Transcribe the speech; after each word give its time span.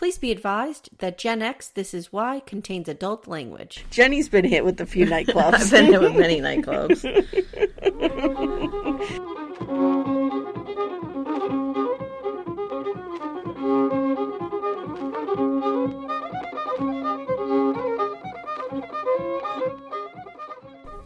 Please 0.00 0.16
be 0.16 0.32
advised 0.32 0.88
that 1.00 1.18
Gen 1.18 1.42
X 1.42 1.68
This 1.68 1.92
Is 1.92 2.10
Why 2.10 2.40
contains 2.46 2.88
adult 2.88 3.26
language. 3.28 3.84
Jenny's 3.90 4.30
been 4.30 4.46
hit 4.46 4.64
with 4.64 4.80
a 4.80 4.86
few 4.86 5.04
nightclubs. 5.14 5.52
I've 5.52 5.70
been 5.70 5.84
hit 5.84 6.00
with 6.00 6.16
many 6.16 6.40
nightclubs. 6.40 7.04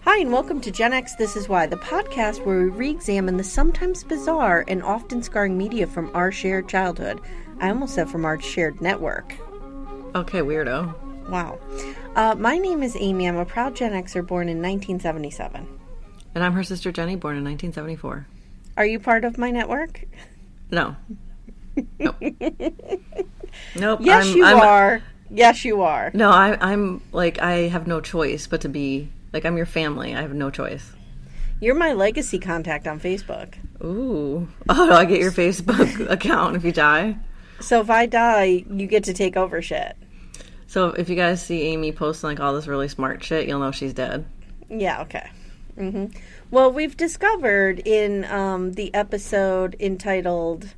Hi, 0.02 0.18
and 0.18 0.32
welcome 0.32 0.60
to 0.60 0.70
Gen 0.70 0.92
X 0.92 1.16
This 1.16 1.34
Is 1.34 1.48
Why, 1.48 1.66
the 1.66 1.74
podcast 1.74 2.46
where 2.46 2.58
we 2.58 2.66
re 2.66 2.90
examine 2.90 3.36
the 3.36 3.42
sometimes 3.42 4.04
bizarre 4.04 4.64
and 4.68 4.84
often 4.84 5.20
scarring 5.20 5.58
media 5.58 5.88
from 5.88 6.12
our 6.14 6.30
shared 6.30 6.68
childhood. 6.68 7.20
I 7.60 7.68
almost 7.68 7.94
said 7.94 8.10
from 8.10 8.24
our 8.24 8.40
shared 8.40 8.80
network. 8.80 9.34
Okay, 10.14 10.40
weirdo. 10.40 10.94
Wow. 11.28 11.58
Uh, 12.14 12.34
my 12.36 12.58
name 12.58 12.82
is 12.82 12.96
Amy. 12.98 13.26
I'm 13.26 13.36
a 13.36 13.44
proud 13.44 13.74
Gen 13.74 13.92
Xer 13.92 14.26
born 14.26 14.48
in 14.48 14.58
1977. 14.58 15.66
And 16.34 16.44
I'm 16.44 16.52
her 16.52 16.62
sister 16.64 16.92
Jenny, 16.92 17.16
born 17.16 17.36
in 17.36 17.44
1974. 17.44 18.26
Are 18.76 18.86
you 18.86 18.98
part 18.98 19.24
of 19.24 19.38
my 19.38 19.50
network? 19.50 20.04
No. 20.70 20.96
Nope. 21.98 22.16
nope. 23.76 23.98
Yes, 24.02 24.26
I'm- 24.26 24.36
you 24.36 24.44
I'm- 24.44 24.60
are. 24.60 25.02
Yes, 25.30 25.64
you 25.64 25.82
are. 25.82 26.10
No, 26.14 26.30
I, 26.30 26.56
I'm 26.60 27.00
like 27.10 27.40
I 27.40 27.68
have 27.68 27.86
no 27.88 28.00
choice 28.00 28.46
but 28.46 28.60
to 28.60 28.68
be 28.68 29.08
like 29.32 29.44
I'm 29.44 29.56
your 29.56 29.66
family. 29.66 30.14
I 30.14 30.20
have 30.20 30.34
no 30.34 30.50
choice. 30.50 30.92
You're 31.60 31.74
my 31.74 31.92
legacy 31.92 32.38
contact 32.38 32.86
on 32.86 33.00
Facebook. 33.00 33.54
Ooh. 33.82 34.46
Oh, 34.68 34.86
do 34.86 34.92
I 34.92 35.04
get 35.06 35.20
your 35.20 35.32
Facebook 35.32 36.08
account 36.10 36.56
if 36.56 36.64
you 36.64 36.72
die? 36.72 37.16
So 37.64 37.80
if 37.80 37.90
I 37.90 38.06
die, 38.06 38.64
you 38.70 38.86
get 38.86 39.04
to 39.04 39.14
take 39.14 39.36
over 39.36 39.60
shit. 39.62 39.96
So 40.66 40.88
if 40.88 41.08
you 41.08 41.16
guys 41.16 41.42
see 41.42 41.62
Amy 41.62 41.92
posting 41.92 42.28
like 42.28 42.40
all 42.40 42.54
this 42.54 42.66
really 42.66 42.88
smart 42.88 43.22
shit, 43.22 43.46
you'll 43.48 43.60
know 43.60 43.70
she's 43.72 43.94
dead. 43.94 44.26
Yeah, 44.68 45.02
okay. 45.02 45.30
hmm 45.76 46.06
Well, 46.50 46.70
we've 46.72 46.96
discovered 46.96 47.80
in 47.86 48.24
um, 48.26 48.72
the 48.72 48.92
episode 48.94 49.76
entitled 49.78 50.74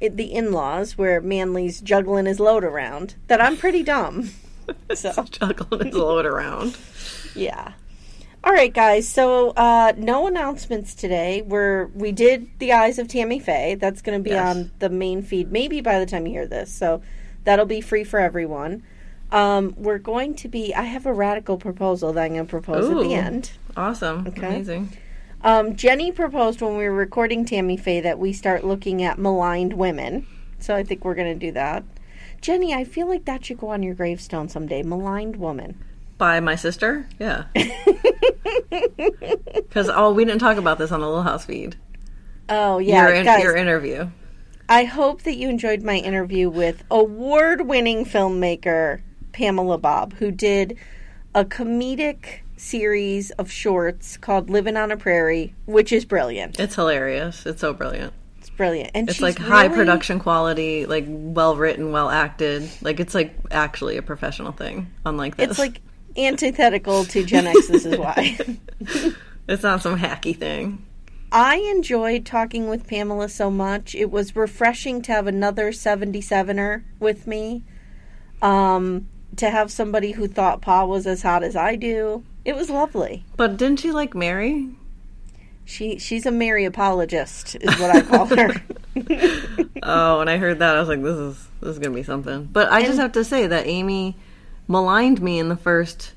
"The 0.00 0.32
In-Laws," 0.34 0.98
where 0.98 1.20
Manly's 1.20 1.80
juggling 1.80 2.26
his 2.26 2.40
load 2.40 2.64
around, 2.64 3.14
that 3.28 3.40
I'm 3.40 3.56
pretty 3.56 3.82
dumb. 3.82 4.30
So 4.94 5.10
Juggling 5.28 5.86
his 5.86 5.94
load 5.94 6.24
around. 6.24 6.78
yeah. 7.34 7.72
All 8.44 8.52
right, 8.52 8.72
guys. 8.74 9.08
So 9.08 9.50
uh, 9.50 9.92
no 9.96 10.26
announcements 10.26 10.94
today. 10.94 11.42
We're 11.42 11.86
we 11.94 12.10
did 12.10 12.48
the 12.58 12.72
Eyes 12.72 12.98
of 12.98 13.06
Tammy 13.06 13.38
Faye. 13.38 13.76
That's 13.76 14.02
going 14.02 14.18
to 14.18 14.22
be 14.22 14.30
Yes. 14.30 14.56
on 14.56 14.72
the 14.80 14.88
main 14.88 15.22
feed. 15.22 15.52
Maybe 15.52 15.80
by 15.80 16.00
the 16.00 16.06
time 16.06 16.26
you 16.26 16.32
hear 16.32 16.46
this, 16.46 16.72
so 16.72 17.02
that'll 17.44 17.66
be 17.66 17.80
free 17.80 18.02
for 18.04 18.18
everyone. 18.18 18.82
Um, 19.30 19.74
we're 19.78 19.98
going 19.98 20.34
to 20.36 20.48
be. 20.48 20.74
I 20.74 20.82
have 20.82 21.06
a 21.06 21.12
radical 21.12 21.56
proposal 21.56 22.12
that 22.14 22.24
I'm 22.24 22.32
going 22.34 22.46
to 22.46 22.50
propose 22.50 22.90
at 22.90 22.96
the 22.98 23.14
end. 23.14 23.52
Awesome. 23.76 24.26
Okay. 24.26 24.46
Amazing. 24.46 24.96
Um, 25.44 25.74
Jenny 25.76 26.10
proposed 26.12 26.60
when 26.60 26.76
we 26.76 26.84
were 26.84 26.94
recording 26.94 27.44
Tammy 27.44 27.76
Faye 27.76 28.00
that 28.00 28.18
we 28.18 28.32
start 28.32 28.64
looking 28.64 29.02
at 29.02 29.18
maligned 29.18 29.72
women. 29.74 30.26
So 30.58 30.74
I 30.74 30.82
think 30.84 31.04
we're 31.04 31.14
going 31.14 31.32
to 31.38 31.46
do 31.46 31.52
that. 31.52 31.84
Jenny, 32.40 32.74
I 32.74 32.84
feel 32.84 33.08
like 33.08 33.24
that 33.24 33.44
should 33.44 33.58
go 33.58 33.68
on 33.68 33.82
your 33.82 33.94
gravestone 33.94 34.48
someday. 34.48 34.82
Maligned 34.82 35.36
woman. 35.36 35.78
By 36.22 36.38
my 36.38 36.54
sister? 36.54 37.08
Yeah. 37.18 37.46
Because 39.54 39.88
oh, 39.88 40.12
we 40.12 40.24
didn't 40.24 40.38
talk 40.38 40.56
about 40.56 40.78
this 40.78 40.92
on 40.92 41.00
the 41.00 41.06
Little 41.06 41.24
House 41.24 41.44
feed. 41.44 41.74
Oh 42.48 42.78
yeah, 42.78 43.08
your, 43.08 43.14
in, 43.16 43.24
guys. 43.24 43.42
your 43.42 43.56
interview. 43.56 44.08
I 44.68 44.84
hope 44.84 45.22
that 45.22 45.34
you 45.36 45.48
enjoyed 45.48 45.82
my 45.82 45.96
interview 45.96 46.48
with 46.48 46.84
award-winning 46.92 48.04
filmmaker 48.04 49.00
Pamela 49.32 49.78
Bob, 49.78 50.12
who 50.14 50.30
did 50.30 50.78
a 51.34 51.44
comedic 51.44 52.40
series 52.56 53.30
of 53.32 53.50
shorts 53.50 54.16
called 54.16 54.48
"Living 54.48 54.76
on 54.76 54.92
a 54.92 54.96
Prairie," 54.96 55.54
which 55.66 55.90
is 55.92 56.04
brilliant. 56.04 56.60
It's 56.60 56.76
hilarious. 56.76 57.46
It's 57.46 57.60
so 57.60 57.72
brilliant. 57.72 58.12
It's 58.38 58.50
brilliant, 58.50 58.92
and 58.94 59.08
It's 59.10 59.20
like 59.20 59.38
high 59.38 59.64
really- 59.64 59.74
production 59.76 60.20
quality, 60.20 60.86
like 60.86 61.04
well 61.08 61.56
written, 61.56 61.90
well 61.90 62.10
acted. 62.10 62.70
Like 62.80 63.00
it's 63.00 63.14
like 63.14 63.34
actually 63.50 63.96
a 63.96 64.02
professional 64.02 64.52
thing. 64.52 64.92
Unlike 65.04 65.36
this, 65.36 65.50
It's 65.50 65.58
like 65.58 65.80
antithetical 66.16 67.04
to 67.04 67.24
Gen 67.24 67.46
X. 67.46 67.68
This 67.68 67.86
is 67.86 67.96
why. 67.96 68.36
it's 69.48 69.62
not 69.62 69.82
some 69.82 69.98
hacky 69.98 70.36
thing. 70.36 70.84
I 71.30 71.56
enjoyed 71.56 72.26
talking 72.26 72.68
with 72.68 72.86
Pamela 72.86 73.28
so 73.28 73.50
much. 73.50 73.94
It 73.94 74.10
was 74.10 74.36
refreshing 74.36 75.00
to 75.02 75.12
have 75.12 75.26
another 75.26 75.72
77er 75.72 76.82
with 77.00 77.26
me. 77.26 77.64
Um, 78.42 79.08
to 79.36 79.50
have 79.50 79.70
somebody 79.70 80.12
who 80.12 80.28
thought 80.28 80.60
Pa 80.60 80.84
was 80.84 81.06
as 81.06 81.22
hot 81.22 81.42
as 81.42 81.56
I 81.56 81.76
do. 81.76 82.24
It 82.44 82.54
was 82.54 82.68
lovely. 82.68 83.24
But 83.36 83.56
didn't 83.56 83.80
she 83.80 83.92
like 83.92 84.14
Mary? 84.14 84.68
She 85.64 85.98
she's 85.98 86.26
a 86.26 86.30
Mary 86.30 86.64
apologist 86.64 87.56
is 87.60 87.78
what 87.78 87.94
I 87.94 88.02
call 88.02 88.26
her. 88.26 88.54
Oh, 89.84 90.18
when 90.18 90.28
I 90.28 90.36
heard 90.36 90.60
that, 90.60 90.76
I 90.76 90.78
was 90.78 90.88
like, 90.88 91.02
"This 91.02 91.16
is 91.16 91.48
this 91.60 91.70
is 91.70 91.78
gonna 91.80 91.94
be 91.94 92.04
something." 92.04 92.44
But 92.44 92.70
I 92.70 92.84
just 92.84 93.00
have 93.00 93.12
to 93.12 93.24
say 93.24 93.48
that 93.48 93.66
Amy 93.66 94.16
maligned 94.68 95.20
me 95.22 95.38
in 95.38 95.48
the 95.48 95.56
1st 95.56 96.10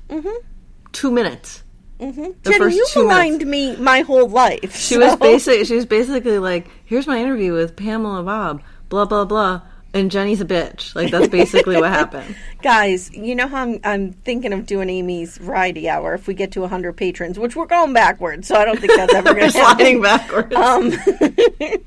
two 0.92 1.10
minutes. 1.10 1.62
hmm 2.00 2.10
The 2.10 2.34
Jenny, 2.44 2.58
first 2.58 2.76
you 2.76 2.86
two 2.90 3.06
maligned 3.06 3.46
me 3.46 3.76
my 3.76 4.00
whole 4.00 4.28
life. 4.28 4.76
She 4.76 4.96
was 4.98 5.16
basically 5.16 5.64
she 5.64 5.74
was 5.76 5.86
basically 5.86 6.38
like, 6.38 6.68
"Here's 6.84 7.06
my 7.06 7.18
interview 7.18 7.52
with 7.52 7.76
Pamela 7.76 8.22
Bob." 8.22 8.62
Blah 8.88 9.04
blah 9.06 9.24
blah. 9.24 9.62
And 9.94 10.10
Jenny's 10.10 10.42
a 10.42 10.44
bitch. 10.44 10.94
Like 10.94 11.10
that's 11.10 11.28
basically 11.28 11.76
what 11.78 11.90
happened. 11.90 12.36
Guys, 12.62 13.10
you 13.14 13.34
know 13.34 13.48
how 13.48 13.62
I'm, 13.62 13.80
I'm 13.82 14.12
thinking 14.12 14.52
of 14.52 14.66
doing 14.66 14.90
Amy's 14.90 15.38
variety 15.38 15.88
hour 15.88 16.12
if 16.12 16.26
we 16.26 16.34
get 16.34 16.52
to 16.52 16.60
100 16.60 16.92
patrons, 16.98 17.38
which 17.38 17.56
we're 17.56 17.64
going 17.66 17.94
backwards, 17.94 18.46
so 18.46 18.56
I 18.56 18.66
don't 18.66 18.78
think 18.78 18.94
that's 18.94 19.14
ever 19.14 19.32
going 19.34 19.50
to 19.50 19.52
Sliding 19.52 20.02
happen. 20.04 20.50
backwards. 20.50 20.54
Um, 20.54 20.92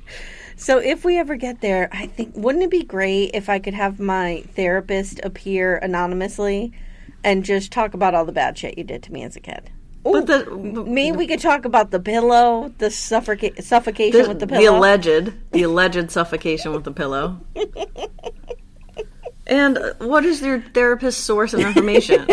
so 0.59 0.77
if 0.77 1.03
we 1.03 1.17
ever 1.17 1.35
get 1.35 1.61
there, 1.61 1.89
I 1.91 2.07
think 2.07 2.35
wouldn't 2.35 2.63
it 2.63 2.69
be 2.69 2.83
great 2.83 3.31
if 3.33 3.49
I 3.49 3.59
could 3.59 3.73
have 3.73 3.99
my 3.99 4.43
therapist 4.55 5.19
appear 5.23 5.77
anonymously 5.77 6.73
and 7.23 7.43
just 7.43 7.71
talk 7.71 7.93
about 7.93 8.13
all 8.13 8.25
the 8.25 8.31
bad 8.31 8.57
shit 8.57 8.77
you 8.77 8.83
did 8.83 9.03
to 9.03 9.13
me 9.13 9.23
as 9.23 9.35
a 9.35 9.39
kid? 9.39 9.71
but 10.03 10.27
the, 10.27 10.45
Maybe 10.55 11.17
we 11.17 11.27
could 11.27 11.41
talk 11.41 11.65
about 11.65 11.91
the 11.91 11.99
pillow, 11.99 12.73
the 12.77 12.87
suffoca- 12.87 13.61
suffocation 13.61 14.21
the, 14.21 14.27
with 14.27 14.39
the 14.39 14.47
pillow, 14.47 14.61
the 14.61 14.65
alleged 14.65 15.51
the 15.51 15.63
alleged 15.63 16.11
suffocation 16.11 16.71
with 16.71 16.83
the 16.83 16.91
pillow. 16.91 17.41
And 19.49 19.79
what 19.97 20.25
is 20.25 20.41
your 20.43 20.61
therapist's 20.61 21.21
source 21.21 21.55
of 21.55 21.61
information? 21.61 22.27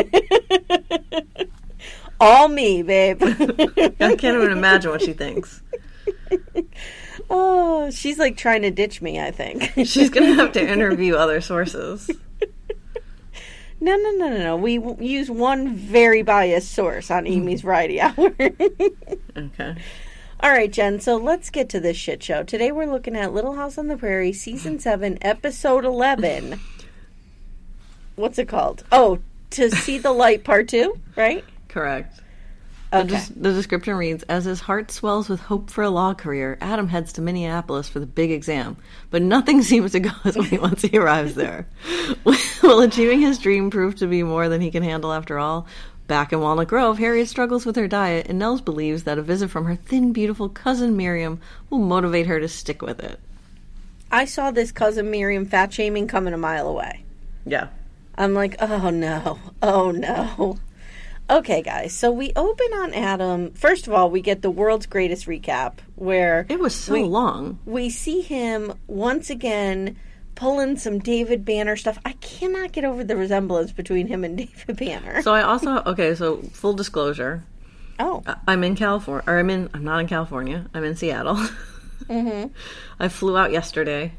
all 2.21 2.49
me, 2.49 2.83
babe. 2.83 3.23
I 3.23 4.17
can't 4.17 4.37
even 4.37 4.53
imagine 4.53 4.91
what 4.91 5.01
she 5.01 5.15
thinks. 5.15 5.63
Oh, 7.31 7.91
she's 7.91 8.19
like 8.19 8.37
trying 8.37 8.63
to 8.63 8.71
ditch 8.71 9.03
me, 9.03 9.21
I 9.21 9.31
think. 9.31 9.73
She's 9.85 10.11
gonna 10.11 10.35
have 10.35 10.53
to 10.53 10.69
interview 10.73 11.15
other 11.15 11.41
sources. 11.41 12.11
No, 13.79 13.95
no, 13.97 14.11
no, 14.13 14.29
no, 14.31 14.39
no. 14.39 14.57
We 14.57 14.79
w- 14.79 15.07
use 15.07 15.31
one 15.31 15.75
very 15.77 16.23
biased 16.23 16.73
source 16.73 17.11
on 17.11 17.25
mm-hmm. 17.25 17.43
Amy's 17.43 17.63
variety 17.63 18.01
hour. 18.01 18.35
Okay. 19.37 19.77
All 20.41 20.51
right, 20.51 20.73
Jen. 20.73 20.99
So 20.99 21.17
let's 21.17 21.51
get 21.51 21.69
to 21.71 21.81
this 21.81 21.97
shit 21.97 22.23
show. 22.23 22.43
Today 22.43 22.73
we're 22.73 22.91
looking 22.91 23.15
at 23.15 23.35
Little 23.35 23.55
House 23.55 23.77
on 23.77 23.89
the 23.89 23.99
Prairie, 23.99 24.33
season 24.33 24.79
seven, 24.79 25.19
episode 25.21 25.85
eleven. 25.85 26.59
What's 28.15 28.39
it 28.39 28.49
called? 28.49 28.85
Oh, 28.91 29.19
to 29.51 29.71
see 29.71 29.99
the 29.99 30.13
light, 30.13 30.43
part 30.43 30.69
two. 30.69 30.99
Right? 31.17 31.45
Correct. 31.69 32.21
The, 33.05 33.15
Okay. 33.15 33.25
des- 33.27 33.41
the 33.41 33.53
description 33.53 33.95
reads 33.97 34.23
As 34.25 34.45
his 34.45 34.61
heart 34.61 34.91
swells 34.91 35.29
with 35.29 35.41
hope 35.41 35.71
for 35.71 35.83
a 35.85 35.91
law 35.91 36.15
career, 36.15 36.59
Adam 36.61 36.89
heads 36.89 37.13
to 37.15 37.21
Minneapolis 37.23 37.89
for 37.89 38.01
the 38.01 38.07
big 38.07 38.31
exam. 38.31 38.77
But 39.11 39.23
nothing 39.23 39.63
seems 39.63 39.93
to 39.93 40.01
go 40.01 40.11
his 40.25 40.37
way 40.37 40.59
once 40.59 40.83
he 40.83 40.97
arrives 40.99 41.35
there. 41.35 41.67
Will 42.63 42.81
achieving 42.81 43.21
his 43.21 43.39
dream 43.39 43.71
prove 43.71 43.97
to 43.97 44.07
be 44.07 44.23
more 44.23 44.49
than 44.49 44.61
he 44.61 44.71
can 44.71 44.83
handle 44.83 45.13
after 45.13 45.39
all? 45.39 45.67
Back 46.07 46.33
in 46.33 46.41
Walnut 46.41 46.69
Grove, 46.69 46.99
Harriet 46.99 47.27
struggles 47.29 47.67
with 47.67 47.75
her 47.77 47.89
diet, 47.89 48.27
and 48.29 48.39
Nels 48.39 48.61
believes 48.61 49.03
that 49.05 49.19
a 49.19 49.23
visit 49.23 49.51
from 49.51 49.65
her 49.65 49.75
thin, 49.75 50.13
beautiful 50.13 50.49
cousin 50.49 50.97
Miriam 50.97 51.41
will 51.69 51.79
motivate 51.81 52.27
her 52.29 52.39
to 52.39 52.47
stick 52.49 52.81
with 52.81 53.01
it. 53.01 53.19
I 54.13 54.25
saw 54.25 54.53
this 54.53 54.71
cousin 54.71 55.11
Miriam 55.11 55.47
fat 55.47 55.73
shaming 55.73 56.07
coming 56.07 56.33
a 56.33 56.39
mile 56.39 56.69
away. 56.69 57.03
Yeah. 57.45 57.69
I'm 58.17 58.35
like, 58.35 58.55
oh 58.61 58.91
no, 58.91 59.39
oh 59.63 59.91
no. 59.91 60.59
Okay, 61.29 61.61
guys. 61.63 61.93
So 61.93 62.13
we 62.13 62.33
open 62.37 62.67
on 62.75 62.95
Adam. 62.95 63.53
First 63.53 63.87
of 63.89 63.93
all, 63.93 64.11
we 64.11 64.21
get 64.21 64.43
the 64.43 64.51
world's 64.51 64.87
greatest 64.87 65.27
recap 65.27 65.79
where 65.97 66.47
It 66.49 66.61
was 66.61 66.75
so 66.75 66.93
we, 66.93 67.03
long. 67.03 67.59
we 67.67 67.91
see 67.91 68.21
him 68.21 68.73
once 68.87 69.29
again 69.29 69.97
pulling 70.37 70.77
some 70.77 71.01
David 71.01 71.45
Banner 71.45 71.75
stuff. 71.75 71.99
I 72.05 72.13
cannot 72.13 72.71
get 72.73 72.85
over 72.85 73.03
the 73.03 73.17
resemblance 73.17 73.73
between 73.73 74.07
him 74.07 74.23
and 74.23 74.37
David 74.67 74.77
Banner. 74.77 75.23
So 75.23 75.33
I 75.35 75.43
also, 75.43 75.83
okay, 75.87 76.15
so 76.15 76.43
full 76.53 76.75
disclosure. 76.75 77.43
oh, 77.99 78.23
I'm 78.47 78.63
in 78.63 78.77
California, 78.77 79.25
or 79.27 79.39
I'm 79.39 79.51
in, 79.51 79.69
I'm 79.75 79.83
not 79.83 79.99
in 80.01 80.07
California. 80.07 80.67
I'm 80.75 80.85
in 80.85 80.97
Seattle. 80.97 81.39
Mm-hmm. 82.09 82.53
I 83.01 83.09
flew 83.09 83.37
out 83.37 83.51
yesterday, 83.51 84.13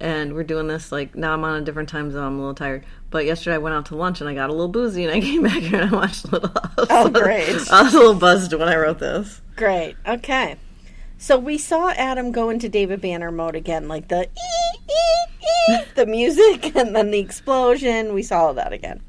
and 0.00 0.32
we're 0.34 0.44
doing 0.44 0.66
this 0.66 0.90
like 0.92 1.14
now. 1.14 1.34
I'm 1.34 1.44
on 1.44 1.60
a 1.60 1.64
different 1.64 1.90
time 1.90 2.10
zone. 2.10 2.24
I'm 2.24 2.34
a 2.36 2.38
little 2.38 2.54
tired, 2.54 2.86
but 3.10 3.24
yesterday 3.24 3.54
I 3.54 3.58
went 3.58 3.74
out 3.74 3.86
to 3.86 3.96
lunch 3.96 4.20
and 4.20 4.28
I 4.28 4.34
got 4.34 4.50
a 4.50 4.52
little 4.52 4.68
boozy, 4.68 5.04
and 5.04 5.12
I 5.12 5.20
came 5.28 5.42
back 5.42 5.62
here 5.62 5.80
and 5.80 5.94
I 5.94 5.96
watched 5.96 6.24
a 6.26 6.30
Little 6.32 6.50
House. 6.50 6.64
Oh, 6.90 7.08
great. 7.10 7.48
I 7.70 7.82
was 7.82 7.94
a 7.94 7.98
little 7.98 8.14
buzzed 8.14 8.52
when 8.52 8.68
I 8.68 8.76
wrote 8.76 8.98
this. 8.98 9.40
great. 9.56 9.96
Okay. 10.06 10.56
So 11.20 11.36
we 11.36 11.58
saw 11.58 11.90
Adam 11.90 12.30
go 12.30 12.48
into 12.48 12.68
David 12.68 13.00
Banner 13.00 13.32
mode 13.32 13.56
again, 13.56 13.88
like 13.88 14.06
the 14.08 14.22
ee, 14.28 14.78
ee, 14.88 15.72
ee, 15.74 15.78
the 15.96 16.06
music 16.06 16.76
and 16.76 16.94
then 16.94 17.10
the 17.10 17.18
explosion. 17.18 18.14
We 18.14 18.22
saw 18.22 18.46
all 18.46 18.54
that 18.54 18.72
again. 18.72 19.00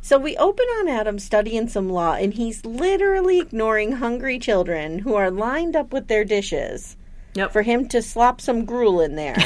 So 0.00 0.18
we 0.18 0.36
open 0.38 0.64
on 0.80 0.88
Adam 0.88 1.18
studying 1.18 1.68
some 1.68 1.88
law, 1.90 2.12
and 2.14 2.32
he's 2.34 2.64
literally 2.64 3.38
ignoring 3.40 3.92
hungry 3.92 4.38
children 4.38 4.98
who 5.00 5.14
are 5.14 5.30
lined 5.30 5.76
up 5.76 5.92
with 5.92 6.08
their 6.08 6.24
dishes 6.24 6.96
Yep. 7.34 7.52
for 7.52 7.62
him 7.62 7.88
to 7.88 8.00
slop 8.02 8.40
some 8.40 8.64
gruel 8.64 9.00
in 9.00 9.16
there. 9.16 9.36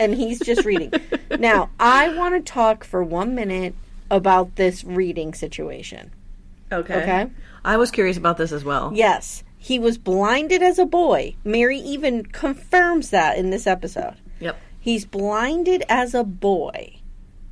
And 0.00 0.14
he's 0.14 0.38
just 0.40 0.64
reading. 0.64 0.92
Now, 1.38 1.70
I 1.78 2.14
want 2.16 2.34
to 2.34 2.52
talk 2.52 2.84
for 2.84 3.02
one 3.02 3.34
minute 3.34 3.74
about 4.10 4.56
this 4.56 4.84
reading 4.84 5.34
situation. 5.34 6.10
okay. 6.72 7.02
Okay. 7.02 7.30
I 7.64 7.76
was 7.76 7.90
curious 7.90 8.16
about 8.16 8.36
this 8.36 8.52
as 8.52 8.64
well. 8.64 8.92
Yes, 8.94 9.42
he 9.58 9.78
was 9.78 9.98
blinded 9.98 10.62
as 10.62 10.78
a 10.78 10.86
boy. 10.86 11.34
Mary 11.44 11.78
even 11.80 12.24
confirms 12.24 13.10
that 13.10 13.36
in 13.38 13.50
this 13.50 13.66
episode. 13.66 14.14
Yep. 14.38 14.56
He's 14.78 15.04
blinded 15.04 15.82
as 15.88 16.14
a 16.14 16.22
boy. 16.22 16.98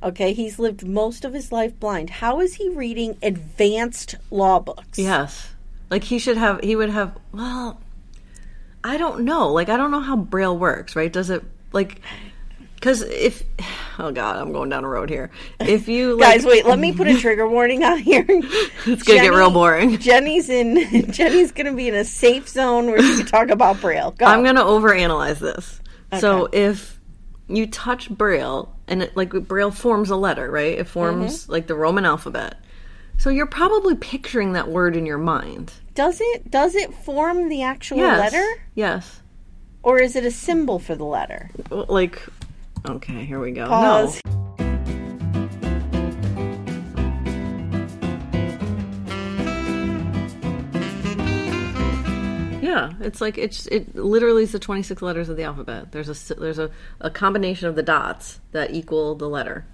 Okay, 0.01 0.33
he's 0.33 0.59
lived 0.59 0.87
most 0.87 1.25
of 1.25 1.33
his 1.33 1.51
life 1.51 1.77
blind. 1.79 2.09
How 2.09 2.39
is 2.39 2.53
he 2.55 2.69
reading 2.69 3.17
advanced 3.21 4.15
law 4.31 4.59
books? 4.59 4.97
Yes. 4.99 5.53
Like 5.89 6.03
he 6.03 6.19
should 6.19 6.37
have. 6.37 6.61
He 6.61 6.75
would 6.75 6.91
have. 6.91 7.17
Well, 7.33 7.81
I 8.83 8.97
don't 8.97 9.21
know. 9.21 9.49
Like 9.51 9.67
I 9.67 9.75
don't 9.77 9.91
know 9.91 9.99
how 9.99 10.15
Braille 10.15 10.57
works. 10.57 10.95
Right? 10.95 11.11
Does 11.11 11.29
it 11.29 11.43
like? 11.73 11.99
Because 12.85 13.01
if, 13.01 13.41
oh 13.97 14.11
god, 14.11 14.37
I'm 14.37 14.51
going 14.51 14.69
down 14.69 14.83
a 14.83 14.87
road 14.87 15.09
here. 15.09 15.31
If 15.59 15.87
you 15.87 16.13
like, 16.19 16.35
Guys, 16.35 16.45
wait, 16.45 16.67
let 16.67 16.77
me 16.77 16.93
put 16.93 17.07
a 17.07 17.17
trigger 17.19 17.49
warning 17.49 17.83
on 17.83 17.97
here. 17.97 18.23
it's 18.29 19.01
gonna 19.01 19.21
get 19.21 19.33
real 19.33 19.49
boring. 19.49 19.97
Jenny's 19.97 20.49
in 20.49 21.11
Jenny's 21.11 21.51
gonna 21.51 21.73
be 21.73 21.87
in 21.87 21.95
a 21.95 22.05
safe 22.05 22.47
zone 22.47 22.85
where 22.85 23.01
she 23.01 23.17
can 23.17 23.25
talk 23.25 23.49
about 23.49 23.81
Braille. 23.81 24.11
Go. 24.11 24.27
I'm 24.27 24.43
gonna 24.43 24.63
overanalyze 24.63 25.39
this. 25.39 25.81
So 26.19 26.47
if 26.53 26.99
you 27.47 27.65
touch 27.65 28.07
Braille 28.11 28.71
and 28.87 29.01
it, 29.01 29.17
like 29.17 29.31
Braille 29.31 29.71
forms 29.71 30.11
a 30.11 30.15
letter, 30.15 30.51
right? 30.51 30.77
It 30.77 30.87
forms 30.87 31.41
Mm-hmm. 31.45 31.51
like 31.53 31.65
the 31.65 31.73
Roman 31.73 32.05
alphabet. 32.05 32.59
So 33.17 33.31
you're 33.31 33.47
probably 33.47 33.95
picturing 33.95 34.53
that 34.53 34.67
word 34.67 34.95
in 34.95 35.07
your 35.07 35.17
mind. 35.17 35.73
does 35.95 36.21
it 36.21 36.51
does 36.51 36.75
it 36.75 36.93
form 36.93 37.49
the 37.49 37.63
actual 37.63 37.97
Yes. 37.97 38.19
letter? 38.31 38.63
Yes. 38.75 39.21
Or 39.81 39.97
is 39.99 40.15
it 40.15 40.23
a 40.23 40.29
symbol 40.31 40.77
for 40.77 40.93
the 40.93 41.03
letter? 41.03 41.49
Like, 41.71 42.21
okay, 42.89 43.25
here 43.25 43.39
we 43.39 43.51
go. 43.51 43.67
Pause. 43.67 44.21
No. 44.25 44.31
Yeah, 52.61 52.93
it's 52.99 53.21
like 53.21 53.37
it's 53.37 53.67
it 53.67 53.95
literally 53.95 54.43
is 54.43 54.51
the 54.51 54.59
26 54.59 55.01
letters 55.01 55.29
of 55.29 55.37
the 55.37 55.43
alphabet. 55.43 55.91
There's 55.91 56.09
a 56.09 56.35
there's 56.35 56.59
a, 56.59 56.69
a 56.99 57.09
combination 57.09 57.67
of 57.67 57.75
the 57.75 57.83
dots 57.83 58.39
that 58.51 58.73
equal 58.73 59.15
the 59.15 59.29
letter. 59.29 59.65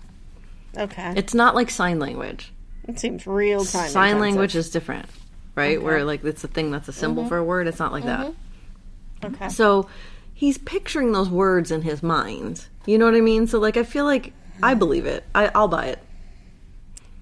Okay. 0.78 1.14
It's 1.16 1.34
not 1.34 1.56
like 1.56 1.70
sign 1.70 2.00
language. 2.00 2.54
It 2.88 3.00
seems 3.00 3.26
real 3.28 3.66
time. 3.66 3.90
sign 3.90 4.20
language 4.20 4.56
is 4.56 4.70
different, 4.70 5.08
right? 5.56 5.82
Where 5.82 6.04
like 6.04 6.24
it's 6.24 6.44
a 6.44 6.48
thing 6.48 6.72
that's 6.72 6.88
a 6.88 6.94
symbol 6.94 7.24
mm-hmm. 7.24 7.30
for 7.30 7.38
a 7.38 7.44
word. 7.44 7.68
It's 7.68 7.80
not 7.80 7.92
like 7.92 8.06
that. 8.06 8.28
Mm-hmm. 8.28 9.36
Okay. 9.36 9.50
So 9.50 9.88
he's 10.34 10.58
picturing 10.58 11.12
those 11.12 11.30
words 11.30 11.72
in 11.72 11.82
his 11.82 12.02
mind. 12.04 12.66
You 12.86 12.98
know 12.98 13.06
what 13.06 13.16
I 13.16 13.22
mean? 13.22 13.48
So 13.48 13.60
like 13.60 13.78
I 13.78 13.84
feel 13.84 14.06
like 14.06 14.34
I 14.64 14.74
believe 14.74 15.06
it. 15.06 15.24
I, 15.34 15.52
I'll 15.54 15.68
buy 15.68 15.86
it. 15.88 16.00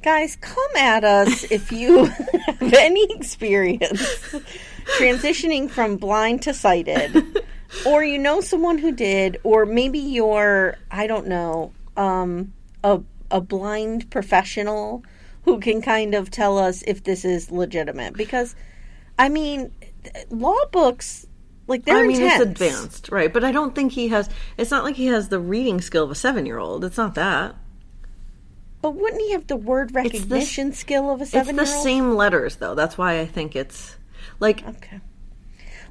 Guys, 0.01 0.37
come 0.37 0.75
at 0.77 1.03
us 1.03 1.43
if 1.51 1.71
you 1.73 2.05
have 2.45 2.73
any 2.73 3.05
experience 3.11 4.01
transitioning 4.97 5.69
from 5.69 5.97
blind 5.97 6.41
to 6.43 6.53
sighted, 6.53 7.43
or 7.85 8.03
you 8.03 8.17
know 8.17 8.39
someone 8.39 8.77
who 8.77 8.93
did, 8.93 9.37
or 9.43 9.65
maybe 9.65 9.99
you're, 9.99 10.77
I 10.89 11.07
don't 11.07 11.27
know, 11.27 11.73
um, 11.97 12.53
a, 12.83 13.01
a 13.29 13.41
blind 13.41 14.09
professional 14.09 15.03
who 15.43 15.59
can 15.59 15.81
kind 15.81 16.15
of 16.15 16.31
tell 16.31 16.57
us 16.57 16.81
if 16.87 17.03
this 17.03 17.25
is 17.25 17.51
legitimate. 17.51 18.13
Because, 18.13 18.55
I 19.17 19.27
mean, 19.27 19.71
law 20.29 20.65
books, 20.71 21.27
like, 21.69 21.85
they're 21.85 21.97
I 21.97 22.07
mean, 22.07 22.21
intense. 22.21 22.41
it's 22.41 22.51
advanced, 22.51 23.09
right? 23.09 23.31
But 23.31 23.45
I 23.45 23.51
don't 23.51 23.73
think 23.73 23.93
he 23.93 24.09
has. 24.09 24.29
It's 24.57 24.71
not 24.71 24.83
like 24.83 24.95
he 24.95 25.05
has 25.05 25.29
the 25.29 25.39
reading 25.39 25.79
skill 25.79 26.03
of 26.03 26.11
a 26.11 26.15
seven-year-old. 26.15 26.83
It's 26.83 26.97
not 26.97 27.15
that. 27.15 27.55
But 28.81 28.95
wouldn't 28.95 29.21
he 29.21 29.31
have 29.31 29.47
the 29.47 29.55
word 29.55 29.89
the 29.89 29.93
recognition 29.93 30.73
skill 30.73 31.09
of 31.09 31.21
a 31.21 31.25
seven-year-old? 31.25 31.61
It's 31.61 31.77
the 31.77 31.81
same 31.81 32.15
letters, 32.15 32.57
though. 32.57 32.75
That's 32.75 32.97
why 32.97 33.19
I 33.19 33.25
think 33.25 33.55
it's 33.55 33.97
like 34.39 34.67
Okay. 34.67 34.99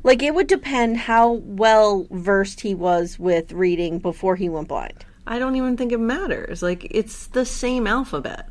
Like 0.03 0.23
it 0.23 0.35
would 0.35 0.47
depend 0.47 0.97
how 0.97 1.33
well 1.33 2.07
versed 2.11 2.61
he 2.61 2.75
was 2.75 3.19
with 3.19 3.53
reading 3.53 3.99
before 3.99 4.37
he 4.37 4.49
went 4.49 4.69
blind. 4.69 5.05
I 5.27 5.39
don't 5.39 5.57
even 5.57 5.77
think 5.77 5.93
it 5.93 6.01
matters. 6.01 6.63
Like 6.63 6.87
it's 6.91 7.27
the 7.27 7.45
same 7.45 7.87
alphabet. 7.87 8.49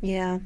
Yeah. 0.00 0.38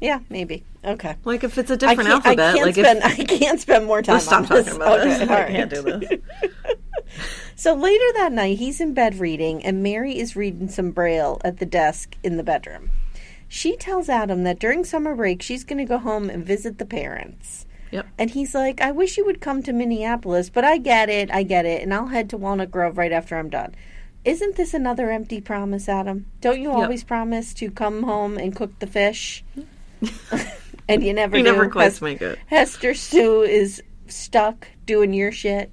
Yeah, 0.00 0.20
maybe. 0.28 0.64
Okay. 0.84 1.16
Like 1.24 1.42
if 1.42 1.58
it's 1.58 1.70
a 1.70 1.76
different 1.76 2.08
can't, 2.08 2.26
alphabet, 2.26 2.54
I 2.54 2.58
can't 2.58 2.66
like 2.66 2.74
spend 2.74 2.98
if 2.98 3.20
I 3.20 3.24
can't 3.24 3.60
spend 3.60 3.86
more 3.86 4.02
time 4.02 4.14
let's 4.14 4.26
stop 4.26 4.50
on 4.50 4.56
this. 4.56 4.66
talking 4.66 4.82
about 4.82 5.00
okay, 5.00 5.18
this. 5.18 5.20
all 5.30 5.36
I 5.36 5.44
can't 5.46 5.70
do 5.70 5.82
this. 5.82 6.20
So 7.58 7.72
later 7.72 8.04
that 8.16 8.32
night, 8.32 8.58
he's 8.58 8.82
in 8.82 8.92
bed 8.92 9.18
reading, 9.18 9.64
and 9.64 9.82
Mary 9.82 10.18
is 10.18 10.36
reading 10.36 10.68
some 10.68 10.90
Braille 10.90 11.40
at 11.42 11.56
the 11.56 11.64
desk 11.64 12.14
in 12.22 12.36
the 12.36 12.42
bedroom. 12.42 12.90
She 13.48 13.76
tells 13.76 14.10
Adam 14.10 14.44
that 14.44 14.58
during 14.58 14.84
summer 14.84 15.14
break, 15.14 15.40
she's 15.40 15.64
going 15.64 15.78
to 15.78 15.86
go 15.86 15.96
home 15.96 16.28
and 16.28 16.44
visit 16.44 16.76
the 16.76 16.84
parents. 16.84 17.64
Yep. 17.92 18.06
And 18.18 18.30
he's 18.30 18.54
like, 18.54 18.82
I 18.82 18.90
wish 18.90 19.16
you 19.16 19.24
would 19.24 19.40
come 19.40 19.62
to 19.62 19.72
Minneapolis, 19.72 20.50
but 20.50 20.64
I 20.64 20.76
get 20.76 21.08
it, 21.08 21.30
I 21.30 21.44
get 21.44 21.64
it, 21.64 21.82
and 21.82 21.94
I'll 21.94 22.08
head 22.08 22.28
to 22.30 22.36
Walnut 22.36 22.70
Grove 22.70 22.98
right 22.98 23.12
after 23.12 23.38
I'm 23.38 23.48
done. 23.48 23.74
Isn't 24.22 24.56
this 24.56 24.74
another 24.74 25.10
empty 25.10 25.40
promise, 25.40 25.88
Adam? 25.88 26.26
Don't 26.42 26.60
you 26.60 26.70
always 26.70 27.04
promise 27.04 27.54
to 27.54 27.70
come 27.70 28.02
home 28.02 28.36
and 28.36 28.54
cook 28.54 28.78
the 28.80 28.86
fish? 28.86 29.42
Mm-hmm. 29.56 29.75
and 30.88 31.02
you 31.02 31.12
never 31.12 31.36
You 31.36 31.44
do. 31.44 31.50
never 31.52 31.68
quite 31.68 31.84
Hes- 31.84 32.02
make 32.02 32.22
it. 32.22 32.38
Hester 32.46 32.94
Sue 32.94 33.42
is 33.42 33.82
stuck 34.08 34.68
doing 34.86 35.12
your 35.12 35.32
shit. 35.32 35.72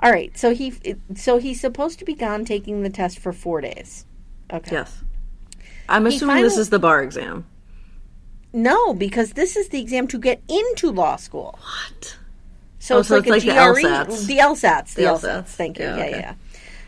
All 0.00 0.10
right, 0.10 0.36
so 0.36 0.52
he 0.52 0.74
so 1.14 1.38
he's 1.38 1.60
supposed 1.60 1.98
to 2.00 2.04
be 2.04 2.14
gone 2.14 2.44
taking 2.44 2.82
the 2.82 2.90
test 2.90 3.18
for 3.20 3.32
four 3.32 3.60
days. 3.60 4.04
Okay. 4.52 4.72
Yes. 4.72 5.02
I'm 5.88 6.06
assuming 6.06 6.42
this 6.42 6.56
is 6.58 6.70
the 6.70 6.78
bar 6.78 7.02
exam. 7.02 7.46
No, 8.52 8.92
because 8.94 9.32
this 9.32 9.56
is 9.56 9.68
the 9.68 9.80
exam 9.80 10.06
to 10.08 10.18
get 10.18 10.42
into 10.48 10.90
law 10.90 11.16
school. 11.16 11.58
What? 11.60 12.16
So 12.80 12.96
Oh, 12.96 12.98
it's 12.98 13.08
so 13.08 13.16
like 13.16 13.26
it's 13.28 13.44
a 13.44 13.48
like 13.48 13.56
the 13.76 13.82
GRE, 13.82 13.88
LSATs. 13.88 14.26
the 14.26 14.38
LSATs, 14.38 14.94
the, 14.94 15.02
The 15.02 15.08
LSATs. 15.08 15.20
LSATs. 15.42 15.46
Thank 15.46 15.78
you. 15.78 15.84
Yeah, 15.84 15.96
Yeah, 15.96 16.04
okay. 16.04 16.18
yeah. 16.18 16.34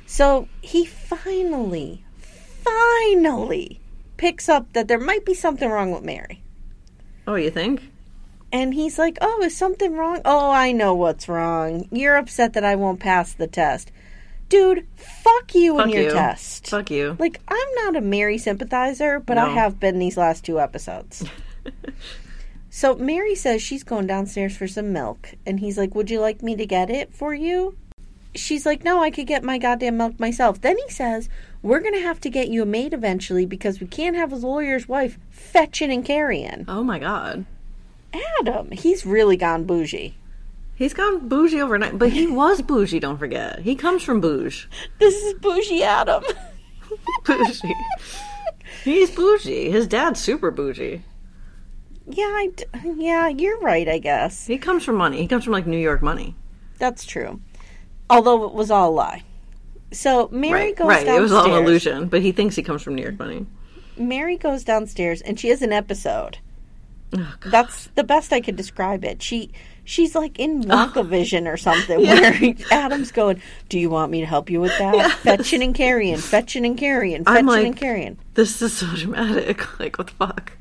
So 0.06 0.48
he 0.60 0.84
finally, 0.84 2.04
finally 2.62 3.80
picks 4.16 4.48
up 4.48 4.72
that 4.72 4.88
there 4.88 4.98
might 4.98 5.24
be 5.24 5.34
something 5.34 5.68
wrong 5.68 5.90
with 5.90 6.02
Mary. 6.02 6.42
Oh, 7.26 7.34
you 7.34 7.50
think? 7.50 7.90
And 8.52 8.74
he's 8.74 8.98
like, 8.98 9.18
"Oh, 9.20 9.42
is 9.42 9.56
something 9.56 9.94
wrong? 9.94 10.20
Oh, 10.24 10.50
I 10.50 10.72
know 10.72 10.94
what's 10.94 11.28
wrong. 11.28 11.88
You're 11.90 12.16
upset 12.16 12.52
that 12.52 12.64
I 12.64 12.76
won't 12.76 13.00
pass 13.00 13.32
the 13.32 13.46
test." 13.48 13.90
Dude, 14.48 14.86
fuck 14.96 15.54
you 15.54 15.76
Fuck 15.76 15.84
and 15.86 15.94
your 15.94 16.02
you. 16.04 16.10
test. 16.10 16.68
Fuck 16.68 16.90
you. 16.90 17.16
Like, 17.18 17.40
I'm 17.48 17.74
not 17.76 17.96
a 17.96 18.00
Mary 18.00 18.38
sympathizer, 18.38 19.18
but 19.18 19.38
I 19.38 19.48
have 19.48 19.80
been 19.80 19.98
these 19.98 20.16
last 20.16 20.44
two 20.44 20.60
episodes. 20.60 21.24
so 22.70 22.94
Mary 22.94 23.34
says 23.34 23.62
she's 23.62 23.82
going 23.82 24.06
downstairs 24.06 24.56
for 24.56 24.68
some 24.68 24.92
milk, 24.92 25.34
and 25.46 25.60
he's 25.60 25.78
like, 25.78 25.94
Would 25.94 26.10
you 26.10 26.20
like 26.20 26.42
me 26.42 26.54
to 26.56 26.66
get 26.66 26.90
it 26.90 27.12
for 27.12 27.34
you? 27.34 27.76
She's 28.34 28.66
like, 28.66 28.84
No, 28.84 29.02
I 29.02 29.10
could 29.10 29.26
get 29.26 29.42
my 29.42 29.58
goddamn 29.58 29.96
milk 29.96 30.20
myself. 30.20 30.60
Then 30.60 30.76
he 30.76 30.90
says, 30.90 31.28
We're 31.64 31.80
going 31.80 31.94
to 31.94 32.00
have 32.00 32.20
to 32.20 32.28
get 32.28 32.48
you 32.48 32.62
a 32.62 32.66
maid 32.66 32.92
eventually 32.92 33.46
because 33.46 33.80
we 33.80 33.86
can't 33.86 34.14
have 34.14 34.32
his 34.32 34.44
lawyer's 34.44 34.86
wife 34.86 35.18
fetching 35.30 35.90
and 35.90 36.04
carrying. 36.04 36.66
Oh 36.68 36.84
my 36.84 36.98
god. 36.98 37.46
Adam, 38.38 38.70
he's 38.70 39.06
really 39.06 39.38
gone 39.38 39.64
bougie. 39.64 40.14
He's 40.74 40.92
gone 40.92 41.26
bougie 41.26 41.62
overnight, 41.62 41.98
but 41.98 42.10
he 42.12 42.26
was 42.30 42.60
bougie, 42.60 43.00
don't 43.00 43.16
forget. 43.16 43.60
He 43.60 43.74
comes 43.76 44.02
from 44.02 44.20
bougie. 44.20 44.66
This 44.98 45.14
is 45.14 45.34
bougie 45.40 45.82
Adam. 45.82 46.22
Bougie. 47.24 47.74
He's 48.84 49.10
bougie. 49.10 49.70
His 49.70 49.86
dad's 49.88 50.20
super 50.20 50.50
bougie. 50.50 51.02
yeah, 52.06 52.24
I 52.24 52.50
d- 52.54 52.64
yeah, 52.98 53.28
you're 53.28 53.58
right, 53.60 53.88
I 53.88 53.98
guess. 53.98 54.46
He 54.46 54.58
comes 54.58 54.84
from 54.84 54.96
money. 54.96 55.16
He 55.22 55.26
comes 55.26 55.44
from 55.44 55.54
like 55.54 55.66
New 55.66 55.78
York 55.78 56.02
money. 56.02 56.36
That's 56.78 57.04
true. 57.04 57.40
Although 58.10 58.44
it 58.44 58.52
was 58.52 58.70
all 58.70 58.90
a 58.90 58.92
lie. 58.92 59.22
So 59.94 60.28
Mary 60.30 60.52
right, 60.52 60.76
goes 60.76 60.88
right. 60.88 61.06
downstairs. 61.06 61.18
It 61.18 61.22
was 61.22 61.32
all 61.32 61.54
an 61.54 61.62
illusion, 61.62 62.08
but 62.08 62.22
he 62.22 62.32
thinks 62.32 62.56
he 62.56 62.62
comes 62.62 62.82
from 62.82 62.94
New 62.94 63.02
York 63.02 63.18
money. 63.18 63.46
Mary 63.96 64.36
goes 64.36 64.64
downstairs 64.64 65.20
and 65.20 65.38
she 65.38 65.48
has 65.48 65.62
an 65.62 65.72
episode. 65.72 66.38
Oh, 67.16 67.34
God. 67.40 67.52
That's 67.52 67.86
the 67.94 68.02
best 68.02 68.32
I 68.32 68.40
could 68.40 68.56
describe 68.56 69.04
it. 69.04 69.22
She 69.22 69.52
she's 69.84 70.14
like 70.14 70.38
in 70.38 70.70
oh. 70.70 70.74
Wonka 70.74 71.06
Vision 71.06 71.46
or 71.46 71.56
something 71.56 72.00
where 72.00 72.54
Adam's 72.70 73.12
going, 73.12 73.40
Do 73.68 73.78
you 73.78 73.90
want 73.90 74.10
me 74.10 74.20
to 74.20 74.26
help 74.26 74.50
you 74.50 74.60
with 74.60 74.76
that? 74.78 75.12
Fetching 75.18 75.62
and 75.62 75.74
carrying, 75.74 76.16
fetching 76.16 76.66
and 76.66 76.76
carrying, 76.76 77.24
fetching 77.24 77.48
and 77.66 77.76
carrying. 77.76 78.18
This 78.34 78.60
is 78.60 78.76
so 78.76 78.86
dramatic. 78.94 79.64
Like, 79.78 79.98
what 79.98 80.06
the 80.06 80.14
fuck? 80.14 80.52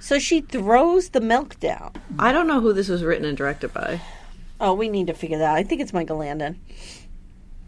So 0.00 0.18
she 0.18 0.40
throws 0.40 1.10
the 1.10 1.20
milk 1.20 1.60
down. 1.60 1.92
I 2.18 2.32
don't 2.32 2.48
know 2.48 2.60
who 2.60 2.72
this 2.72 2.88
was 2.88 3.04
written 3.04 3.24
and 3.24 3.36
directed 3.36 3.72
by. 3.72 4.00
Oh, 4.60 4.74
we 4.74 4.88
need 4.88 5.06
to 5.06 5.14
figure 5.14 5.38
that 5.38 5.50
out. 5.50 5.56
I 5.56 5.62
think 5.62 5.80
it's 5.80 5.92
Michael 5.92 6.16
Landon. 6.16 6.58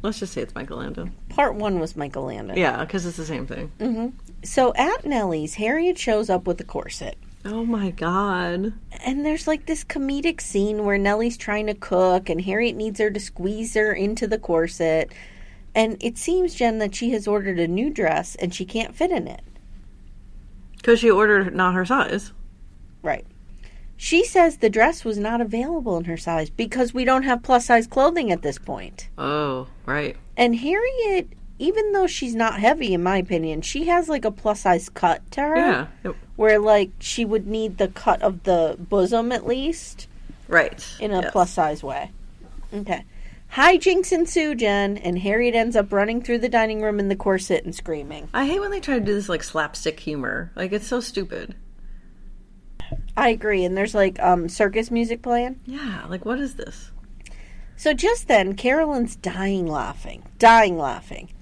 Let's 0.05 0.19
just 0.19 0.35
say 0.35 0.43
it's 0.43 0.55
Michael 0.55 0.77
Landon. 0.77 1.15
Part 1.31 1.55
one 1.55 1.81
was 1.81 1.97
Michael 1.97 2.25
Landon. 2.25 2.59
Yeah, 2.59 2.85
because 2.85 3.07
it's 3.07 3.17
the 3.17 3.25
same 3.25 3.47
thing. 3.47 3.73
Mm-hmm. 3.79 4.09
So 4.45 4.75
at 4.75 5.07
Nellie's, 5.07 5.55
Harriet 5.55 5.97
shows 5.97 6.29
up 6.29 6.47
with 6.47 6.61
a 6.61 6.65
corset. 6.65 7.17
Oh 7.47 7.65
my 7.65 7.91
god. 7.91 8.75
And 9.03 9.25
there's 9.25 9.47
like 9.47 9.65
this 9.65 9.83
comedic 9.83 10.43
scene 10.43 10.85
where 10.85 10.99
Nellie's 10.99 11.39
trying 11.39 11.69
to 11.69 11.75
cook 11.75 12.29
and 12.29 12.43
Harriet 12.43 12.77
needs 12.77 13.01
her 13.01 13.11
to 13.11 13.19
squeeze 13.19 13.73
her 13.73 13.95
into 13.95 14.27
the 14.27 14.39
corset. 14.39 15.11
And 15.75 15.97
it 16.01 16.19
seems, 16.19 16.55
Jen, 16.55 16.81
that 16.81 16.95
she 16.95 17.13
has 17.13 17.27
ordered 17.27 17.59
a 17.59 17.67
new 17.67 17.89
dress 17.89 18.35
and 18.35 18.55
she 18.55 18.67
can't 18.67 18.95
fit 18.95 19.11
in 19.11 19.27
it. 19.27 19.41
Because 20.77 21.01
she 21.01 21.11
ordered 21.11 21.55
not 21.55 21.73
her 21.73 21.87
size. 21.87 22.33
Right. 23.03 23.25
She 23.97 24.25
says 24.25 24.57
the 24.59 24.69
dress 24.71 25.05
was 25.05 25.19
not 25.19 25.41
available 25.41 25.97
in 25.97 26.05
her 26.05 26.17
size 26.17 26.51
because 26.51 26.93
we 26.93 27.05
don't 27.05 27.23
have 27.23 27.43
plus 27.43 27.67
size 27.67 27.87
clothing 27.87 28.31
at 28.33 28.43
this 28.43 28.59
point. 28.59 29.09
Oh, 29.17 29.69
right. 29.87 30.17
And 30.37 30.57
Harriet, 30.57 31.29
even 31.59 31.93
though 31.93 32.07
she's 32.09 32.35
not 32.35 32.59
heavy, 32.59 32.93
in 32.93 33.03
my 33.03 33.19
opinion, 33.19 33.63
she 33.63 33.87
has 33.87 34.09
like 34.09 34.25
a 34.25 34.31
plus 34.33 34.61
size 34.63 34.89
cut 34.89 35.29
to 35.33 35.41
her. 35.43 35.57
Yeah. 36.05 36.13
Where 36.37 36.59
like 36.59 36.91
she 36.99 37.25
would 37.25 37.47
need 37.47 37.79
the 37.79 37.89
cut 37.89 38.21
of 38.23 38.43
the 38.43 38.77
bosom 38.79 39.31
at 39.33 39.47
least. 39.47 40.09
Right. 40.49 40.85
in 41.01 41.11
a 41.13 41.23
Yes. 41.23 41.33
plus 41.33 41.51
size 41.53 41.83
way. 41.83 42.11
Okay. 42.73 43.05
Hijinks 43.53 44.11
ensue, 44.13 44.55
Jen, 44.57 44.97
and 44.99 45.21
Harriet 45.21 45.55
ends 45.55 45.77
up 45.77 45.93
running 45.93 46.21
through 46.21 46.39
the 46.39 46.49
dining 46.49 46.83
room 46.83 46.99
in 46.99 47.09
the 47.09 47.15
corset 47.17 47.65
and 47.65 47.73
screaming. 47.75 48.29
I 48.35 48.47
hate 48.47 48.59
when 48.61 48.73
they 48.73 48.81
try 48.81 48.99
to 48.99 49.05
do 49.05 49.15
this 49.15 49.29
like 49.29 49.45
slapstick 49.45 50.01
humor. 50.01 50.51
Like 50.57 50.73
it's 50.73 50.89
so 50.89 50.99
stupid. 51.01 51.55
I 53.17 53.29
agree, 53.29 53.65
and 53.65 53.77
there's 53.77 53.95
like 53.95 54.21
um 54.21 54.49
circus 54.49 54.91
music 54.91 55.23
playing. 55.23 55.61
Yeah, 55.67 56.05
like 56.09 56.25
what 56.25 56.39
is 56.39 56.55
this? 56.55 56.91
So 57.77 57.93
just 57.93 58.29
then, 58.29 58.55
Carolyn's 58.55 59.17
dying 59.17 59.67
laughing, 59.67 60.23
dying 60.39 60.79
laughing. 60.79 61.33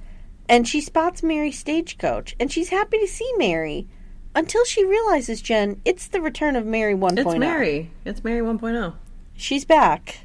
And 0.48 0.66
she 0.66 0.80
spots 0.80 1.22
Mary's 1.22 1.58
stagecoach, 1.58 2.34
and 2.40 2.50
she's 2.50 2.70
happy 2.70 2.98
to 2.98 3.06
see 3.06 3.30
Mary 3.36 3.86
until 4.34 4.64
she 4.64 4.84
realizes, 4.84 5.42
Jen, 5.42 5.80
it's 5.84 6.08
the 6.08 6.20
return 6.20 6.56
of 6.56 6.66
Mary 6.66 6.94
oh. 6.94 6.98
1.0. 6.98 7.18
It's 7.18 7.38
Mary. 7.38 7.90
It's 8.04 8.24
Mary 8.24 8.40
oh. 8.40 8.58
1.0. 8.58 8.94
She's 9.34 9.64
back. 9.64 10.20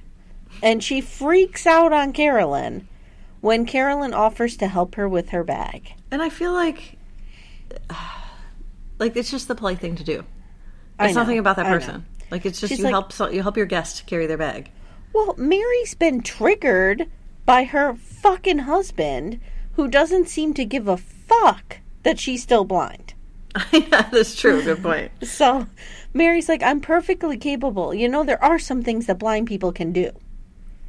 And 0.64 0.84
she 0.84 1.02
freaks 1.02 1.68
out 1.68 1.94
on 1.94 2.14
Carolyn 2.14 2.88
when 3.42 3.66
Carolyn 3.66 4.14
offers 4.14 4.58
to 4.58 4.68
help 4.68 4.96
her 4.96 5.08
with 5.08 5.30
her 5.30 5.44
bag. 5.44 5.94
And 6.10 6.22
I 6.22 6.30
feel 6.30 6.54
like 6.54 6.98
like 9.00 9.16
it's 9.16 9.30
just 9.30 9.48
the 9.48 9.56
polite 9.56 9.80
thing 9.80 9.96
to 9.96 10.04
do. 10.04 10.24
It's 11.00 11.16
know, 11.16 11.22
nothing 11.22 11.40
about 11.40 11.56
that 11.58 11.68
person. 11.68 12.06
Like 12.32 12.46
it's 12.46 12.60
just 12.60 12.72
She's 12.72 12.80
you 12.80 12.86
like- 12.86 12.92
help 12.92 13.12
so, 13.14 13.30
you 13.30 13.42
help 13.44 13.58
your 13.58 13.66
guest 13.66 14.06
carry 14.08 14.26
their 14.28 14.38
bag. 14.38 14.72
Well, 15.14 15.36
Mary's 15.38 15.96
been 15.96 16.22
triggered 16.22 17.08
by 17.46 17.64
her 17.64 17.96
fucking 17.96 18.60
husband 18.60 19.40
who 19.74 19.88
doesn't 19.88 20.28
seem 20.28 20.54
to 20.56 20.66
give 20.66 20.88
a 20.88 20.98
fuck 20.98 21.78
that 22.04 22.20
she's 22.20 22.44
still 22.44 22.66
blind. 22.66 23.14
yeah, 23.72 24.10
that's 24.12 24.36
true. 24.36 24.62
Good 24.64 24.84
point. 24.84 25.12
So 25.24 25.68
Mary's 26.14 26.50
like, 26.50 26.64
I'm 26.64 26.82
perfectly 26.82 27.38
capable. 27.38 27.94
You 27.94 28.10
know, 28.10 28.24
there 28.24 28.44
are 28.44 28.60
some 28.60 28.84
things 28.84 29.06
that 29.06 29.20
blind 29.20 29.48
people 29.48 29.72
can 29.72 29.92
do. 29.94 30.12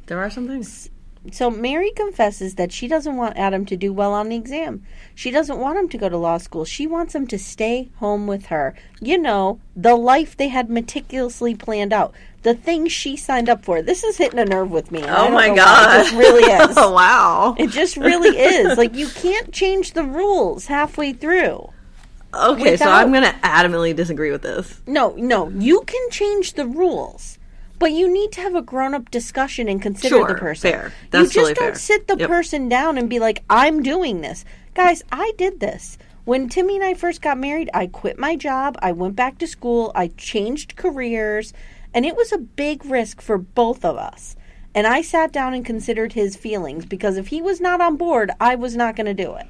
There 0.07 0.19
are 0.19 0.29
some 0.29 0.47
things. 0.47 0.89
So 1.31 1.51
Mary 1.51 1.91
confesses 1.91 2.55
that 2.55 2.71
she 2.71 2.87
doesn't 2.87 3.17
want 3.17 3.37
Adam 3.37 3.65
to 3.65 3.75
do 3.75 3.91
well 3.91 4.13
on 4.13 4.29
the 4.29 4.35
exam. 4.35 4.83
She 5.13 5.31
doesn't 5.31 5.59
want 5.59 5.77
him 5.77 5.89
to 5.89 5.97
go 5.97 6.07
to 6.09 6.17
law 6.17 6.37
school. 6.37 6.63
She 6.65 6.87
wants 6.87 7.13
him 7.13 7.27
to 7.27 7.37
stay 7.37 7.89
home 7.97 8.25
with 8.25 8.47
her. 8.47 8.73
You 9.01 9.17
know, 9.17 9.59
the 9.75 9.95
life 9.95 10.37
they 10.37 10.47
had 10.47 10.69
meticulously 10.69 11.55
planned 11.55 11.91
out. 11.91 12.13
The 12.43 12.53
thing 12.53 12.87
she 12.87 13.17
signed 13.17 13.49
up 13.49 13.65
for. 13.65 13.81
This 13.81 14.03
is 14.03 14.17
hitting 14.17 14.39
a 14.39 14.45
nerve 14.45 14.71
with 14.71 14.91
me. 14.91 15.03
Oh 15.03 15.29
my 15.29 15.53
god. 15.53 15.99
It 15.99 16.03
just 16.03 16.15
really 16.15 16.43
is. 16.69 16.77
oh 16.77 16.91
wow. 16.93 17.55
It 17.57 17.69
just 17.69 17.97
really 17.97 18.37
is. 18.37 18.77
Like 18.77 18.95
you 18.95 19.09
can't 19.09 19.51
change 19.51 19.91
the 19.91 20.05
rules 20.05 20.67
halfway 20.67 21.11
through. 21.11 21.69
Okay, 22.33 22.77
so 22.77 22.85
I'm 22.85 23.11
going 23.11 23.23
to 23.23 23.35
adamantly 23.43 23.95
disagree 23.95 24.29
with 24.29 24.43
this. 24.43 24.81
No, 24.85 25.15
no, 25.17 25.49
you 25.49 25.81
can 25.81 26.11
change 26.11 26.53
the 26.53 26.67
rules. 26.67 27.38
But 27.79 27.93
you 27.93 28.11
need 28.11 28.31
to 28.33 28.41
have 28.41 28.55
a 28.55 28.61
grown-up 28.61 29.09
discussion 29.09 29.67
and 29.69 29.81
consider 29.81 30.15
Sure, 30.17 30.27
the 30.27 30.35
person. 30.35 30.71
fair. 30.71 30.93
That's 31.11 31.21
you 31.21 31.25
just 31.27 31.35
totally 31.35 31.53
don't 31.53 31.65
fair. 31.73 31.75
sit 31.75 32.07
the 32.07 32.17
Yep. 32.17 32.27
person 32.29 32.69
down 32.69 32.97
and 32.97 33.09
be 33.09 33.19
like, 33.19 33.43
"I'm 33.49 33.81
doing 33.81 34.21
this." 34.21 34.43
Guys, 34.75 35.01
I 35.11 35.31
did 35.37 35.59
this. 35.59 35.97
When 36.25 36.49
Timmy 36.49 36.75
and 36.75 36.83
I 36.83 36.93
first 36.93 37.21
got 37.21 37.37
married, 37.39 37.69
I 37.73 37.87
quit 37.87 38.19
my 38.19 38.35
job, 38.35 38.77
I 38.81 38.91
went 38.91 39.15
back 39.15 39.37
to 39.39 39.47
school, 39.47 39.91
I 39.95 40.11
changed 40.17 40.75
careers, 40.75 41.53
and 41.93 42.05
it 42.05 42.15
was 42.15 42.31
a 42.31 42.37
big 42.37 42.85
risk 42.85 43.21
for 43.21 43.37
both 43.37 43.83
of 43.83 43.97
us. 43.97 44.35
And 44.75 44.85
I 44.85 45.01
sat 45.01 45.31
down 45.31 45.55
and 45.55 45.65
considered 45.65 46.13
his 46.13 46.35
feelings 46.35 46.85
because 46.85 47.17
if 47.17 47.27
he 47.27 47.41
was 47.41 47.59
not 47.59 47.81
on 47.81 47.95
board, 47.95 48.29
I 48.39 48.53
was 48.55 48.75
not 48.75 48.95
going 48.95 49.07
to 49.07 49.13
do 49.15 49.33
it. 49.35 49.47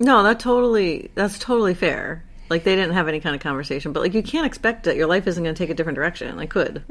No, 0.00 0.22
that 0.24 0.40
totally 0.40 1.10
that's 1.14 1.38
totally 1.38 1.74
fair. 1.74 2.24
Like 2.48 2.64
they 2.64 2.76
didn't 2.76 2.94
have 2.94 3.08
any 3.08 3.20
kind 3.20 3.34
of 3.34 3.42
conversation, 3.42 3.92
but 3.92 4.00
like 4.00 4.14
you 4.14 4.22
can't 4.22 4.46
expect 4.46 4.84
that 4.84 4.96
your 4.96 5.06
life 5.06 5.26
isn't 5.26 5.42
going 5.42 5.54
to 5.54 5.58
take 5.58 5.70
a 5.70 5.74
different 5.74 5.96
direction. 5.96 6.34
Like 6.36 6.50
could. 6.50 6.82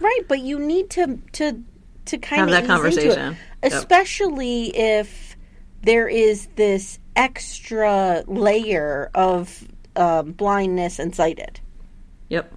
Right, 0.00 0.20
but 0.28 0.40
you 0.40 0.58
need 0.58 0.90
to 0.90 1.18
to 1.32 1.62
to 2.06 2.18
kind 2.18 2.42
of 2.42 2.48
Have 2.50 2.62
of 2.62 2.68
that 2.68 2.72
conversation. 2.74 3.32
it, 3.62 3.70
Yep. 3.70 3.72
especially 3.72 4.76
if 4.76 5.36
there 5.82 6.06
is 6.08 6.48
this 6.56 6.98
extra 7.16 8.24
layer 8.26 9.10
of 9.14 9.66
um, 9.96 10.32
blindness 10.32 10.98
and 10.98 11.14
sighted. 11.14 11.60
Yep. 12.28 12.52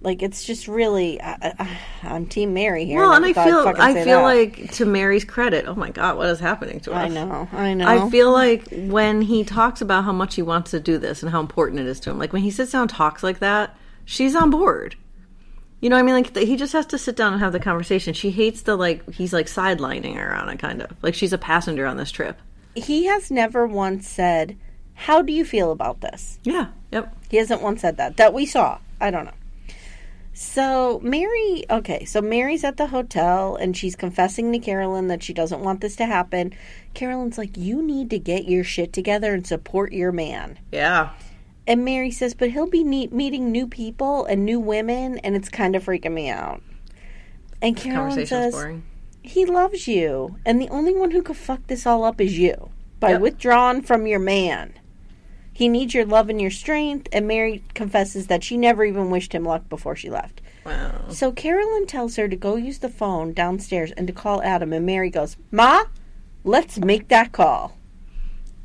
Like 0.00 0.22
it's 0.22 0.44
just 0.44 0.68
really, 0.68 1.20
I, 1.20 1.78
I'm 2.04 2.26
Team 2.26 2.54
Mary 2.54 2.84
here. 2.84 3.00
Well, 3.00 3.12
and 3.12 3.24
I 3.24 3.32
never 3.32 3.50
thought 3.50 3.80
I'd 3.80 3.94
feel 3.94 4.02
I 4.02 4.04
feel 4.04 4.22
like 4.22 4.72
to 4.74 4.84
Mary's 4.84 5.24
credit, 5.24 5.66
oh 5.66 5.74
my 5.74 5.90
god, 5.90 6.16
what 6.16 6.28
is 6.28 6.38
happening 6.38 6.78
to 6.80 6.92
us? 6.92 6.98
I 6.98 7.08
know, 7.08 7.48
I 7.52 7.74
know. 7.74 7.88
I 7.88 8.08
feel 8.08 8.30
like 8.30 8.68
when 8.70 9.22
he 9.22 9.42
talks 9.42 9.80
about 9.80 10.04
how 10.04 10.12
much 10.12 10.36
he 10.36 10.42
wants 10.42 10.70
to 10.70 10.78
do 10.80 10.98
this 10.98 11.22
and 11.22 11.32
how 11.32 11.40
important 11.40 11.80
it 11.80 11.86
is 11.86 11.98
to 12.00 12.10
him, 12.10 12.18
like 12.18 12.32
when 12.32 12.42
he 12.42 12.50
sits 12.52 12.72
down 12.72 12.82
and 12.82 12.90
talks 12.90 13.22
like 13.24 13.40
that, 13.40 13.76
she's 14.04 14.36
on 14.36 14.50
board. 14.50 14.94
You 15.80 15.90
know 15.90 15.96
what 15.96 16.00
I 16.00 16.02
mean? 16.04 16.14
Like 16.14 16.36
he 16.36 16.56
just 16.56 16.72
has 16.74 16.86
to 16.86 16.98
sit 16.98 17.16
down 17.16 17.32
and 17.32 17.42
have 17.42 17.52
the 17.52 17.60
conversation. 17.60 18.14
She 18.14 18.30
hates 18.30 18.62
the 18.62 18.76
like 18.76 19.08
he's 19.10 19.32
like 19.32 19.46
sidelining 19.46 20.14
her 20.16 20.34
on 20.34 20.48
it, 20.48 20.58
kind 20.60 20.80
of 20.82 20.90
like 21.02 21.14
she's 21.14 21.32
a 21.32 21.38
passenger 21.38 21.86
on 21.86 21.96
this 21.96 22.10
trip. 22.12 22.38
he 22.76 23.06
has 23.06 23.30
never 23.32 23.66
once 23.66 24.08
said, 24.08 24.56
"How 24.94 25.22
do 25.22 25.32
you 25.32 25.44
feel 25.44 25.72
about 25.72 26.00
this?" 26.00 26.38
Yeah. 26.44 26.68
Yep. 26.92 27.16
He 27.30 27.36
hasn't 27.36 27.62
once 27.62 27.80
said 27.80 27.96
that. 27.96 28.16
That 28.16 28.32
we 28.32 28.46
saw. 28.46 28.78
I 29.00 29.10
don't 29.10 29.24
know. 29.24 29.32
So 30.40 31.00
Mary, 31.02 31.64
okay, 31.68 32.04
so 32.04 32.20
Mary's 32.20 32.62
at 32.62 32.76
the 32.76 32.86
hotel 32.86 33.56
and 33.56 33.76
she's 33.76 33.96
confessing 33.96 34.52
to 34.52 34.60
Carolyn 34.60 35.08
that 35.08 35.20
she 35.20 35.32
doesn't 35.32 35.64
want 35.64 35.80
this 35.80 35.96
to 35.96 36.06
happen. 36.06 36.54
Carolyn's 36.94 37.38
like, 37.38 37.56
"You 37.56 37.82
need 37.82 38.08
to 38.10 38.20
get 38.20 38.48
your 38.48 38.62
shit 38.62 38.92
together 38.92 39.34
and 39.34 39.44
support 39.44 39.92
your 39.92 40.12
man." 40.12 40.60
Yeah. 40.70 41.10
And 41.66 41.84
Mary 41.84 42.12
says, 42.12 42.34
but 42.34 42.52
he'll 42.52 42.70
be 42.70 42.84
neat 42.84 43.12
meeting 43.12 43.50
new 43.50 43.66
people 43.66 44.26
and 44.26 44.44
new 44.44 44.60
women, 44.60 45.18
and 45.18 45.34
it's 45.34 45.48
kind 45.48 45.74
of 45.74 45.84
freaking 45.84 46.12
me 46.12 46.28
out. 46.30 46.62
And 47.60 47.76
Carolyn 47.76 48.24
says, 48.24 48.54
boring. 48.54 48.84
he 49.22 49.44
loves 49.44 49.88
you, 49.88 50.36
and 50.46 50.62
the 50.62 50.68
only 50.68 50.94
one 50.94 51.10
who 51.10 51.20
could 51.20 51.36
fuck 51.36 51.66
this 51.66 51.84
all 51.84 52.04
up 52.04 52.20
is 52.20 52.38
you 52.38 52.70
by 53.00 53.10
Yep. 53.10 53.20
withdrawing 53.22 53.82
from 53.82 54.06
your 54.06 54.20
man. 54.20 54.74
He 55.58 55.68
needs 55.68 55.92
your 55.92 56.04
love 56.04 56.28
and 56.28 56.40
your 56.40 56.52
strength, 56.52 57.08
and 57.10 57.26
Mary 57.26 57.64
confesses 57.74 58.28
that 58.28 58.44
she 58.44 58.56
never 58.56 58.84
even 58.84 59.10
wished 59.10 59.32
him 59.32 59.42
luck 59.42 59.68
before 59.68 59.96
she 59.96 60.08
left. 60.08 60.40
Wow. 60.64 61.06
So 61.08 61.32
Carolyn 61.32 61.88
tells 61.88 62.14
her 62.14 62.28
to 62.28 62.36
go 62.36 62.54
use 62.54 62.78
the 62.78 62.88
phone 62.88 63.32
downstairs 63.32 63.90
and 63.90 64.06
to 64.06 64.12
call 64.12 64.40
Adam, 64.44 64.72
and 64.72 64.86
Mary 64.86 65.10
goes, 65.10 65.36
Ma, 65.50 65.82
let's 66.44 66.78
make 66.78 67.08
that 67.08 67.32
call. 67.32 67.76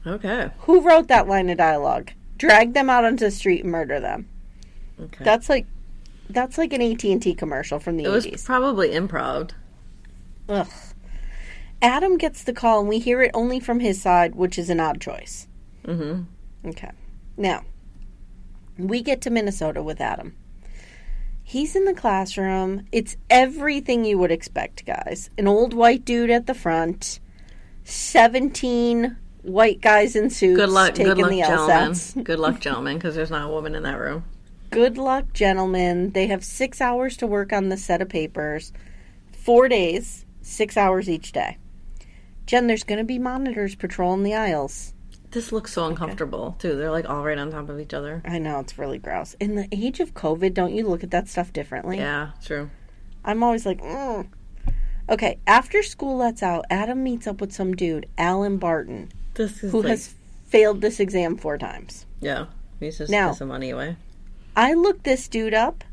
Okay. 0.06 0.52
Who 0.60 0.82
wrote 0.82 1.08
that 1.08 1.28
line 1.28 1.50
of 1.50 1.58
dialogue? 1.58 2.12
Drag 2.38 2.74
them 2.74 2.92
out 2.92 3.06
onto 3.06 3.26
the 3.26 3.32
street 3.32 3.64
and 3.64 3.72
murder 3.72 4.00
them. 4.00 4.30
Okay. 5.02 5.24
That's 5.24 5.50
like 5.50 5.66
that's 6.30 6.60
like 6.60 6.74
an 6.74 6.82
AT&T 6.84 7.34
commercial 7.34 7.80
from 7.80 7.98
the 7.98 8.04
it 8.04 8.10
was 8.10 8.28
80s. 8.28 8.46
probably 8.46 8.90
improv. 8.90 9.50
Ugh. 10.48 10.68
Adam 11.82 12.20
gets 12.20 12.44
the 12.44 12.54
call 12.54 12.82
and 12.82 12.88
we 12.88 13.00
hear 13.00 13.24
it 13.24 13.32
only 13.34 13.60
from 13.60 13.80
his 13.80 14.00
side, 14.00 14.36
which 14.36 14.60
is 14.60 14.70
an 14.70 14.80
odd 14.80 15.02
choice. 15.02 15.48
Mm-hmm. 15.88 16.26
Okay. 16.66 16.92
Now, 17.38 17.64
we 18.78 19.02
get 19.02 19.22
to 19.22 19.30
Minnesota 19.30 19.82
with 19.84 20.00
Adam. 20.02 20.36
He's 21.44 21.76
in 21.76 21.86
the 21.86 21.94
classroom. 21.94 22.88
It's 22.92 23.18
everything 23.30 24.06
you 24.06 24.18
would 24.18 24.32
expect, 24.32 24.86
guys. 24.86 25.30
An 25.38 25.48
old 25.48 25.74
white 25.74 26.06
dude 26.06 26.30
at 26.30 26.48
the 26.48 26.54
front, 26.54 27.20
17 27.84 29.18
white 29.42 29.82
guys 29.82 30.16
in 30.16 30.30
suits 30.30 30.58
Good 30.58 30.70
luck, 30.70 30.96
taking 30.96 31.16
good 31.16 31.18
luck, 31.18 31.30
the 31.30 31.42
gentlemen. 31.42 31.92
LSATs. 31.92 32.24
Good 32.24 32.40
luck, 32.40 32.60
gentlemen, 32.62 32.98
because 32.98 33.16
there's 33.16 33.30
not 33.30 33.46
a 33.46 33.52
woman 33.52 33.76
in 33.76 33.84
that 33.84 34.00
room. 34.00 34.24
Good 34.70 34.98
luck, 34.98 35.34
gentlemen. 35.34 36.12
They 36.12 36.28
have 36.28 36.44
six 36.44 36.80
hours 36.80 37.18
to 37.18 37.28
work 37.28 37.52
on 37.52 37.70
the 37.70 37.78
set 37.78 38.02
of 38.02 38.10
papers. 38.10 38.72
Four 39.32 39.68
days, 39.68 40.26
six 40.42 40.78
hours 40.78 41.10
each 41.10 41.34
day. 41.34 41.58
Jen, 42.46 42.68
there's 42.68 42.84
going 42.84 42.98
to 42.98 43.04
be 43.04 43.20
monitors 43.20 43.76
patrolling 43.76 44.24
the 44.24 44.34
aisles. 44.34 44.93
This 45.34 45.52
looks 45.52 45.74
so 45.74 45.86
uncomfortable 45.88 46.56
too. 46.60 46.76
They're 46.76 46.92
like 46.92 47.10
all 47.10 47.24
right 47.24 47.38
on 47.40 47.52
top 47.52 47.68
of 47.68 47.80
each 47.80 47.94
other. 47.94 48.22
I 48.24 48.38
know, 48.38 48.60
it's 48.60 48.78
really 48.78 49.00
gross. 49.00 49.36
In 49.40 49.56
the 49.56 49.68
age 49.72 50.00
of 50.00 50.14
COVID, 50.14 50.54
don't 50.54 50.74
you 50.74 50.88
look 50.88 51.04
at 51.04 51.10
that 51.10 51.28
stuff 51.28 51.52
differently? 51.52 51.98
Yeah, 51.98 52.32
true. 52.46 52.70
I'm 53.26 53.42
always 53.42 53.66
like, 53.66 53.82
mm. 53.82 54.28
okay. 55.10 55.40
After 55.48 55.82
school 55.82 56.18
lets 56.18 56.44
out, 56.44 56.66
Adam 56.70 57.02
meets 57.02 57.26
up 57.26 57.42
with 57.42 57.52
some 57.52 57.74
dude, 57.74 58.08
Alan 58.16 58.58
Barton, 58.58 59.12
who 59.36 59.82
like, 59.82 59.90
has 59.90 60.14
failed 60.46 60.82
this 60.82 61.00
exam 61.00 61.36
four 61.38 61.58
times. 61.58 62.06
yeah. 62.22 62.46
He's 62.80 62.98
just 62.98 63.10
now, 63.10 63.32
some 63.32 63.48
money 63.48 63.70
away. 63.70 63.96
I 64.56 64.74
looked 64.74 65.04
this 65.06 65.28
dude 65.28 65.54
up. 65.54 65.84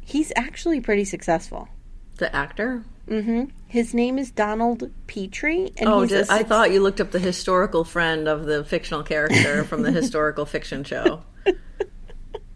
He's 0.00 0.32
actually 0.34 0.80
pretty 0.80 1.04
successful. 1.04 1.68
The 2.16 2.34
actor. 2.34 2.84
Hmm 3.08 3.44
His 3.66 3.92
name 3.94 4.18
is 4.18 4.30
Donald 4.30 4.90
Petrie, 5.06 5.70
and 5.76 5.88
oh, 5.88 6.06
did, 6.06 6.28
I 6.30 6.42
thought 6.42 6.70
you 6.72 6.80
looked 6.82 7.00
up 7.00 7.10
the 7.10 7.18
historical 7.18 7.84
friend 7.84 8.28
of 8.28 8.44
the 8.46 8.64
fictional 8.64 9.02
character 9.02 9.64
from 9.64 9.82
the 9.82 9.90
historical 10.00 10.46
fiction 10.46 10.84
show. 10.84 11.22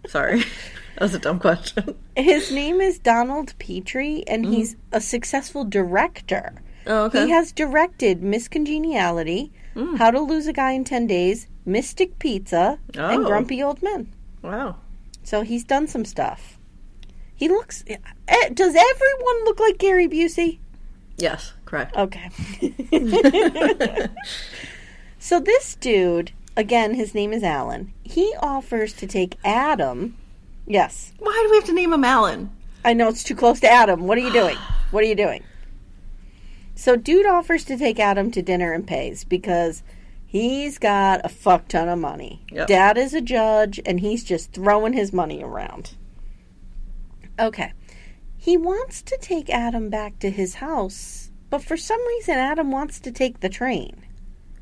Sorry, 0.06 0.40
that 0.40 1.00
was 1.00 1.14
a 1.14 1.18
dumb 1.18 1.40
question. 1.40 1.96
his 2.16 2.52
name 2.52 2.80
is 2.80 2.98
Donald 2.98 3.54
Petrie, 3.58 4.22
and 4.28 4.46
he's 4.46 4.76
a 4.92 5.00
successful 5.00 5.64
director. 5.64 6.54
Oh, 6.86 7.04
okay. 7.06 7.24
He 7.24 7.30
has 7.30 7.50
directed 7.50 8.22
Miss 8.22 8.46
Congeniality, 8.46 9.52
How 9.96 10.12
to 10.12 10.20
Lose 10.20 10.46
a 10.46 10.52
Guy 10.52 10.72
in 10.72 10.84
Ten 10.84 11.08
Days, 11.08 11.48
Mystic 11.64 12.18
Pizza, 12.20 12.78
and 12.94 13.24
Oh. 13.24 13.26
Grumpy 13.26 13.60
Old 13.62 13.82
Men. 13.82 14.12
wow. 14.42 14.76
So 15.24 15.42
he's 15.42 15.64
done 15.64 15.88
some 15.88 16.04
stuff. 16.04 16.55
He 17.36 17.48
looks. 17.48 17.84
eh, 17.86 18.48
Does 18.52 18.74
everyone 18.74 19.44
look 19.44 19.60
like 19.60 19.78
Gary 19.78 20.08
Busey? 20.08 20.58
Yes, 21.18 21.52
correct. 21.64 21.96
Okay. 21.96 22.30
so 25.18 25.40
this 25.40 25.74
dude, 25.76 26.32
again, 26.56 26.94
his 26.94 27.14
name 27.14 27.32
is 27.32 27.42
Alan. 27.42 27.92
He 28.02 28.34
offers 28.40 28.92
to 28.94 29.06
take 29.06 29.36
Adam. 29.44 30.16
Yes, 30.66 31.12
Why 31.18 31.40
do 31.44 31.50
we 31.50 31.56
have 31.56 31.66
to 31.66 31.72
name 31.72 31.92
him 31.92 32.04
Alan? 32.04 32.50
I 32.84 32.92
know 32.92 33.08
it's 33.08 33.22
too 33.22 33.36
close 33.36 33.60
to 33.60 33.70
Adam. 33.70 34.00
What 34.06 34.18
are 34.18 34.22
you 34.22 34.32
doing? 34.32 34.56
What 34.92 35.02
are 35.02 35.08
you 35.08 35.16
doing? 35.16 35.42
So, 36.76 36.94
dude 36.94 37.26
offers 37.26 37.64
to 37.64 37.76
take 37.76 37.98
Adam 37.98 38.30
to 38.30 38.40
dinner 38.40 38.72
and 38.72 38.86
pays 38.86 39.24
because 39.24 39.82
he's 40.24 40.78
got 40.78 41.20
a 41.24 41.28
fuck 41.28 41.66
ton 41.66 41.88
of 41.88 41.98
money. 41.98 42.40
Yep. 42.52 42.68
Dad 42.68 42.96
is 42.96 43.12
a 43.12 43.20
judge 43.20 43.80
and 43.84 43.98
he's 43.98 44.22
just 44.22 44.52
throwing 44.52 44.92
his 44.92 45.12
money 45.12 45.42
around. 45.42 45.94
Okay. 47.38 47.72
He 48.36 48.56
wants 48.56 49.02
to 49.02 49.18
take 49.20 49.50
Adam 49.50 49.90
back 49.90 50.18
to 50.20 50.30
his 50.30 50.54
house, 50.54 51.30
but 51.50 51.62
for 51.64 51.76
some 51.76 52.04
reason, 52.06 52.36
Adam 52.36 52.70
wants 52.70 53.00
to 53.00 53.10
take 53.10 53.40
the 53.40 53.48
train. 53.48 54.02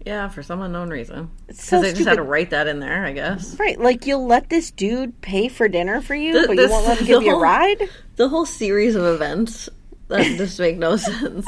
Yeah, 0.07 0.29
for 0.29 0.43
some 0.43 0.61
unknown 0.61 0.91
reason. 0.91 1.31
It's 1.49 1.65
so 1.65 1.79
Because 1.81 1.93
they 1.93 1.97
just 1.97 2.09
had 2.09 2.17
to 2.17 2.23
write 2.23 2.51
that 2.51 2.67
in 2.67 2.79
there, 2.79 3.05
I 3.05 3.13
guess. 3.13 3.59
Right, 3.59 3.81
like 3.81 4.07
you'll 4.07 4.27
let 4.27 4.51
this 4.51 4.71
dude 4.71 5.21
pay 5.23 5.49
for 5.49 5.67
dinner 5.67 6.03
for 6.03 6.15
you, 6.15 6.33
Th- 6.33 6.47
but 6.47 6.57
you 6.57 6.69
won't 6.69 6.87
let 6.87 6.99
him 6.99 7.07
the 7.07 7.13
give 7.13 7.23
you 7.23 7.37
a 7.37 7.41
ride? 7.41 7.89
The 8.17 8.29
whole 8.29 8.47
series 8.47 8.95
of 8.97 9.05
events 9.05 9.69
that 10.09 10.23
just 10.37 10.59
make 10.61 10.77
no 10.77 10.97
sense. 10.97 11.47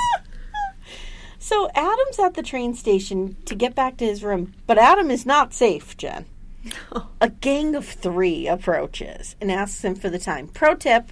So 1.38 1.70
Adam's 1.74 2.18
at 2.18 2.34
the 2.34 2.42
train 2.42 2.74
station 2.74 3.36
to 3.44 3.54
get 3.54 3.74
back 3.74 3.98
to 3.98 4.04
his 4.06 4.24
room, 4.24 4.54
but 4.66 4.78
Adam 4.78 5.10
is 5.10 5.24
not 5.26 5.52
safe, 5.54 5.96
Jen. 5.96 6.24
A 7.20 7.28
gang 7.30 7.74
of 7.74 7.86
three 7.86 8.46
approaches 8.46 9.36
and 9.40 9.50
asks 9.50 9.84
him 9.84 9.94
for 9.94 10.08
the 10.10 10.18
time. 10.18 10.48
Pro 10.48 10.74
tip, 10.74 11.10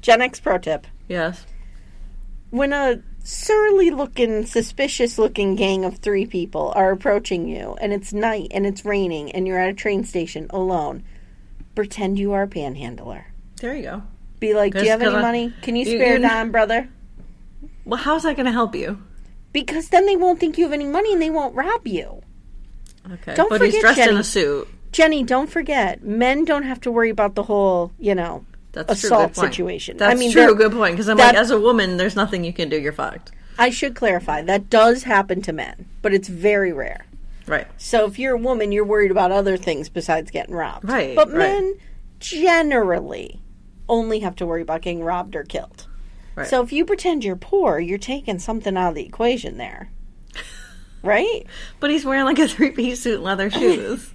Gen 0.00 0.20
X 0.22 0.40
pro 0.40 0.58
tip. 0.58 0.86
Yes. 1.08 1.46
When 2.50 2.72
a 2.72 3.02
surly 3.22 3.90
looking, 3.90 4.46
suspicious 4.46 5.18
looking 5.18 5.54
gang 5.54 5.84
of 5.84 5.98
three 5.98 6.24
people 6.26 6.72
are 6.74 6.90
approaching 6.92 7.48
you 7.48 7.76
and 7.80 7.92
it's 7.92 8.12
night 8.12 8.48
and 8.52 8.66
it's 8.66 8.84
raining 8.84 9.32
and 9.32 9.46
you're 9.46 9.58
at 9.58 9.68
a 9.68 9.74
train 9.74 10.04
station 10.04 10.46
alone, 10.50 11.02
pretend 11.74 12.18
you 12.18 12.32
are 12.32 12.42
a 12.42 12.48
panhandler. 12.48 13.26
There 13.60 13.74
you 13.76 13.82
go. 13.82 14.02
Be 14.40 14.54
like, 14.54 14.72
do 14.72 14.84
you 14.84 14.90
have 14.90 15.02
any 15.02 15.14
I- 15.14 15.20
money? 15.22 15.52
Can 15.62 15.76
you 15.76 15.84
you- 15.84 15.98
spare 15.98 16.18
dime, 16.18 16.50
brother? 16.52 16.88
Well, 17.84 17.98
how's 18.00 18.22
that 18.22 18.36
going 18.36 18.46
to 18.46 18.52
help 18.52 18.74
you? 18.74 19.02
Because 19.52 19.88
then 19.88 20.06
they 20.06 20.14
won't 20.16 20.38
think 20.38 20.58
you 20.58 20.64
have 20.64 20.72
any 20.74 20.84
money 20.84 21.12
and 21.12 21.20
they 21.22 21.30
won't 21.30 21.54
rob 21.54 21.86
you. 21.86 22.22
Okay. 23.10 23.34
Don't 23.34 23.48
but 23.48 23.62
he's 23.62 23.74
forget, 23.76 23.80
dressed 23.94 23.98
in 24.00 24.04
Jenny. 24.06 24.20
a 24.20 24.24
suit. 24.24 24.68
Jenny, 24.92 25.22
don't 25.22 25.50
forget, 25.50 26.02
men 26.02 26.44
don't 26.44 26.62
have 26.64 26.80
to 26.82 26.90
worry 26.90 27.10
about 27.10 27.34
the 27.34 27.42
whole, 27.44 27.92
you 27.98 28.14
know, 28.14 28.44
That's 28.72 29.00
true. 29.00 29.08
assault 29.08 29.32
Good 29.34 29.40
point. 29.40 29.52
situation. 29.54 29.96
That's 29.98 30.14
I 30.14 30.18
mean, 30.18 30.32
true. 30.32 30.54
Good 30.54 30.72
point. 30.72 30.94
Because 30.94 31.08
I'm 31.08 31.16
that- 31.18 31.34
like, 31.34 31.36
as 31.36 31.50
a 31.50 31.60
woman, 31.60 31.96
there's 31.96 32.16
nothing 32.16 32.44
you 32.44 32.52
can 32.52 32.68
do. 32.68 32.80
You're 32.80 32.92
fucked. 32.92 33.32
I 33.58 33.70
should 33.70 33.94
clarify 33.96 34.42
that 34.42 34.70
does 34.70 35.02
happen 35.02 35.42
to 35.42 35.52
men, 35.52 35.86
but 36.00 36.14
it's 36.14 36.28
very 36.28 36.72
rare. 36.72 37.06
Right. 37.46 37.66
So 37.76 38.06
if 38.06 38.18
you're 38.18 38.34
a 38.34 38.38
woman, 38.38 38.70
you're 38.72 38.84
worried 38.84 39.10
about 39.10 39.32
other 39.32 39.56
things 39.56 39.88
besides 39.88 40.30
getting 40.30 40.54
robbed. 40.54 40.88
Right, 40.88 41.16
But 41.16 41.28
right. 41.28 41.38
men 41.38 41.74
generally 42.20 43.40
only 43.88 44.20
have 44.20 44.36
to 44.36 44.46
worry 44.46 44.62
about 44.62 44.82
getting 44.82 45.02
robbed 45.02 45.34
or 45.34 45.42
killed. 45.44 45.86
Right. 46.36 46.46
So 46.46 46.62
if 46.62 46.72
you 46.72 46.84
pretend 46.84 47.24
you're 47.24 47.36
poor, 47.36 47.78
you're 47.80 47.98
taking 47.98 48.38
something 48.38 48.76
out 48.76 48.90
of 48.90 48.94
the 48.94 49.04
equation 49.04 49.56
there. 49.56 49.90
Right? 51.02 51.46
But 51.80 51.90
he's 51.90 52.04
wearing 52.04 52.24
like 52.24 52.38
a 52.38 52.48
three 52.48 52.70
piece 52.70 53.00
suit 53.02 53.14
and 53.16 53.24
leather 53.24 53.50
shoes. 53.52 54.10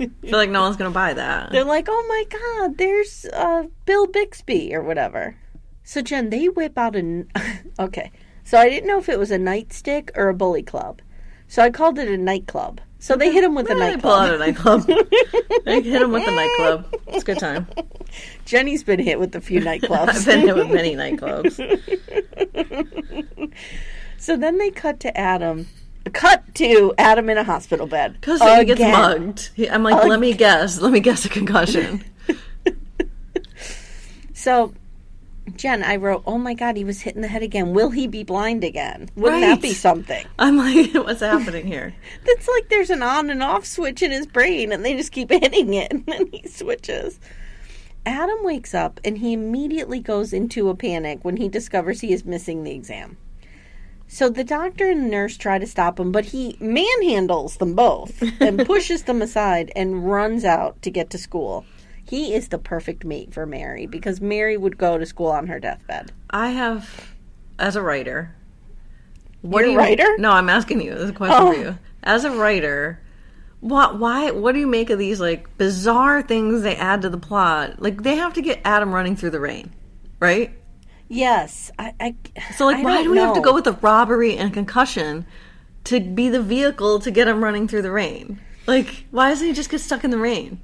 I 0.00 0.06
feel 0.22 0.32
like 0.38 0.50
no 0.50 0.62
one's 0.62 0.76
going 0.76 0.90
to 0.90 0.94
buy 0.94 1.14
that. 1.14 1.52
They're 1.52 1.64
like, 1.64 1.86
oh 1.88 2.04
my 2.08 2.38
God, 2.38 2.78
there's 2.78 3.24
uh, 3.32 3.64
Bill 3.84 4.06
Bixby 4.06 4.74
or 4.74 4.82
whatever. 4.82 5.36
So, 5.84 6.02
Jen, 6.02 6.30
they 6.30 6.48
whip 6.48 6.76
out 6.76 6.96
a. 6.96 7.24
okay. 7.78 8.10
So, 8.42 8.58
I 8.58 8.68
didn't 8.68 8.88
know 8.88 8.98
if 8.98 9.08
it 9.08 9.18
was 9.20 9.30
a 9.30 9.38
nightstick 9.38 10.10
or 10.16 10.28
a 10.28 10.34
bully 10.34 10.62
club. 10.64 11.00
So, 11.46 11.62
I 11.62 11.70
called 11.70 11.96
it 12.00 12.08
a 12.08 12.16
nightclub. 12.18 12.80
So, 12.98 13.14
they 13.14 13.30
hit 13.32 13.44
him 13.44 13.54
with 13.54 13.70
a 13.70 13.74
Eh, 13.74 13.90
they 13.92 13.96
pull 13.96 14.10
out 14.10 14.34
a 14.34 14.38
nightclub. 14.38 14.88
nightclub. 14.88 15.08
they 15.64 15.80
hit 15.82 16.02
him 16.02 16.10
with 16.10 16.24
the 16.24 16.32
nightclub. 16.32 16.92
It's 17.06 17.22
a 17.22 17.26
good 17.26 17.38
time. 17.38 17.68
Jenny's 18.44 18.82
been 18.82 18.98
hit 18.98 19.20
with 19.20 19.32
a 19.36 19.40
few 19.40 19.60
I've 19.60 19.80
nightclubs. 19.82 20.26
been 20.26 20.40
hit 20.40 20.56
with 20.56 20.70
many 20.70 20.96
nightclubs. 20.96 21.54
so, 24.18 24.36
then 24.36 24.58
they 24.58 24.70
cut 24.70 24.98
to 25.00 25.16
Adam. 25.16 25.68
Cut 26.12 26.54
to 26.56 26.94
Adam 26.98 27.28
in 27.28 27.38
a 27.38 27.44
hospital 27.44 27.86
bed. 27.86 28.14
Because 28.20 28.40
he 28.40 28.64
gets 28.64 28.80
mugged. 28.80 29.50
He- 29.54 29.68
I'm 29.68 29.82
like, 29.82 30.04
let 30.04 30.20
me 30.20 30.32
guess. 30.34 30.80
Let 30.80 30.92
me 30.92 31.00
guess 31.00 31.24
a 31.24 31.28
concussion. 31.28 32.04
So, 34.32 34.74
Jen, 35.56 35.82
I 35.82 35.96
wrote, 35.96 36.22
oh 36.26 36.38
my 36.38 36.54
God, 36.54 36.76
he 36.76 36.84
was 36.84 37.00
hit 37.00 37.16
in 37.16 37.22
the 37.22 37.26
head 37.28 37.42
again. 37.42 37.72
Will 37.72 37.90
he 37.90 38.06
be 38.06 38.22
blind 38.22 38.62
again? 38.64 39.08
Wouldn't 39.16 39.40
that 39.40 39.62
be 39.62 39.72
something? 39.72 40.24
I'm 40.38 40.56
like, 40.58 40.92
what's 40.94 41.20
happening 41.20 41.66
here? 41.66 41.94
That's 42.24 42.46
like 42.46 42.68
there's 42.68 42.90
an 42.90 43.02
on 43.02 43.30
and 43.30 43.42
off 43.42 43.64
switch 43.64 44.02
in 44.02 44.10
his 44.10 44.26
brain 44.26 44.72
and 44.72 44.84
they 44.84 44.94
just 44.94 45.10
keep 45.10 45.30
hitting 45.30 45.74
it 45.74 45.90
and 45.92 46.04
then 46.06 46.26
he 46.30 46.46
switches. 46.46 47.18
Adam 48.04 48.38
wakes 48.42 48.72
up 48.74 49.00
and 49.04 49.18
he 49.18 49.32
immediately 49.32 49.98
goes 50.00 50.32
into 50.32 50.68
a 50.68 50.76
panic 50.76 51.24
when 51.24 51.38
he 51.38 51.48
discovers 51.48 52.00
he 52.02 52.12
is 52.12 52.24
missing 52.24 52.62
the 52.62 52.72
exam. 52.72 53.16
So 54.08 54.28
the 54.28 54.44
doctor 54.44 54.88
and 54.90 55.04
the 55.04 55.08
nurse 55.08 55.36
try 55.36 55.58
to 55.58 55.66
stop 55.66 55.98
him, 55.98 56.12
but 56.12 56.26
he 56.26 56.56
manhandles 56.60 57.58
them 57.58 57.74
both 57.74 58.22
and 58.40 58.64
pushes 58.66 59.02
them 59.02 59.20
aside 59.20 59.72
and 59.74 60.08
runs 60.08 60.44
out 60.44 60.80
to 60.82 60.90
get 60.90 61.10
to 61.10 61.18
school. 61.18 61.64
He 62.04 62.34
is 62.34 62.48
the 62.48 62.58
perfect 62.58 63.04
mate 63.04 63.34
for 63.34 63.46
Mary 63.46 63.86
because 63.86 64.20
Mary 64.20 64.56
would 64.56 64.78
go 64.78 64.96
to 64.96 65.04
school 65.04 65.26
on 65.28 65.48
her 65.48 65.58
deathbed. 65.58 66.12
I 66.30 66.50
have, 66.50 67.12
as 67.58 67.74
a 67.74 67.82
writer, 67.82 68.32
what 69.42 69.60
You're 69.60 69.66
do 69.66 69.70
a 69.70 69.72
you, 69.72 69.78
writer? 69.78 70.18
No, 70.18 70.30
I'm 70.30 70.48
asking 70.48 70.82
you. 70.82 70.94
This 70.94 71.10
question 71.10 71.36
Oh. 71.40 71.52
for 71.52 71.58
you. 71.58 71.78
As 72.04 72.24
a 72.24 72.30
writer, 72.30 73.00
what? 73.58 73.98
Why? 73.98 74.30
What 74.30 74.52
do 74.52 74.60
you 74.60 74.66
make 74.68 74.90
of 74.90 74.98
these 75.00 75.18
like 75.20 75.58
bizarre 75.58 76.22
things 76.22 76.62
they 76.62 76.76
add 76.76 77.02
to 77.02 77.10
the 77.10 77.18
plot? 77.18 77.82
Like 77.82 78.02
they 78.04 78.14
have 78.14 78.34
to 78.34 78.42
get 78.42 78.60
Adam 78.64 78.94
running 78.94 79.16
through 79.16 79.30
the 79.30 79.40
rain, 79.40 79.72
right? 80.20 80.52
Yes, 81.08 81.70
I. 81.78 81.94
I 82.00 82.14
So 82.56 82.66
like, 82.66 82.78
I 82.78 82.82
why 82.82 83.02
do 83.02 83.10
we 83.10 83.18
have 83.18 83.34
to 83.34 83.40
go 83.40 83.54
with 83.54 83.66
a 83.66 83.72
robbery 83.72 84.36
and 84.36 84.52
concussion 84.52 85.26
to 85.84 86.00
be 86.00 86.28
the 86.28 86.42
vehicle 86.42 86.98
to 87.00 87.10
get 87.10 87.28
him 87.28 87.42
running 87.42 87.68
through 87.68 87.82
the 87.82 87.92
rain? 87.92 88.40
Like, 88.66 89.06
why 89.10 89.30
doesn't 89.30 89.46
he 89.46 89.52
just 89.52 89.70
get 89.70 89.80
stuck 89.80 90.04
in 90.04 90.10
the 90.10 90.18
rain? 90.18 90.60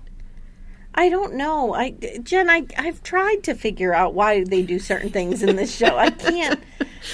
I 0.94 1.08
don't 1.08 1.34
know. 1.34 1.74
I 1.74 1.92
Jen, 2.22 2.50
I 2.50 2.66
I've 2.76 3.02
tried 3.02 3.44
to 3.44 3.54
figure 3.54 3.94
out 3.94 4.14
why 4.14 4.44
they 4.44 4.62
do 4.62 4.78
certain 4.78 5.10
things 5.10 5.42
in 5.42 5.56
this 5.56 5.74
show. 5.74 5.96
I 5.96 6.10
can't 6.10 6.60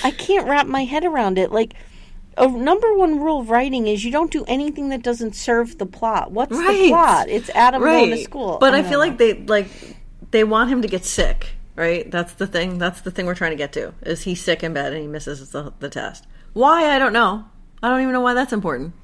I 0.02 0.10
can't 0.10 0.48
wrap 0.48 0.66
my 0.66 0.84
head 0.84 1.04
around 1.04 1.38
it. 1.38 1.52
Like 1.52 1.74
a 2.36 2.48
number 2.48 2.94
one 2.94 3.20
rule 3.20 3.40
of 3.40 3.50
writing 3.50 3.86
is 3.86 4.04
you 4.04 4.10
don't 4.10 4.30
do 4.30 4.44
anything 4.46 4.88
that 4.88 5.02
doesn't 5.02 5.34
serve 5.34 5.78
the 5.78 5.86
plot. 5.86 6.32
What's 6.32 6.56
the 6.56 6.88
plot? 6.88 7.28
It's 7.28 7.50
Adam 7.50 7.82
going 7.82 8.10
to 8.10 8.22
school. 8.22 8.58
But 8.60 8.74
I, 8.74 8.80
don't 8.80 8.90
feel 8.90 8.98
know. 9.00 9.06
like 9.06 9.18
they 9.18 9.34
like 9.34 9.68
they 10.30 10.44
want 10.44 10.70
him 10.70 10.82
to 10.82 10.88
get 10.88 11.04
sick, 11.04 11.48
right? 11.78 12.10
That's 12.10 12.34
the 12.34 12.46
thing. 12.46 12.78
That's 12.78 13.00
the 13.00 13.10
thing 13.10 13.26
we're 13.26 13.34
trying 13.34 13.52
to 13.52 13.56
get 13.56 13.72
to. 13.74 13.94
Is 14.02 14.22
he 14.24 14.34
sick 14.34 14.62
in 14.62 14.74
bed 14.74 14.92
and 14.92 15.00
he 15.00 15.08
misses 15.08 15.50
the, 15.50 15.72
the 15.78 15.88
test? 15.88 16.26
Why? 16.52 16.94
I 16.94 16.98
don't 16.98 17.12
know. 17.12 17.44
I 17.82 17.88
don't 17.88 18.00
even 18.00 18.12
know 18.12 18.20
why 18.20 18.34
that's 18.34 18.52
important. 18.52 18.94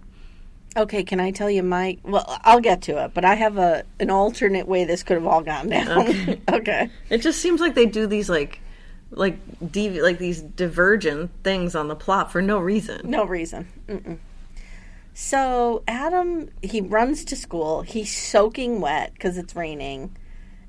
Okay, 0.76 1.04
can 1.04 1.20
I 1.20 1.30
tell 1.30 1.48
you 1.48 1.62
my 1.62 1.98
well, 2.02 2.40
I'll 2.42 2.60
get 2.60 2.82
to 2.82 3.04
it, 3.04 3.14
but 3.14 3.24
I 3.24 3.36
have 3.36 3.58
a 3.58 3.84
an 4.00 4.10
alternate 4.10 4.66
way 4.66 4.84
this 4.84 5.04
could 5.04 5.14
have 5.14 5.26
all 5.26 5.40
gone 5.40 5.68
down. 5.68 6.08
Okay. 6.08 6.40
okay. 6.52 6.90
It 7.10 7.18
just 7.18 7.40
seems 7.40 7.60
like 7.60 7.76
they 7.76 7.86
do 7.86 8.08
these 8.08 8.28
like 8.28 8.58
like 9.10 9.38
devi- 9.70 10.02
like 10.02 10.18
these 10.18 10.42
divergent 10.42 11.30
things 11.44 11.76
on 11.76 11.86
the 11.86 11.94
plot 11.94 12.32
for 12.32 12.42
no 12.42 12.58
reason. 12.58 13.08
No 13.08 13.24
reason. 13.24 13.68
Mm-mm. 13.86 14.18
So 15.14 15.84
Adam, 15.86 16.50
he 16.60 16.80
runs 16.80 17.24
to 17.26 17.36
school. 17.36 17.82
He's 17.82 18.14
soaking 18.14 18.80
wet 18.80 19.12
because 19.14 19.38
it's 19.38 19.54
raining, 19.54 20.16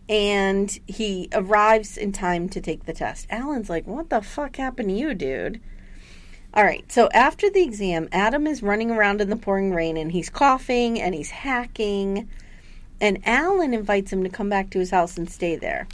and 0.07 0.79
he 0.87 1.29
arrives 1.33 1.97
in 1.97 2.11
time 2.11 2.49
to 2.49 2.61
take 2.61 2.85
the 2.85 2.93
test. 2.93 3.27
Alan's 3.29 3.69
like, 3.69 3.87
"What 3.87 4.09
the 4.09 4.21
fuck 4.21 4.57
happened 4.57 4.89
to 4.89 4.95
you, 4.95 5.13
dude?" 5.13 5.61
All 6.53 6.63
right. 6.63 6.89
So 6.89 7.09
after 7.13 7.49
the 7.49 7.63
exam, 7.63 8.07
Adam 8.13 8.47
is 8.47 8.63
running 8.63 8.89
around 8.89 9.19
in 9.19 9.29
the 9.29 9.35
pouring 9.35 9.73
rain, 9.73 9.97
and 9.97 10.11
he's 10.11 10.29
coughing 10.29 11.01
and 11.01 11.13
he's 11.13 11.31
hacking. 11.31 12.29
And 13.01 13.19
Alan 13.25 13.73
invites 13.73 14.13
him 14.13 14.23
to 14.23 14.29
come 14.29 14.49
back 14.49 14.69
to 14.69 14.79
his 14.79 14.91
house 14.91 15.17
and 15.17 15.29
stay 15.29 15.57
there. 15.57 15.87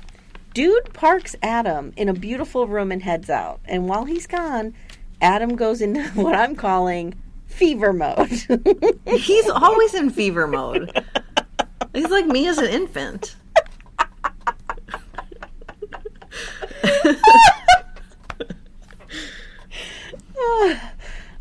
Dude 0.53 0.93
parks 0.93 1.35
Adam 1.41 1.93
in 1.95 2.09
a 2.09 2.13
beautiful 2.13 2.67
room 2.67 2.91
and 2.91 3.01
heads 3.01 3.29
out. 3.29 3.59
And 3.65 3.87
while 3.87 4.05
he's 4.05 4.27
gone, 4.27 4.75
Adam 5.21 5.55
goes 5.55 5.81
into 5.81 6.03
what 6.21 6.35
I'm 6.35 6.55
calling 6.55 7.15
fever 7.47 7.93
mode. 7.93 8.29
He's 9.05 9.49
always 9.49 9.93
in 9.93 10.09
fever 10.09 10.47
mode. 10.47 11.03
He's 11.93 12.09
like 12.09 12.25
me 12.25 12.47
as 12.47 12.57
an 12.57 12.67
infant. 12.67 13.35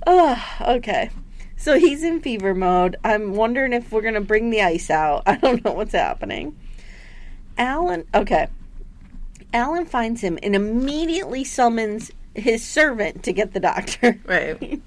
Ah, 0.06 0.72
okay. 0.74 1.10
So 1.56 1.78
he's 1.78 2.02
in 2.02 2.20
fever 2.20 2.54
mode. 2.54 2.96
I'm 3.04 3.34
wondering 3.34 3.72
if 3.72 3.92
we're 3.92 4.00
going 4.00 4.14
to 4.14 4.20
bring 4.20 4.50
the 4.50 4.62
ice 4.62 4.90
out. 4.90 5.22
I 5.26 5.36
don't 5.36 5.64
know 5.64 5.72
what's 5.72 5.92
happening. 5.92 6.56
Alan, 7.58 8.06
okay. 8.14 8.48
Alan 9.52 9.84
finds 9.84 10.22
him 10.22 10.38
and 10.42 10.54
immediately 10.54 11.44
summons 11.44 12.10
his 12.34 12.66
servant 12.66 13.22
to 13.24 13.32
get 13.32 13.52
the 13.52 13.60
doctor. 13.60 14.18
Right. 14.26 14.80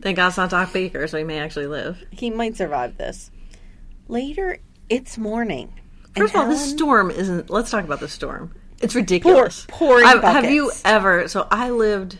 Thank 0.00 0.16
God 0.16 0.28
it's 0.28 0.36
not 0.38 0.48
Doc 0.48 0.72
Baker, 0.72 1.06
so 1.06 1.18
he 1.18 1.24
may 1.24 1.38
actually 1.38 1.66
live. 1.66 2.02
He 2.10 2.30
might 2.30 2.56
survive 2.56 2.96
this. 2.96 3.30
Later, 4.08 4.58
it's 4.88 5.18
morning. 5.18 5.74
First 6.16 6.34
of 6.34 6.40
all, 6.40 6.42
And 6.44 6.52
this 6.52 6.70
storm 6.70 7.10
isn't. 7.10 7.50
Let's 7.50 7.70
talk 7.70 7.84
about 7.84 8.00
the 8.00 8.08
storm. 8.08 8.54
It's 8.80 8.94
ridiculous. 8.94 9.66
pouring 9.68 10.06
Have 10.06 10.50
you 10.50 10.72
ever? 10.84 11.28
So 11.28 11.46
I 11.50 11.70
lived 11.70 12.18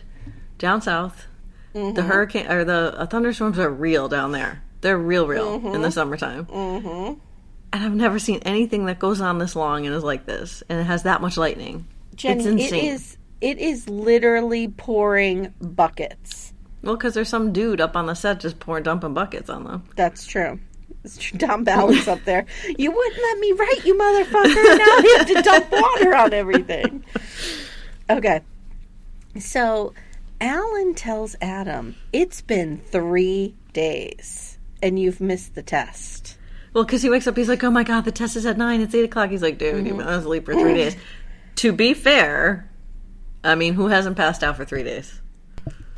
down 0.57 0.81
south. 0.81 1.25
Mm-hmm. 1.73 1.95
The 1.95 2.03
hurricane 2.03 2.51
or 2.51 2.63
the 2.63 2.93
uh, 2.97 3.05
thunderstorms 3.05 3.57
are 3.57 3.69
real 3.69 4.09
down 4.09 4.31
there. 4.31 4.61
They're 4.81 4.97
real, 4.97 5.27
real 5.27 5.73
in 5.73 5.81
the 5.81 5.91
summertime. 5.91 6.45
Mm-hmm. 6.45 7.19
And 7.73 7.83
I've 7.83 7.95
never 7.95 8.19
seen 8.19 8.39
anything 8.43 8.85
that 8.85 8.99
goes 8.99 9.21
on 9.21 9.37
this 9.37 9.55
long 9.55 9.85
and 9.85 9.95
is 9.95 10.03
like 10.03 10.25
this, 10.25 10.63
and 10.67 10.79
it 10.79 10.83
has 10.83 11.03
that 11.03 11.21
much 11.21 11.37
lightning. 11.37 11.87
Jenny, 12.15 12.39
it's 12.39 12.45
insane. 12.45 12.85
it 12.85 12.87
is 12.87 13.17
it 13.39 13.57
is 13.57 13.87
literally 13.87 14.67
pouring 14.67 15.53
buckets. 15.61 16.53
Well, 16.83 16.95
because 16.95 17.13
there's 17.13 17.29
some 17.29 17.53
dude 17.53 17.79
up 17.79 17.95
on 17.95 18.07
the 18.07 18.15
set 18.15 18.39
just 18.39 18.59
pouring, 18.59 18.83
dumping 18.83 19.13
buckets 19.13 19.49
on 19.49 19.63
them. 19.63 19.83
That's 19.95 20.25
true. 20.25 20.59
Tom 21.39 21.63
Ballard's 21.63 22.07
up 22.07 22.23
there. 22.25 22.45
You 22.77 22.91
wouldn't 22.91 23.21
let 23.21 23.39
me 23.39 23.51
write, 23.53 23.85
you 23.85 23.95
motherfucker. 23.95 24.77
Now 24.77 24.85
I 24.85 25.15
have 25.17 25.27
to 25.27 25.41
dump 25.41 25.71
water 25.71 26.15
on 26.15 26.33
everything. 26.33 27.03
Okay. 28.09 28.41
So 29.39 29.93
Alan 30.39 30.93
tells 30.93 31.35
Adam, 31.41 31.95
it's 32.13 32.41
been 32.41 32.77
three 32.79 33.55
days 33.73 34.57
and 34.83 34.99
you've 34.99 35.21
missed 35.21 35.55
the 35.55 35.63
test. 35.63 36.37
Well, 36.73 36.83
because 36.85 37.01
he 37.01 37.09
wakes 37.09 37.27
up, 37.27 37.35
he's 37.35 37.49
like, 37.49 37.63
"Oh 37.65 37.69
my 37.71 37.83
god, 37.83 38.05
the 38.05 38.11
test 38.13 38.35
is 38.37 38.45
at 38.45 38.57
nine. 38.57 38.79
It's 38.79 38.95
eight 38.95 39.03
o'clock." 39.03 39.29
He's 39.29 39.41
like, 39.41 39.57
"Dude, 39.57 39.75
Mm-hmm. 39.75 39.85
you've 39.87 39.97
been 39.97 40.07
asleep 40.07 40.45
for 40.45 40.53
three 40.53 40.73
days." 40.73 40.95
To 41.57 41.73
be 41.73 41.93
fair, 41.93 42.69
I 43.43 43.55
mean, 43.55 43.73
who 43.73 43.87
hasn't 43.87 44.15
passed 44.15 44.41
out 44.41 44.55
for 44.55 44.63
three 44.63 44.83
days? 44.83 45.21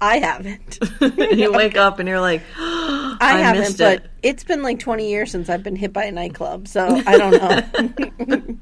I 0.00 0.18
haven't. 0.18 0.78
you 1.00 1.52
wake 1.52 1.76
up 1.76 2.00
and 2.00 2.08
you're 2.08 2.20
like, 2.20 2.42
I, 3.20 3.34
I 3.34 3.38
haven't, 3.38 3.76
but 3.78 4.04
it. 4.04 4.10
it's 4.22 4.44
been 4.44 4.62
like 4.62 4.78
20 4.78 5.08
years 5.10 5.30
since 5.30 5.48
I've 5.48 5.62
been 5.62 5.76
hit 5.76 5.92
by 5.92 6.04
a 6.04 6.12
nightclub, 6.12 6.66
so 6.68 7.02
I 7.06 7.18
don't 7.18 7.32
know. 7.32 8.58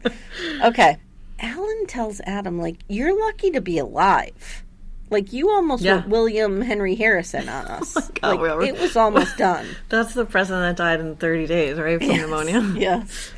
okay. 0.68 0.96
Alan 1.40 1.86
tells 1.86 2.20
Adam, 2.22 2.58
like, 2.58 2.78
you're 2.88 3.16
lucky 3.26 3.50
to 3.52 3.60
be 3.60 3.78
alive. 3.78 4.64
Like, 5.10 5.32
you 5.32 5.50
almost 5.50 5.82
Yeah. 5.82 5.96
went 5.96 6.08
William 6.08 6.60
Henry 6.60 6.94
Harrison 6.96 7.48
on 7.48 7.66
oh 7.70 7.74
us. 7.74 8.10
God, 8.20 8.40
like, 8.40 8.68
it 8.68 8.78
was 8.80 8.96
almost 8.96 9.36
done. 9.38 9.66
"That's 9.88 10.12
the 10.14 10.24
president 10.26 10.76
that 10.76 10.82
died 10.82 11.00
in 11.00 11.16
30 11.16 11.46
days, 11.46 11.78
right, 11.78 11.98
from 11.98 12.08
pneumonia." 12.16 12.60
yes. 12.76 13.30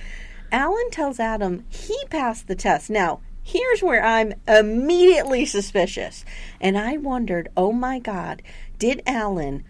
Alan 0.51 0.91
tells 0.91 1.21
Adam 1.21 1.65
he 1.69 1.97
passed 2.09 2.49
the 2.49 2.57
test. 2.57 2.91
Now, 2.91 3.21
here's 3.45 3.83
where 3.83 4.03
I'm 4.05 4.33
immediately 4.49 5.45
suspicious. 5.47 6.25
And 6.61 6.77
I 6.77 6.97
wondered, 6.97 7.51
oh 7.57 7.73
my 7.73 7.99
God, 8.01 8.43
did 8.79 9.01
Alan 9.07 9.63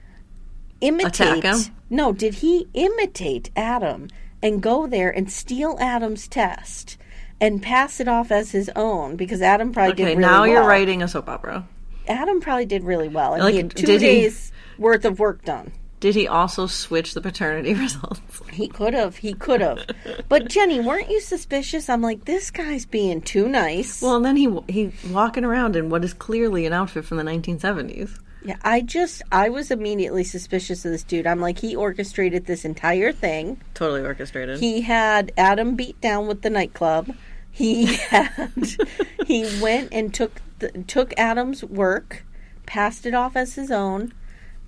imitate. 0.81 1.71
No, 1.88 2.12
did 2.12 2.35
he 2.35 2.69
imitate 2.75 3.51
Adam 3.57 4.09
and 4.43 4.62
go 4.62 4.87
there 4.87 5.11
and 5.11 5.31
steal 5.31 5.77
Adam's 5.81 6.29
test 6.29 6.97
and 7.40 7.62
pass 7.62 8.01
it 8.01 8.09
off 8.09 8.31
as 8.31 8.53
his 8.53 8.71
own? 8.77 9.16
Because 9.16 9.43
Adam 9.43 9.73
probably 9.73 9.93
Okay, 9.93 10.05
did 10.05 10.19
really 10.19 10.21
now 10.21 10.45
you're 10.45 10.66
writing 10.66 11.03
a 11.03 11.09
soap 11.09 11.29
opera. 11.29 11.66
Adam 12.09 12.40
probably 12.40 12.66
did 12.66 12.85
really 12.85 13.09
well. 13.09 13.35
And 13.35 13.43
Like, 13.43 13.53
he 13.53 13.59
had 13.59 13.71
two 13.77 13.87
did 13.87 14.01
he- 14.01 14.07
days 14.07 14.53
worth 14.79 15.05
of 15.05 15.19
work 15.19 15.45
done. 15.45 15.73
Did 16.01 16.14
he 16.14 16.27
also 16.27 16.66
switch 16.66 17.12
the 17.12 17.21
paternity 17.21 17.75
results? 17.75 18.23
He 18.51 18.69
could 18.69 18.95
have. 18.95 19.16
He 19.19 19.35
could 19.35 19.61
have. 19.61 19.85
but 20.31 20.49
Jenny, 20.49 20.81
weren't 20.81 21.11
you 21.11 21.21
suspicious? 21.21 21.90
I'm 21.90 22.01
like, 22.01 22.25
this 22.25 22.51
guy's 22.51 22.87
being 22.87 23.21
too 23.21 23.47
nice. 23.49 24.01
Well, 24.01 24.16
and 24.16 24.25
then 24.25 24.37
he 24.37 24.49
he 24.66 24.93
walking 25.11 25.45
around 25.45 25.77
in 25.77 25.90
what 25.90 26.03
is 26.03 26.14
clearly 26.14 26.64
an 26.64 26.73
outfit 26.73 27.05
from 27.05 27.19
the 27.19 27.23
1970s. 27.25 28.19
Yeah, 28.42 28.57
I 28.62 28.81
just, 28.81 29.22
I 29.31 29.48
was 29.50 29.70
immediately 29.70 30.24
suspicious 30.24 30.85
of 30.85 30.92
this 30.92 31.03
dude. 31.03 31.26
I'm 31.26 31.40
like, 31.40 31.59
he 31.59 31.76
orchestrated 31.76 32.46
this 32.46 32.64
entire 32.64 33.12
thing. 33.12 33.61
Totally 33.74 34.03
orchestrated. 34.03 34.61
He 34.61 34.81
had 34.81 35.33
Adam 35.37 35.76
beat 35.76 36.00
down 36.00 36.26
with 36.26 36.42
the 36.42 36.50
nightclub. 36.50 37.14
He 37.50 37.85
had, 37.96 38.50
he 39.26 39.42
went 39.61 39.90
and 39.92 40.14
took 40.14 40.40
the, 40.59 40.70
took 40.87 41.12
Adam's 41.18 41.62
work, 41.64 42.24
passed 42.64 43.05
it 43.05 43.14
off 43.14 43.37
as 43.37 43.55
his 43.57 43.70
own, 43.70 44.14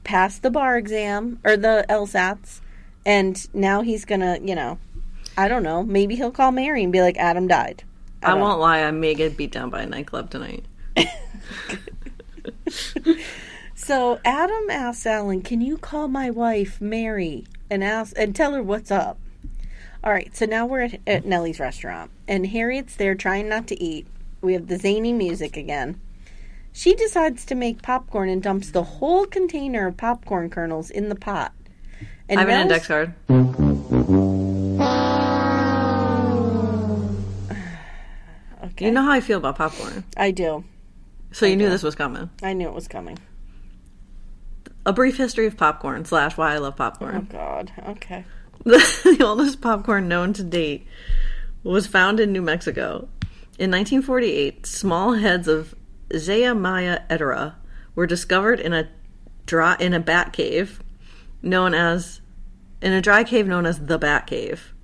passed 0.04 0.42
the 0.42 0.50
bar 0.50 0.76
exam 0.76 1.38
or 1.44 1.56
the 1.56 1.86
LSATs, 1.88 2.60
and 3.06 3.48
now 3.54 3.80
he's 3.80 4.04
gonna, 4.04 4.38
you 4.42 4.54
know, 4.54 4.78
I 5.36 5.48
don't 5.48 5.62
know. 5.62 5.82
Maybe 5.82 6.16
he'll 6.16 6.30
call 6.30 6.52
Mary 6.52 6.82
and 6.82 6.92
be 6.92 7.00
like, 7.00 7.16
Adam 7.16 7.48
died. 7.48 7.84
I 8.22 8.32
don't 8.32 8.40
won't 8.40 8.60
lie, 8.60 8.82
I 8.82 8.90
may 8.90 9.14
get 9.14 9.36
beat 9.36 9.52
down 9.52 9.70
by 9.70 9.82
a 9.82 9.86
nightclub 9.86 10.30
tonight. 10.30 10.66
So 13.84 14.20
Adam 14.24 14.70
asks 14.70 15.04
Alan, 15.06 15.42
"Can 15.42 15.60
you 15.60 15.76
call 15.76 16.06
my 16.06 16.30
wife 16.30 16.80
Mary 16.80 17.44
and 17.68 17.82
ask 17.82 18.16
and 18.16 18.34
tell 18.34 18.54
her 18.54 18.62
what's 18.62 18.92
up?" 18.92 19.18
All 20.04 20.12
right. 20.12 20.34
So 20.36 20.46
now 20.46 20.66
we're 20.66 20.82
at, 20.82 21.00
at 21.04 21.26
Nellie's 21.26 21.58
restaurant, 21.58 22.12
and 22.28 22.46
Harriet's 22.46 22.94
there 22.94 23.16
trying 23.16 23.48
not 23.48 23.66
to 23.66 23.82
eat. 23.82 24.06
We 24.40 24.52
have 24.52 24.68
the 24.68 24.78
zany 24.78 25.12
music 25.12 25.56
again, 25.56 26.00
She 26.72 26.94
decides 26.94 27.44
to 27.46 27.56
make 27.56 27.82
popcorn 27.82 28.28
and 28.28 28.40
dumps 28.40 28.70
the 28.70 28.84
whole 28.84 29.26
container 29.26 29.88
of 29.88 29.96
popcorn 29.96 30.48
kernels 30.48 30.88
in 30.88 31.08
the 31.08 31.14
pot. 31.16 31.52
And 32.28 32.38
I 32.38 32.42
have 32.44 32.50
an 32.50 32.60
index 32.60 32.86
card. 32.86 33.14
Okay. 38.64 38.86
You 38.86 38.92
know 38.92 39.02
how 39.02 39.10
I 39.10 39.20
feel 39.20 39.36
about 39.38 39.56
popcorn. 39.56 40.04
I 40.16 40.30
do. 40.30 40.64
So 41.32 41.44
you 41.44 41.56
knew 41.56 41.68
this 41.68 41.82
was 41.82 41.94
coming. 41.94 42.30
I 42.42 42.54
knew 42.54 42.68
it 42.68 42.74
was 42.74 42.88
coming. 42.88 43.18
A 44.84 44.92
brief 44.92 45.16
history 45.16 45.46
of 45.46 45.56
popcorn 45.56 46.04
slash 46.04 46.36
why 46.36 46.54
I 46.54 46.58
love 46.58 46.76
Popcorn. 46.76 47.28
Oh. 47.30 47.32
God. 47.32 47.72
Okay. 47.88 48.24
the 48.64 49.22
oldest 49.24 49.60
popcorn 49.60 50.08
known 50.08 50.32
to 50.34 50.42
date 50.42 50.86
was 51.62 51.86
found 51.86 52.20
in 52.20 52.32
New 52.32 52.42
Mexico. 52.42 53.08
In 53.58 53.70
1948, 53.70 54.66
small 54.66 55.14
heads 55.14 55.46
of 55.46 55.74
Zea 56.16 56.52
mays 56.52 56.98
everta 57.08 57.54
were 57.94 58.06
discovered 58.06 58.60
in 58.60 58.72
a 58.72 58.88
dry 59.46 59.76
in 59.78 59.94
a 59.94 60.00
bat 60.00 60.32
cave 60.32 60.82
known 61.42 61.74
as 61.74 62.20
in 62.80 62.92
a 62.92 63.00
dry 63.00 63.24
cave 63.24 63.46
known 63.46 63.66
as 63.66 63.86
the 63.86 63.98
Bat 63.98 64.26
Cave. 64.26 64.74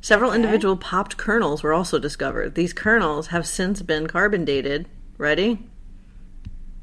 Several 0.00 0.32
individual 0.32 0.76
popped 0.76 1.16
kernels 1.16 1.62
were 1.62 1.72
also 1.72 1.98
discovered. 1.98 2.54
These 2.54 2.72
kernels 2.72 3.28
have 3.28 3.46
since 3.46 3.82
been 3.82 4.06
carbon 4.06 4.44
dated. 4.44 4.88
Ready? 5.18 5.68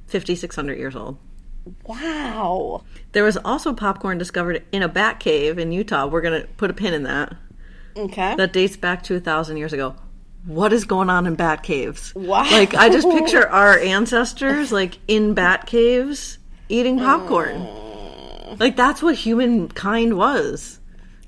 5600 0.08 0.78
years 0.78 0.95
old. 0.95 1.17
Wow. 1.86 2.84
There 3.12 3.23
was 3.23 3.38
also 3.38 3.73
popcorn 3.73 4.17
discovered 4.17 4.63
in 4.71 4.84
a 4.84 4.88
bat 4.88 5.19
cave 5.19 5.58
in 5.58 5.71
Utah. 5.71 6.08
We're 6.08 6.21
going 6.21 6.41
to 6.41 6.47
put 6.47 6.69
a 6.69 6.73
pin 6.73 6.93
in 6.93 7.04
that. 7.04 7.36
Okay. 7.95 8.36
That 8.36 8.54
dates 8.54 8.76
back 8.78 9.04
to 9.04 9.15
a 9.15 9.19
thousand 9.19 9.58
years 9.58 9.73
ago. 9.73 9.95
What 10.45 10.73
is 10.73 10.84
going 10.84 11.10
on 11.10 11.26
in 11.26 11.36
bat 11.36 11.63
caves? 11.63 12.13
Wow. 12.15 12.43
Like, 12.52 12.73
I 12.73 12.89
just 12.89 13.08
picture 13.10 13.47
our 13.49 13.78
ancestors, 13.80 14.71
like, 14.71 14.97
in 15.08 15.34
bat 15.34 15.67
caves 15.67 16.38
eating 16.69 16.97
popcorn. 16.97 17.62
Mm. 17.62 18.60
Like, 18.60 18.76
that's 18.76 19.02
what 19.02 19.15
humankind 19.15 20.17
was. 20.17 20.80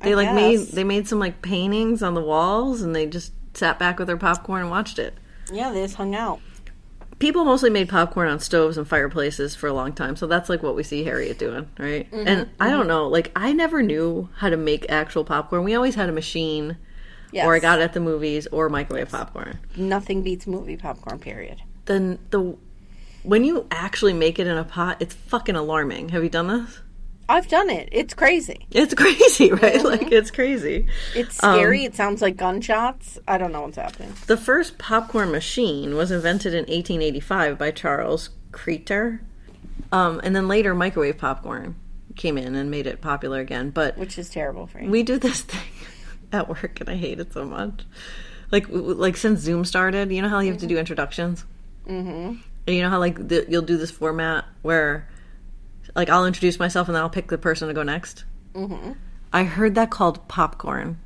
They, 0.01 0.15
like, 0.15 0.33
made, 0.33 0.59
they 0.67 0.83
made 0.83 1.07
some, 1.07 1.19
like, 1.19 1.41
paintings 1.41 2.03
on 2.03 2.13
the 2.13 2.21
walls 2.21 2.81
and 2.81 2.93
they 2.95 3.05
just 3.05 3.31
sat 3.53 3.79
back 3.79 3.99
with 3.99 4.07
their 4.07 4.17
popcorn 4.17 4.61
and 4.61 4.69
watched 4.69 4.99
it. 4.99 5.13
yeah, 5.51 5.71
they 5.71 5.81
just 5.81 5.95
hung 5.95 6.13
out. 6.13 6.41
People 7.19 7.45
mostly 7.45 7.69
made 7.69 7.87
popcorn 7.89 8.27
on 8.27 8.39
stoves 8.39 8.77
and 8.77 8.87
fireplaces 8.87 9.55
for 9.55 9.67
a 9.67 9.73
long 9.73 9.93
time 9.93 10.15
so 10.15 10.27
that's 10.27 10.49
like 10.49 10.61
what 10.61 10.75
we 10.75 10.83
see 10.83 11.03
harriet 11.03 11.37
doing 11.39 11.67
right 11.79 12.11
Mm-hmm, 12.11 12.27
and 12.27 12.49
i 12.59 12.69
don't 12.69 12.87
know 12.87 13.07
like 13.07 13.31
i 13.35 13.53
never 13.53 13.81
knew 13.81 14.29
how 14.37 14.49
to 14.49 14.57
make 14.57 14.85
actual 14.89 15.23
popcorn 15.23 15.63
we 15.63 15.73
always 15.75 15.95
had 15.95 16.09
a 16.09 16.13
machine 16.13 16.77
Yes. 17.31 17.45
or 17.47 17.55
i 17.55 17.59
got 17.59 17.79
it 17.79 17.83
at 17.83 17.93
the 17.93 17.99
movies 17.99 18.47
or 18.51 18.69
microwave 18.69 19.09
popcorn 19.09 19.59
Nothing 19.75 20.21
beats 20.23 20.45
movie 20.47 20.77
popcorn. 20.77 21.19
Period. 21.19 21.61
then 21.85 22.19
the 22.29 22.55
when 23.23 23.43
you 23.43 23.65
actually 23.71 24.13
make 24.13 24.37
it 24.39 24.47
in 24.47 24.57
a 24.57 24.63
pot 24.63 24.97
it's 25.01 25.15
fucking 25.15 25.55
alarming 25.55 26.09
have 26.09 26.23
you 26.23 26.29
done 26.29 26.47
this 26.47 26.79
I've 27.27 27.47
done 27.47 27.69
it. 27.69 27.89
It's 27.91 28.13
crazy. 28.13 28.67
it's 28.71 28.93
crazy 28.93 29.51
right 29.63 29.75
Mm-hmm. 29.75 29.85
like 29.87 30.11
it's 30.11 30.29
crazy 30.31 30.87
It's 31.15 31.43
Um, 31.43 31.55
scary. 31.55 31.83
it 31.83 31.95
sounds 31.95 32.21
like 32.21 32.37
gunshots. 32.37 33.17
I 33.27 33.37
don't 33.37 33.51
know 33.51 33.61
what's 33.61 33.77
happening. 33.77 34.13
The 34.27 34.37
first 34.37 34.77
popcorn 34.77 35.31
machine 35.31 35.95
was 35.95 36.11
invented 36.11 36.53
in 36.53 36.61
1885 36.65 37.57
by 37.57 37.71
Charles 37.71 38.29
Cretors. 38.51 39.19
Um, 39.91 40.21
and 40.23 40.35
then 40.35 40.47
later, 40.47 40.73
microwave 40.75 41.17
popcorn 41.17 41.75
came 42.15 42.37
in 42.37 42.55
and 42.55 42.69
made 42.71 42.87
it 42.87 43.01
popular 43.01 43.39
again. 43.39 43.69
But 43.71 43.97
Which 43.97 44.17
is 44.17 44.29
terrible 44.29 44.67
for 44.67 44.79
you. 44.81 44.89
we 44.89 45.03
do 45.03 45.17
this 45.17 45.41
thing 45.51 45.61
at 46.31 46.47
work, 46.49 46.79
and 46.79 46.89
I 46.89 46.95
hate 46.95 47.19
it 47.19 47.33
so 47.33 47.43
much. 47.45 47.85
Like, 48.51 48.67
like 48.69 49.17
since 49.17 49.39
Zoom 49.41 49.65
started, 49.65 50.11
you 50.11 50.21
know 50.21 50.29
how 50.29 50.39
you 50.39 50.51
have 50.51 50.61
to 50.61 50.67
do 50.67 50.77
introductions. 50.77 51.43
Mm-hmm. 51.87 52.35
And 52.67 52.75
you 52.75 52.81
know 52.81 52.89
how 52.89 52.99
like 52.99 53.27
the, 53.27 53.45
you'll 53.49 53.61
do 53.63 53.77
this 53.77 53.91
format 53.91 54.45
where, 54.61 55.07
like, 55.95 56.09
I'll 56.09 56.25
introduce 56.25 56.59
myself 56.59 56.87
and 56.87 56.95
then 56.95 57.01
I'll 57.01 57.09
pick 57.09 57.27
the 57.27 57.37
person 57.37 57.67
to 57.67 57.73
go 57.73 57.83
next. 57.83 58.25
Mm-hmm. 58.53 58.93
I 59.33 59.43
heard 59.43 59.75
that 59.75 59.89
called 59.89 60.27
popcorn 60.27 60.99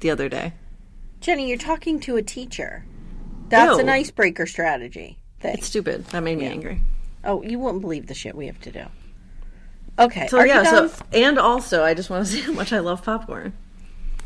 the 0.00 0.10
other 0.10 0.28
day. 0.28 0.54
Jenny, 1.20 1.48
you're 1.48 1.58
talking 1.58 2.00
to 2.00 2.16
a 2.16 2.22
teacher. 2.22 2.84
That's 3.48 3.76
Ew. 3.76 3.80
an 3.80 3.88
icebreaker 3.88 4.46
strategy 4.46 5.18
thing. 5.40 5.54
It's 5.54 5.66
stupid. 5.66 6.06
That 6.06 6.22
made 6.22 6.38
me 6.38 6.46
angry. 6.46 6.80
oh, 7.24 7.42
you 7.42 7.58
wouldn't 7.58 7.82
believe 7.82 8.06
the 8.06 8.14
shit 8.14 8.34
we 8.34 8.46
have 8.46 8.60
to 8.62 8.72
do. 8.72 8.84
Okay. 9.98 10.28
So 10.28 10.42
yeah, 10.44 10.62
so 10.62 10.90
and 11.12 11.38
also 11.38 11.84
I 11.84 11.94
just 11.94 12.08
want 12.08 12.26
to 12.26 12.32
say 12.32 12.40
how 12.40 12.52
much 12.52 12.72
I 12.72 12.78
love 12.78 13.02
popcorn. 13.02 13.52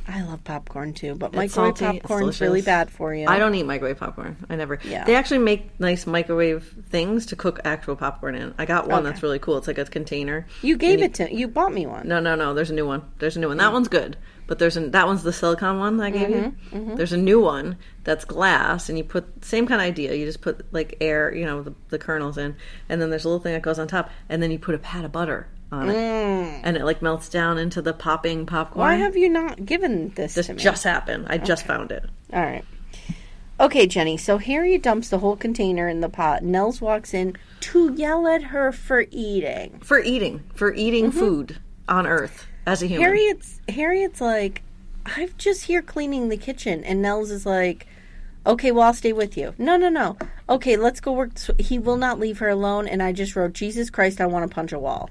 I 0.06 0.22
love 0.22 0.44
popcorn 0.44 0.92
too, 0.92 1.14
but 1.14 1.28
It's 1.28 1.36
microwave 1.36 1.78
salty, 1.78 2.00
popcorn's 2.00 2.40
really 2.40 2.60
bad 2.62 2.90
for 2.90 3.14
you. 3.14 3.26
I 3.26 3.38
don't 3.38 3.54
eat 3.54 3.62
microwave 3.64 3.98
popcorn. 3.98 4.36
I 4.50 4.56
never. 4.56 4.78
Yeah. 4.84 5.04
They 5.04 5.14
actually 5.14 5.38
make 5.38 5.78
nice 5.80 6.06
microwave 6.06 6.74
things 6.90 7.26
to 7.26 7.36
cook 7.36 7.60
actual 7.64 7.96
popcorn 7.96 8.34
in. 8.34 8.54
I 8.58 8.66
got 8.66 8.86
one 8.86 9.00
Okay. 9.00 9.10
that's 9.10 9.22
really 9.22 9.38
cool. 9.38 9.56
It's 9.58 9.66
like 9.66 9.78
a 9.78 9.84
container. 9.86 10.46
You 10.62 10.76
gave 10.76 11.00
it 11.00 11.14
to 11.14 11.34
you 11.34 11.48
bought 11.48 11.72
me 11.72 11.86
one. 11.86 12.06
No, 12.06 12.20
no, 12.20 12.34
no. 12.34 12.52
There's 12.54 12.70
a 12.70 12.74
new 12.74 12.86
one. 12.86 13.02
There's 13.18 13.36
a 13.36 13.40
new 13.40 13.48
one. 13.48 13.56
That 13.56 13.72
one's 13.72 13.88
good. 13.88 14.16
But 14.46 14.58
there's 14.58 14.76
an, 14.76 14.90
that 14.90 15.06
one's 15.06 15.22
the 15.22 15.32
silicone 15.32 15.78
one 15.78 15.96
that 15.96 16.04
I 16.04 16.10
gave 16.10 16.28
Mm-hmm, 16.28 16.90
you. 16.90 16.96
There's 16.96 17.14
a 17.14 17.16
new 17.16 17.40
one 17.40 17.78
that's 18.02 18.26
glass, 18.26 18.90
and 18.90 18.98
you 18.98 19.04
put 19.04 19.42
same 19.42 19.66
kind 19.66 19.80
of 19.80 19.86
idea. 19.86 20.12
You 20.12 20.26
just 20.26 20.42
put 20.42 20.70
like 20.70 20.98
air, 21.00 21.34
you 21.34 21.46
know, 21.46 21.62
the, 21.62 21.74
the 21.88 21.98
kernels 21.98 22.36
in, 22.36 22.54
and 22.90 23.00
then 23.00 23.08
there's 23.08 23.24
a 23.24 23.28
little 23.28 23.42
thing 23.42 23.54
that 23.54 23.62
goes 23.62 23.78
on 23.78 23.88
top, 23.88 24.10
and 24.28 24.42
then 24.42 24.50
you 24.50 24.58
put 24.58 24.74
a 24.74 24.78
pat 24.78 25.02
of 25.06 25.12
butter 25.12 25.46
on 25.74 25.90
it, 25.90 25.94
and 26.64 26.76
it 26.76 26.84
like 26.84 27.02
melts 27.02 27.28
down 27.28 27.58
into 27.58 27.82
the 27.82 27.92
popping 27.92 28.46
popcorn. 28.46 28.86
Mm. 28.86 28.90
Why 28.90 28.94
have 28.96 29.16
you 29.16 29.28
not 29.28 29.66
given 29.66 30.10
this 30.10 30.34
this 30.34 30.46
to 30.46 30.54
me? 30.54 30.62
just 30.62 30.84
happened? 30.84 31.26
I 31.28 31.38
just 31.38 31.66
found 31.66 31.92
it. 31.92 32.04
All 32.32 32.42
right. 32.42 32.64
Okay, 33.60 33.86
Jenny. 33.86 34.16
So 34.16 34.38
Harriet 34.38 34.82
dumps 34.82 35.10
the 35.10 35.18
whole 35.18 35.36
container 35.36 35.88
in 35.88 36.00
the 36.00 36.08
pot. 36.08 36.42
Nels 36.42 36.80
walks 36.80 37.14
in 37.14 37.36
to 37.60 37.92
yell 37.94 38.26
at 38.26 38.42
her 38.44 38.72
for 38.72 39.04
eating. 39.10 39.78
for 39.80 40.00
eating 40.00 40.42
for 40.54 40.74
eating 40.74 41.10
food 41.10 41.58
on 41.88 42.06
earth 42.06 42.46
as 42.66 42.82
a 42.82 42.86
human 42.86 43.04
Harriet's 43.06 43.60
Harriet's 43.68 44.20
like, 44.20 44.62
I'm 45.06 45.30
just 45.38 45.64
here 45.64 45.82
cleaning 45.82 46.28
the 46.28 46.36
kitchen, 46.36 46.82
and 46.84 47.00
Nels 47.02 47.30
is 47.30 47.46
like, 47.46 47.86
okay, 48.46 48.72
well 48.72 48.86
I'll 48.86 48.94
stay 48.94 49.12
with 49.12 49.36
you. 49.36 49.54
No, 49.58 49.76
no, 49.76 49.88
no. 49.88 50.16
Okay, 50.48 50.76
let's 50.76 51.00
go 51.00 51.12
work. 51.12 51.32
He 51.58 51.78
will 51.78 51.96
not 51.96 52.18
leave 52.18 52.38
her 52.38 52.48
alone, 52.48 52.88
and 52.88 53.02
I 53.02 53.12
just 53.12 53.36
wrote, 53.36 53.52
Jesus 53.52 53.88
Christ, 53.88 54.20
I 54.20 54.26
want 54.26 54.48
to 54.48 54.54
punch 54.54 54.72
a 54.72 54.78
wall. 54.78 55.10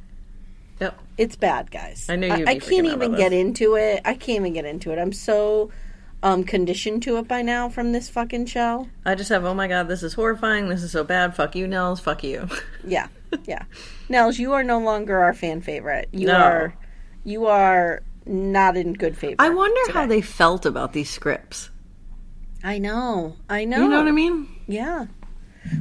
It's 1.17 1.35
bad, 1.35 1.69
guys. 1.71 2.07
I 2.09 2.15
know 2.15 2.29
I, 2.29 2.37
be 2.55 2.59
can't 2.59 2.87
even 2.87 3.15
get 3.15 3.33
into 3.33 3.75
it. 3.75 4.01
I 4.05 4.13
can't 4.15 4.39
even 4.41 4.53
get 4.53 4.65
into 4.65 4.91
it. 4.91 4.97
I'm 4.99 5.13
so 5.13 5.69
um 6.23 6.43
conditioned 6.45 7.03
to 7.03 7.17
it 7.17 7.27
by 7.27 7.41
now 7.41 7.67
from 7.67 7.91
this 7.91 8.07
fucking 8.09 8.45
show. 8.45 8.87
i 9.05 9.13
just 9.13 9.27
have 9.29 9.43
oh 9.43 9.53
my 9.53 9.67
god 9.67 9.89
this 9.89 10.01
is 10.01 10.13
horrifying 10.13 10.69
this 10.69 10.81
is 10.81 10.89
so 10.89 11.03
bad 11.03 11.35
fuck 11.35 11.53
you 11.53 11.67
nels 11.67 11.99
fuck 11.99 12.23
you 12.23 12.47
Yeah, 12.85 13.07
yeah. 13.43 13.63
Nels, 14.07 14.39
you 14.39 14.53
are 14.53 14.63
no 14.63 14.79
longer 14.79 15.17
our 15.21 15.33
fan 15.33 15.59
favorite. 15.59 16.07
You 16.13 16.27
No. 16.27 16.35
are, 16.37 16.73
you 17.25 17.47
are 17.47 18.03
not 18.25 18.77
in 18.77 18.93
good 18.93 19.17
favor. 19.17 19.35
i 19.39 19.49
wonder 19.49 19.91
how 19.91 20.05
they 20.05 20.21
felt 20.21 20.65
about 20.65 20.93
these 20.93 21.09
scripts 21.09 21.69
I 22.63 22.77
know. 22.77 23.35
I 23.49 23.65
know. 23.65 23.81
you 23.83 23.89
know 23.89 23.97
what 23.97 24.07
i 24.07 24.11
mean 24.11 24.47
Yeah. 24.65 25.07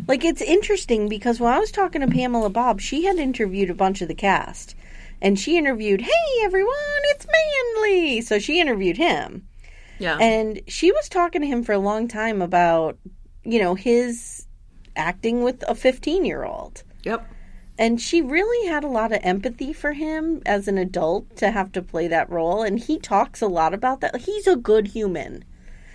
Like 0.09 0.25
it's 0.25 0.42
interesting 0.42 1.09
because 1.09 1.38
when 1.40 1.53
I 1.53 1.59
was 1.61 1.71
talking 1.73 2.01
to 2.03 2.07
Pamela 2.09 2.51
Bob, 2.51 2.81
she 2.81 3.05
had 3.05 3.16
interviewed 3.16 3.68
a 3.71 3.75
bunch 3.75 4.01
of 4.01 4.07
the 4.09 4.14
cast. 4.14 4.75
And 5.23 5.39
she 5.39 5.57
interviewed, 5.57 6.01
"Hey 6.01 6.43
everyone, 6.43 6.75
it's 7.05 7.27
Manly." 7.27 8.21
So 8.21 8.39
she 8.39 8.61
interviewed 8.61 8.99
him. 8.99 9.47
yeah 9.99 10.19
And 10.19 10.61
she 10.67 10.91
was 10.91 11.09
talking 11.09 11.41
to 11.41 11.47
him 11.47 11.63
for 11.63 11.73
a 11.73 11.79
long 11.79 12.09
time 12.09 12.43
about, 12.43 12.99
you 13.45 13.61
know, 13.63 13.75
his 13.77 14.47
acting 14.97 15.43
with 15.43 15.63
a 15.69 15.75
15-year-old. 15.75 16.83
yep 17.05 17.25
And 17.79 18.01
she 18.01 18.21
really 18.21 18.69
had 18.69 18.85
a 18.85 18.89
lot 18.89 19.13
of 19.13 19.21
empathy 19.23 19.73
for 19.73 19.93
him 19.93 20.43
as 20.45 20.67
an 20.67 20.77
adult 20.77 21.37
to 21.37 21.53
have 21.53 21.71
to 21.73 21.83
play 21.83 22.09
that 22.09 22.29
role 22.29 22.63
and 22.63 22.81
he 22.81 22.99
talks 22.99 23.41
a 23.41 23.47
lot 23.47 23.73
about 23.73 24.01
that. 24.01 24.23
He's 24.23 24.49
a 24.49 24.57
good 24.57 24.89
human. 24.89 25.45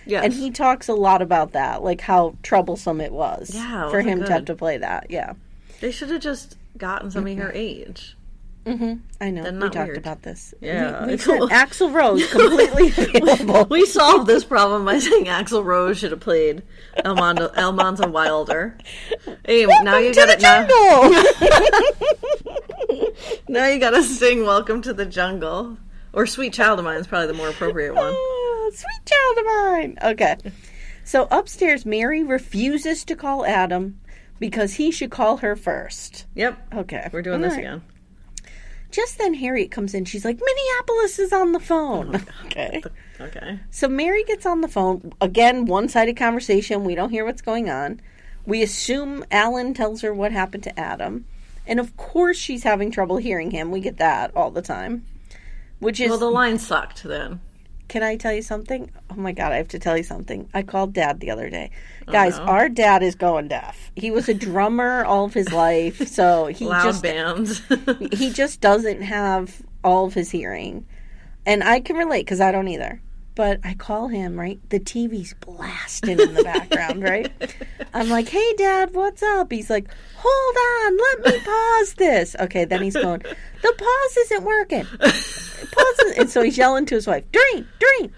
yes 0.06 0.24
And 0.24 0.32
he 0.32 0.50
talks 0.50 0.88
a 0.88 0.94
lot 0.94 1.20
about 1.20 1.52
that, 1.52 1.82
like 1.82 2.00
how 2.00 2.34
troublesome 2.42 3.02
it 3.02 3.12
was 3.12 3.54
Yeah, 3.54 3.88
it 3.88 3.90
for 3.90 4.00
him 4.00 4.24
to 4.24 4.32
have 4.32 4.46
to 4.46 4.54
play 4.56 4.78
that. 4.78 5.10
Yeah, 5.10 5.34
they 5.80 5.92
should 5.92 6.08
have 6.08 6.22
just 6.22 6.56
gotten 6.78 7.10
somebody 7.10 7.36
mm-hmm. 7.36 7.44
her 7.44 7.52
age 7.52 8.16
I 9.20 9.30
know. 9.30 9.42
We 9.50 9.58
talked 9.70 9.76
weird. 9.76 9.96
about 9.98 10.22
this. 10.22 10.52
Yeah, 10.60 11.06
we, 11.06 11.12
we 11.12 11.16
said 11.18 11.40
Axl 11.40 11.92
Rose 11.92 12.30
completely 12.30 12.88
available. 13.22 13.64
we 13.70 13.86
solved 13.86 14.26
this 14.26 14.44
problem 14.44 14.84
by 14.84 14.98
saying 14.98 15.24
Axl 15.24 15.64
Rose 15.64 15.98
should 15.98 16.10
have 16.10 16.20
played 16.20 16.62
Elmondo, 16.98 17.54
Elmonza 17.54 18.10
Wilder. 18.10 18.76
Hey, 19.46 19.64
now 19.82 19.96
you 19.98 20.12
got 20.14 20.26
the 20.26 20.34
it 20.34 20.42
now. 20.42 20.68
Now 23.48 23.66
you 23.68 23.80
got 23.80 23.90
to 23.90 24.02
sing 24.02 24.44
"Welcome 24.44 24.82
to 24.82 24.92
the 24.92 25.06
Jungle" 25.06 25.78
or 26.12 26.26
"Sweet 26.26 26.52
Child 26.52 26.78
of 26.78 26.84
Mine" 26.84 26.98
is 27.00 27.06
probably 27.06 27.28
the 27.28 27.32
more 27.34 27.48
appropriate 27.48 27.94
one. 27.94 28.12
Ah, 28.14 28.70
Sweet 28.70 29.06
child 29.06 29.38
of 29.38 29.44
mine. 29.46 29.98
Okay. 30.12 30.36
So 31.04 31.26
upstairs, 31.30 31.86
Mary 31.86 32.22
refuses 32.22 33.04
to 33.06 33.16
call 33.16 33.46
Adam 33.46 33.98
because 34.38 34.74
he 34.74 34.90
should 34.90 35.10
call 35.10 35.38
her 35.38 35.56
first. 35.56 36.26
Yep. 36.34 36.58
Okay. 36.74 37.08
We're 37.12 37.22
doing 37.22 37.40
this 37.40 37.52
All 37.52 37.56
right. 37.56 37.64
again. 37.64 37.82
Just 38.90 39.18
then, 39.18 39.34
Harriet 39.34 39.70
comes 39.70 39.94
in. 39.94 40.04
She's 40.04 40.24
like, 40.24 40.40
Minneapolis 40.40 41.18
is 41.18 41.32
on 41.32 41.52
the 41.52 41.60
phone. 41.60 42.16
okay. 42.46 42.82
Okay. 43.20 43.58
So 43.70 43.88
Mary 43.88 44.24
gets 44.24 44.46
on 44.46 44.60
the 44.60 44.68
phone. 44.68 45.12
Again, 45.20 45.66
one 45.66 45.88
sided 45.88 46.16
conversation. 46.16 46.84
We 46.84 46.94
don't 46.94 47.10
hear 47.10 47.24
what's 47.24 47.42
going 47.42 47.68
on. 47.68 48.00
We 48.46 48.62
assume 48.62 49.24
Alan 49.30 49.74
tells 49.74 50.00
her 50.00 50.14
what 50.14 50.32
happened 50.32 50.62
to 50.64 50.80
Adam. 50.80 51.26
And 51.66 51.78
of 51.78 51.96
course, 51.98 52.38
she's 52.38 52.62
having 52.62 52.90
trouble 52.90 53.18
hearing 53.18 53.50
him. 53.50 53.70
We 53.70 53.80
get 53.80 53.98
that 53.98 54.34
all 54.34 54.50
the 54.50 54.62
time. 54.62 55.04
Which 55.80 56.00
is, 56.00 56.08
Well, 56.08 56.18
the 56.18 56.30
line 56.30 56.58
sucked 56.58 57.02
then. 57.04 57.40
Can 57.88 58.02
I 58.02 58.16
tell 58.16 58.32
you 58.32 58.42
something? 58.42 58.90
Oh 59.10 59.14
my 59.16 59.32
God, 59.32 59.52
I 59.52 59.56
have 59.56 59.68
to 59.68 59.78
tell 59.78 59.96
you 59.96 60.02
something. 60.02 60.48
I 60.52 60.62
called 60.62 60.92
dad 60.92 61.20
the 61.20 61.30
other 61.30 61.48
day. 61.48 61.70
Oh, 62.06 62.12
Guys, 62.12 62.38
our 62.38 62.68
dad 62.68 63.02
is 63.02 63.14
going 63.14 63.48
deaf. 63.48 63.90
He 63.96 64.10
was 64.10 64.28
a 64.28 64.34
drummer 64.34 65.04
all 65.04 65.24
of 65.24 65.34
his 65.34 65.52
life. 65.52 66.06
So 66.08 66.46
he 66.46 66.66
Loud 66.66 66.84
just 66.84 67.02
bands. 67.02 67.62
he 68.12 68.30
just 68.30 68.60
doesn't 68.60 69.02
have 69.02 69.62
all 69.82 70.06
of 70.06 70.14
his 70.14 70.30
hearing. 70.30 70.86
And 71.46 71.64
I 71.64 71.80
can 71.80 71.96
relate 71.96 72.26
because 72.26 72.40
I 72.40 72.52
don't 72.52 72.68
either. 72.68 73.00
But 73.38 73.60
I 73.62 73.74
call 73.74 74.08
him, 74.08 74.36
right? 74.36 74.58
The 74.68 74.80
TV's 74.80 75.32
blasting 75.34 76.18
in 76.18 76.34
the 76.34 76.42
background, 76.42 77.04
right? 77.04 77.30
I'm 77.94 78.08
like, 78.08 78.28
hey, 78.28 78.52
dad, 78.56 78.92
what's 78.94 79.22
up? 79.22 79.52
He's 79.52 79.70
like, 79.70 79.86
hold 80.16 80.56
on, 80.56 80.98
let 80.98 81.34
me 81.34 81.40
pause 81.44 81.94
this. 81.94 82.34
Okay, 82.40 82.64
then 82.64 82.82
he's 82.82 82.94
going, 82.94 83.20
the 83.20 83.74
pause 83.78 84.16
isn't 84.16 84.42
working. 84.42 84.84
Pause 84.86 85.98
is-" 86.06 86.18
And 86.18 86.28
so 86.28 86.42
he's 86.42 86.58
yelling 86.58 86.84
to 86.86 86.96
his 86.96 87.06
wife, 87.06 87.22
drink, 87.30 87.64
drink. 87.78 88.12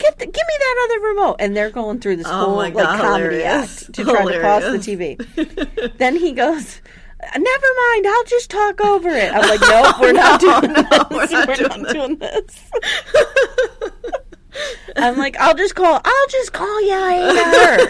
get 0.00 0.18
the, 0.18 0.26
give 0.26 0.34
me 0.34 0.54
that 0.58 0.86
other 0.90 1.00
remote. 1.08 1.36
And 1.40 1.56
they're 1.56 1.70
going 1.70 2.00
through 2.00 2.16
this 2.16 2.26
Oh 2.28 2.32
whole 2.32 2.56
my 2.56 2.68
like 2.68 3.00
comedy 3.00 3.44
act 3.44 3.94
to 3.94 4.04
try 4.04 4.30
to 4.30 4.40
pause 4.42 4.64
the 4.64 4.96
TV. 4.96 5.96
then 5.96 6.14
he 6.14 6.32
goes, 6.32 6.82
Never 7.22 7.66
mind, 7.86 8.06
I'll 8.06 8.24
just 8.24 8.50
talk 8.50 8.82
over 8.82 9.08
it. 9.08 9.32
I'm 9.32 9.48
like, 9.48 9.60
nope, 9.62 9.98
we're 9.98 10.12
not 10.12 10.40
doing 10.40 10.74
this. 10.74 11.32
we're 11.32 11.46
not 11.46 11.56
doing 11.56 11.82
this." 11.82 11.92
doing 11.94 12.18
this. 12.18 12.70
I'm 14.96 15.16
like, 15.16 15.36
I'll 15.38 15.54
just 15.54 15.74
call. 15.74 16.00
I'll 16.04 16.28
just 16.28 16.52
call 16.52 16.80
you 16.82 17.00
later. 17.00 17.88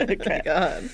okay. 0.12 0.40
Oh 0.40 0.44
God. 0.44 0.90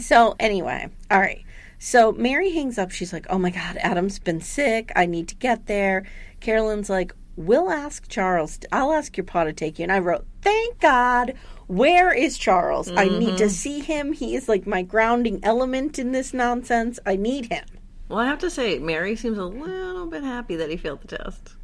So 0.00 0.36
anyway, 0.38 0.88
all 1.10 1.20
right. 1.20 1.44
So 1.78 2.12
Mary 2.12 2.50
hangs 2.52 2.78
up. 2.78 2.90
She's 2.90 3.12
like, 3.12 3.26
"Oh 3.30 3.38
my 3.38 3.50
God, 3.50 3.76
Adam's 3.80 4.18
been 4.18 4.40
sick. 4.40 4.92
I 4.96 5.06
need 5.06 5.28
to 5.28 5.36
get 5.36 5.66
there." 5.66 6.06
Carolyn's 6.40 6.90
like, 6.90 7.14
"We'll 7.36 7.70
ask 7.70 8.08
Charles. 8.08 8.58
I'll 8.72 8.92
ask 8.92 9.16
your 9.16 9.24
pa 9.24 9.44
to 9.44 9.52
take 9.52 9.78
you." 9.78 9.84
And 9.84 9.92
I 9.92 9.98
wrote, 10.00 10.26
"Thank 10.42 10.80
God." 10.80 11.34
Where 11.68 12.14
is 12.14 12.38
Charles? 12.38 12.90
I 12.90 13.04
need 13.04 13.36
to 13.36 13.44
mm-hmm. 13.44 13.48
see 13.48 13.80
him. 13.80 14.14
He 14.14 14.34
is 14.34 14.48
like 14.48 14.66
my 14.66 14.80
grounding 14.80 15.38
element 15.42 15.98
in 15.98 16.12
this 16.12 16.32
nonsense. 16.32 16.98
I 17.04 17.16
need 17.16 17.52
him. 17.52 17.66
Well, 18.08 18.20
I 18.20 18.24
have 18.24 18.38
to 18.38 18.48
say, 18.48 18.78
Mary 18.78 19.14
seems 19.16 19.36
a 19.36 19.44
little 19.44 20.06
bit 20.06 20.24
happy 20.24 20.56
that 20.56 20.70
he 20.70 20.78
failed 20.78 21.02
the 21.02 21.18
test 21.18 21.56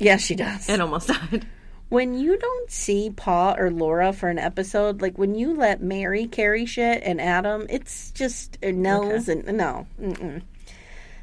Yes, 0.00 0.22
she 0.22 0.34
does. 0.34 0.68
and 0.68 0.82
almost 0.82 1.08
died. 1.30 1.46
when 1.90 2.18
you 2.18 2.36
don't 2.38 2.70
see 2.70 3.10
Pa 3.10 3.54
or 3.56 3.70
Laura 3.70 4.12
for 4.12 4.28
an 4.28 4.38
episode, 4.38 5.00
like 5.02 5.18
when 5.18 5.34
you 5.34 5.54
let 5.54 5.82
Mary 5.82 6.26
carry 6.26 6.66
shit 6.66 7.02
and 7.04 7.20
Adam, 7.20 7.66
it's 7.68 8.10
just 8.10 8.58
uh, 8.64 8.70
Nels 8.70 9.28
and 9.28 9.46
no. 9.56 9.86
Mm-mm. 10.00 10.42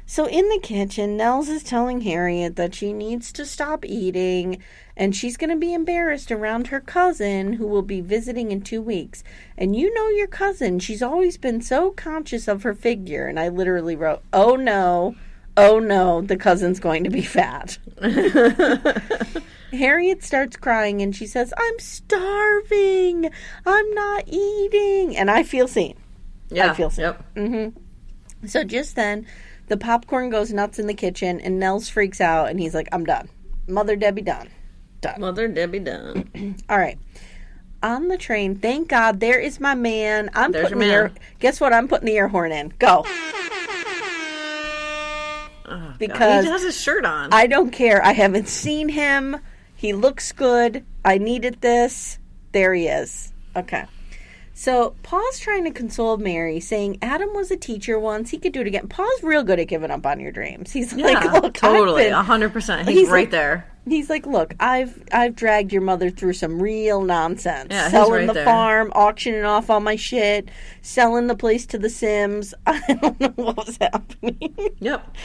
So 0.06 0.26
in 0.26 0.48
the 0.48 0.58
kitchen, 0.62 1.18
Nels 1.18 1.50
is 1.50 1.62
telling 1.62 2.00
Harriet 2.00 2.56
that 2.56 2.74
she 2.74 2.94
needs 2.94 3.30
to 3.32 3.44
stop 3.44 3.84
eating 3.84 4.62
and 4.96 5.14
she's 5.14 5.36
going 5.36 5.50
to 5.50 5.56
be 5.56 5.74
embarrassed 5.74 6.32
around 6.32 6.68
her 6.68 6.80
cousin 6.80 7.52
who 7.52 7.66
will 7.66 7.82
be 7.82 8.00
visiting 8.00 8.50
in 8.50 8.62
two 8.62 8.80
weeks. 8.80 9.22
And 9.58 9.76
you 9.76 9.92
know 9.92 10.08
your 10.08 10.26
cousin, 10.26 10.78
she's 10.78 11.02
always 11.02 11.36
been 11.36 11.60
so 11.60 11.90
conscious 11.90 12.48
of 12.48 12.62
her 12.62 12.74
figure. 12.74 13.26
And 13.26 13.38
I 13.38 13.48
literally 13.48 13.96
wrote, 13.96 14.22
oh 14.32 14.56
no, 14.56 15.14
oh 15.58 15.78
no, 15.78 16.20
the 16.22 16.36
cousin's 16.36 16.80
going 16.80 17.04
to 17.04 17.10
be 17.10 17.22
fat. 17.22 17.78
Harriet 19.72 20.24
starts 20.24 20.56
crying 20.56 21.02
and 21.02 21.14
she 21.14 21.26
says, 21.26 21.52
I'm 21.56 21.78
starving. 21.78 23.30
I'm 23.66 23.94
not 23.94 24.24
eating. 24.26 25.16
And 25.16 25.30
I 25.30 25.42
feel 25.42 25.68
seen. 25.68 25.96
Yeah. 26.48 26.70
I 26.70 26.74
feel 26.74 26.90
so. 26.90 27.02
Yep. 27.02 27.34
Mm-hmm. 27.34 28.46
So 28.46 28.64
just 28.64 28.96
then, 28.96 29.26
the 29.66 29.76
popcorn 29.76 30.30
goes 30.30 30.52
nuts 30.52 30.78
in 30.78 30.86
the 30.86 30.94
kitchen 30.94 31.40
and 31.40 31.58
Nels 31.58 31.88
freaks 31.88 32.20
out 32.20 32.48
and 32.48 32.58
he's 32.58 32.74
like, 32.74 32.88
I'm 32.92 33.04
done. 33.04 33.28
Mother 33.66 33.96
Debbie 33.96 34.22
done. 34.22 34.48
Done. 35.02 35.20
Mother 35.20 35.48
Debbie 35.48 35.80
done. 35.80 36.56
All 36.70 36.78
right. 36.78 36.98
On 37.82 38.08
the 38.08 38.16
train, 38.18 38.56
thank 38.56 38.88
God, 38.88 39.20
there 39.20 39.38
is 39.38 39.60
my 39.60 39.74
man. 39.74 40.30
I'm 40.34 40.50
There's 40.50 40.70
putting 40.70 40.80
your 40.80 40.88
the 40.88 40.94
air. 40.94 41.08
man. 41.08 41.18
Guess 41.38 41.60
what? 41.60 41.72
I'm 41.72 41.86
putting 41.86 42.06
the 42.06 42.16
air 42.16 42.26
horn 42.28 42.50
in. 42.50 42.72
Go. 42.78 43.04
Oh, 45.70 45.94
Because 45.98 46.44
he 46.44 46.50
has 46.50 46.62
his 46.62 46.80
shirt 46.80 47.04
on. 47.04 47.32
I 47.32 47.46
don't 47.46 47.70
care. 47.70 48.04
I 48.04 48.12
haven't 48.12 48.48
seen 48.48 48.88
him. 48.88 49.36
He 49.74 49.92
looks 49.92 50.32
good. 50.32 50.84
I 51.04 51.18
needed 51.18 51.60
this. 51.60 52.18
There 52.52 52.74
he 52.74 52.88
is. 52.88 53.32
Okay. 53.54 53.84
So 54.54 54.96
Paul's 55.04 55.38
trying 55.38 55.64
to 55.64 55.70
console 55.70 56.16
Mary, 56.16 56.58
saying 56.58 56.98
Adam 57.00 57.32
was 57.32 57.52
a 57.52 57.56
teacher 57.56 57.96
once. 57.96 58.30
He 58.30 58.38
could 58.38 58.52
do 58.52 58.60
it 58.62 58.66
again. 58.66 58.88
Paul's 58.88 59.22
real 59.22 59.44
good 59.44 59.60
at 59.60 59.68
giving 59.68 59.92
up 59.92 60.04
on 60.04 60.18
your 60.18 60.32
dreams. 60.32 60.72
He's 60.72 60.92
yeah, 60.92 61.06
like, 61.06 61.32
look, 61.42 61.54
totally, 61.54 62.08
a 62.08 62.22
hundred 62.22 62.52
percent. 62.52 62.88
He's, 62.88 62.98
He's 63.00 63.08
right 63.08 63.20
like- 63.22 63.30
there. 63.30 63.72
He's 63.90 64.08
like, 64.10 64.26
look, 64.26 64.54
I've 64.60 65.02
I've 65.12 65.34
dragged 65.34 65.72
your 65.72 65.82
mother 65.82 66.10
through 66.10 66.34
some 66.34 66.60
real 66.60 67.02
nonsense. 67.02 67.68
Yeah, 67.70 67.88
selling 67.88 68.12
right 68.20 68.26
the 68.26 68.32
there. 68.34 68.44
farm, 68.44 68.90
auctioning 68.94 69.44
off 69.44 69.70
all 69.70 69.80
my 69.80 69.96
shit, 69.96 70.48
selling 70.82 71.26
the 71.26 71.36
place 71.36 71.66
to 71.66 71.78
the 71.78 71.90
Sims. 71.90 72.54
I 72.66 72.80
don't 73.00 73.20
know 73.20 73.32
what 73.36 73.56
was 73.56 73.76
happening. 73.80 74.54
Yep. 74.80 75.16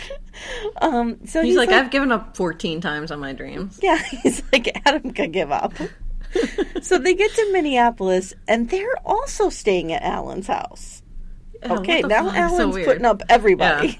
Um, 0.82 1.17
so 1.26 1.41
He's, 1.41 1.49
he's, 1.52 1.58
like, 1.58 1.69
I've 1.69 1.91
given 1.91 2.12
up 2.12 2.36
fourteen 2.36 2.82
times 2.82 3.12
on 3.12 3.19
my 3.19 3.34
dreams. 3.34 3.80
Yeah, 3.82 3.97
he's 4.23 4.41
like 4.52 4.82
Adam 4.86 5.12
could 5.13 5.32
give 5.32 5.52
up. 5.52 5.73
so 6.82 6.97
they 6.97 7.13
get 7.13 7.32
to 7.32 7.49
Minneapolis, 7.52 8.34
and 8.47 8.69
they're 8.69 8.97
also 9.06 9.49
staying 9.49 9.91
at 9.93 10.02
Alan's 10.02 10.47
house. 10.47 11.02
Oh, 11.63 11.78
Okay, 11.78 12.02
now 12.02 12.26
fuck? 12.26 12.36
Alan's 12.36 12.73
weird. 12.76 12.88
putting 12.88 13.06
up 13.06 13.21
everybody. 13.30 13.99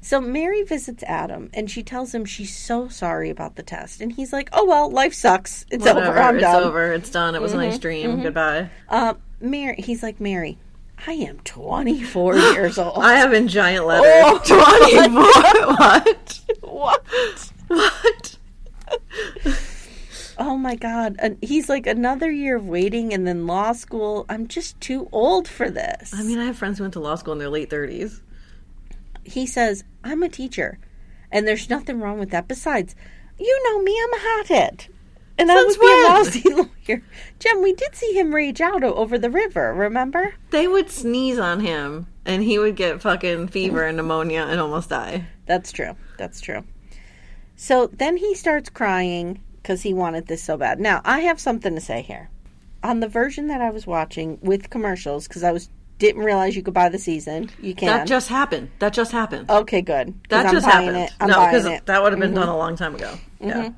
So 0.00 0.20
Mary 0.20 0.62
visits 0.62 1.02
Adam, 1.06 1.50
and 1.52 1.70
she 1.70 1.82
tells 1.82 2.14
him 2.14 2.24
she's 2.24 2.56
so 2.56 2.88
sorry 2.88 3.30
about 3.30 3.56
the 3.56 3.62
test, 3.62 4.00
and 4.00 4.12
he's 4.12 4.32
like, 4.32 4.48
"Oh 4.52 4.64
well, 4.64 4.90
life 4.90 5.12
sucks. 5.14 5.66
It's 5.70 5.86
over. 5.86 6.00
I'm 6.00 6.36
it's 6.36 6.42
done." 6.42 6.62
over. 6.64 6.92
It's 6.92 7.10
done. 7.10 7.34
It 7.34 7.42
was 7.42 7.52
a 7.52 7.56
Mm-hmm, 7.56 7.64
nice 7.70 7.78
dream. 7.78 8.22
Goodbye. 8.22 8.70
Uh, 8.88 9.14
Mary, 9.40 9.76
he's 9.78 10.02
like, 10.02 10.20
"Mary, 10.20 10.56
I 11.06 11.12
am 11.12 11.38
24 11.40 12.36
years 12.54 12.78
old. 12.78 13.02
I 13.02 13.14
have 13.16 13.32
in 13.32 13.48
giant 13.48 13.86
letters. 13.90 14.06
Oh, 14.24 14.40
24. 14.44 15.74
what? 15.76 16.40
what? 16.60 17.52
What? 17.68 18.36
Oh 20.40 20.56
my 20.56 20.76
god!" 20.76 21.16
And 21.18 21.36
he's 21.42 21.68
like, 21.68 21.86
"Another 21.88 22.30
year 22.30 22.56
of 22.56 22.66
waiting, 22.68 23.12
and 23.12 23.26
then 23.26 23.46
law 23.48 23.72
school. 23.72 24.24
I'm 24.28 24.46
just 24.46 24.80
too 24.80 25.08
old 25.10 25.48
for 25.48 25.68
this." 25.68 26.14
I 26.14 26.22
mean, 26.22 26.38
I 26.38 26.44
have 26.44 26.56
friends 26.56 26.78
who 26.78 26.84
went 26.84 26.94
to 26.94 27.00
law 27.00 27.16
school 27.16 27.32
in 27.32 27.40
their 27.40 27.48
late 27.48 27.68
30s. 27.70 28.20
He 29.28 29.46
says, 29.46 29.84
I'm 30.02 30.22
a 30.22 30.28
teacher, 30.28 30.78
and 31.30 31.46
there's 31.46 31.70
nothing 31.70 32.00
wrong 32.00 32.18
with 32.18 32.30
that. 32.30 32.48
Besides, 32.48 32.94
you 33.38 33.62
know 33.64 33.82
me, 33.82 33.98
I'm 34.02 34.14
a 34.14 34.18
hothead. 34.20 34.86
And 35.38 35.52
I 35.52 35.54
Since 35.54 35.78
would 35.78 35.86
be 35.86 35.92
a 35.92 36.08
lousy 36.08 36.42
lawyer. 36.88 37.02
Jen, 37.38 37.62
we 37.62 37.72
did 37.72 37.94
see 37.94 38.12
him 38.12 38.34
rage 38.34 38.60
out 38.60 38.82
over 38.82 39.18
the 39.18 39.30
river, 39.30 39.72
remember? 39.72 40.34
They 40.50 40.66
would 40.66 40.90
sneeze 40.90 41.38
on 41.38 41.60
him, 41.60 42.08
and 42.24 42.42
he 42.42 42.58
would 42.58 42.74
get 42.74 43.00
fucking 43.00 43.48
fever 43.48 43.84
and 43.84 43.96
pneumonia 43.96 44.46
and 44.48 44.60
almost 44.60 44.90
die. 44.90 45.26
That's 45.46 45.70
true. 45.70 45.94
That's 46.18 46.40
true. 46.40 46.64
So 47.54 47.88
then 47.88 48.16
he 48.16 48.34
starts 48.34 48.68
crying 48.68 49.40
because 49.56 49.82
he 49.82 49.94
wanted 49.94 50.26
this 50.26 50.42
so 50.42 50.56
bad. 50.56 50.80
Now, 50.80 51.00
I 51.04 51.20
have 51.20 51.38
something 51.38 51.74
to 51.74 51.80
say 51.80 52.02
here. 52.02 52.30
On 52.82 53.00
the 53.00 53.08
version 53.08 53.48
that 53.48 53.60
I 53.60 53.70
was 53.70 53.86
watching 53.86 54.38
with 54.40 54.70
commercials, 54.70 55.28
because 55.28 55.44
I 55.44 55.52
was 55.52 55.68
didn't 55.98 56.22
realize 56.22 56.56
you 56.56 56.62
could 56.62 56.74
buy 56.74 56.88
the 56.88 56.98
season. 56.98 57.50
You 57.60 57.74
can. 57.74 57.86
That 57.88 58.06
just 58.06 58.28
happened. 58.28 58.70
That 58.78 58.92
just 58.92 59.12
happened. 59.12 59.50
okay, 59.50 59.82
good. 59.82 60.14
that 60.28 60.46
I'm 60.46 60.52
just 60.52 60.66
happened. 60.66 60.96
It. 60.96 61.12
I'm 61.20 61.28
no, 61.28 61.44
because. 61.44 61.64
Mm-hmm. 61.64 61.84
that 61.86 62.02
would 62.02 62.12
have 62.12 62.20
been 62.20 62.34
done 62.34 62.48
a 62.48 62.56
long 62.56 62.76
time 62.76 62.94
ago. 62.94 63.18
Yeah. 63.40 63.70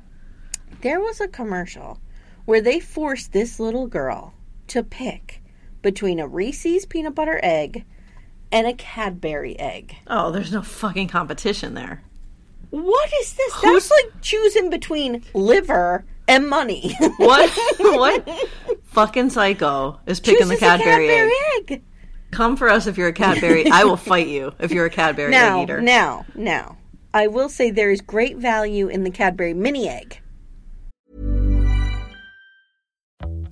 there 0.81 0.99
was 0.99 1.19
a 1.19 1.27
commercial 1.27 1.99
where 2.45 2.61
they 2.61 2.79
forced 2.79 3.33
this 3.33 3.59
little 3.59 3.87
girl 3.87 4.33
to 4.67 4.83
pick 4.83 5.41
between 5.81 6.19
a 6.19 6.27
Reese's 6.27 6.85
peanut 6.85 7.15
butter 7.15 7.39
egg 7.43 7.85
and 8.51 8.67
a 8.67 8.73
Cadbury 8.73 9.57
egg. 9.59 9.95
Oh, 10.07 10.31
there's 10.31 10.51
no 10.51 10.61
fucking 10.61 11.07
competition 11.07 11.73
there. 11.73 12.03
What 12.69 13.11
is 13.21 13.33
this? 13.33 13.53
That's 13.61 13.91
like 13.91 14.21
choosing 14.21 14.69
between 14.69 15.23
liver 15.33 16.05
and 16.27 16.47
money. 16.47 16.95
What? 17.17 17.49
what? 17.79 18.29
fucking 18.85 19.29
psycho 19.29 19.99
is 20.05 20.19
picking 20.19 20.47
the 20.47 20.55
Chooses 20.55 20.63
a 20.63 20.77
Cadbury, 20.77 21.09
egg. 21.09 21.31
egg. 21.71 21.83
Come 22.31 22.55
for 22.55 22.69
us 22.69 22.87
if 22.87 22.97
you're 22.97 23.09
a 23.09 23.13
Cadbury. 23.13 23.69
I 23.69 23.83
will 23.83 23.97
fight 24.11 24.27
you 24.27 24.53
if 24.59 24.71
you're 24.71 24.85
a 24.85 24.89
Cadbury 24.89 25.31
Now, 25.31 25.59
egg 25.59 25.63
eater. 25.63 25.81
now, 25.81 26.25
now. 26.35 26.77
I 27.13 27.27
will 27.27 27.49
say 27.49 27.71
there 27.71 27.91
is 27.91 27.99
great 27.99 28.37
value 28.37 28.87
in 28.87 29.03
the 29.03 29.11
Cadbury 29.11 29.53
mini 29.53 29.89
egg. 29.89 30.19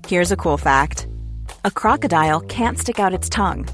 Here's 0.07 0.32
a 0.32 0.38
cool 0.38 0.57
fact 0.57 1.07
a 1.65 1.71
crocodile 1.71 2.39
can't 2.41 2.80
stick 2.80 2.99
out 2.99 3.13
its 3.13 3.27
tongue. 3.30 3.67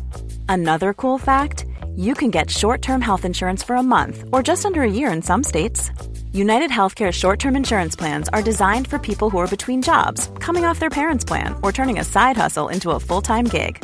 Another 0.49 0.93
cool 0.93 1.18
fact 1.18 1.66
you 1.95 2.14
can 2.14 2.32
get 2.32 2.49
short 2.49 2.82
term 2.82 2.99
health 2.99 3.26
insurance 3.26 3.64
for 3.64 3.76
a 3.76 3.84
month 3.84 4.24
or 4.34 4.41
just 4.41 4.66
under 4.66 4.82
a 4.82 4.91
year 4.91 5.12
in 5.12 5.22
some 5.22 5.43
states. 5.43 5.91
United 6.34 6.72
Healthcare 6.72 7.14
short 7.14 7.39
term 7.39 7.56
insurance 7.56 7.95
plans 7.95 8.28
are 8.30 8.41
designed 8.41 8.88
for 8.88 8.99
people 8.99 9.30
who 9.30 9.38
are 9.38 9.47
between 9.47 9.82
jobs, 9.82 10.30
coming 10.39 10.66
off 10.66 10.80
their 10.80 10.89
parents' 10.89 11.24
plan, 11.24 11.56
or 11.64 11.72
turning 11.72 11.99
a 11.99 12.03
side 12.03 12.36
hustle 12.36 12.68
into 12.70 12.91
a 12.91 12.99
full 12.99 13.22
time 13.22 13.45
gig. 13.45 13.84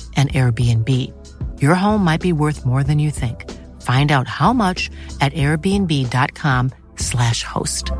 an 0.15 0.27
Airbnb. 0.29 0.87
Your 1.61 1.73
home 1.75 2.03
might 2.03 2.21
be 2.21 2.33
worth 2.33 2.65
more 2.65 2.83
than 2.83 2.99
you 2.99 3.09
think. 3.09 3.49
Find 3.81 4.11
out 4.11 4.27
how 4.27 4.53
much 4.53 4.91
at 5.21 5.33
airbnb.com/slash 5.33 7.43
host. 7.43 7.91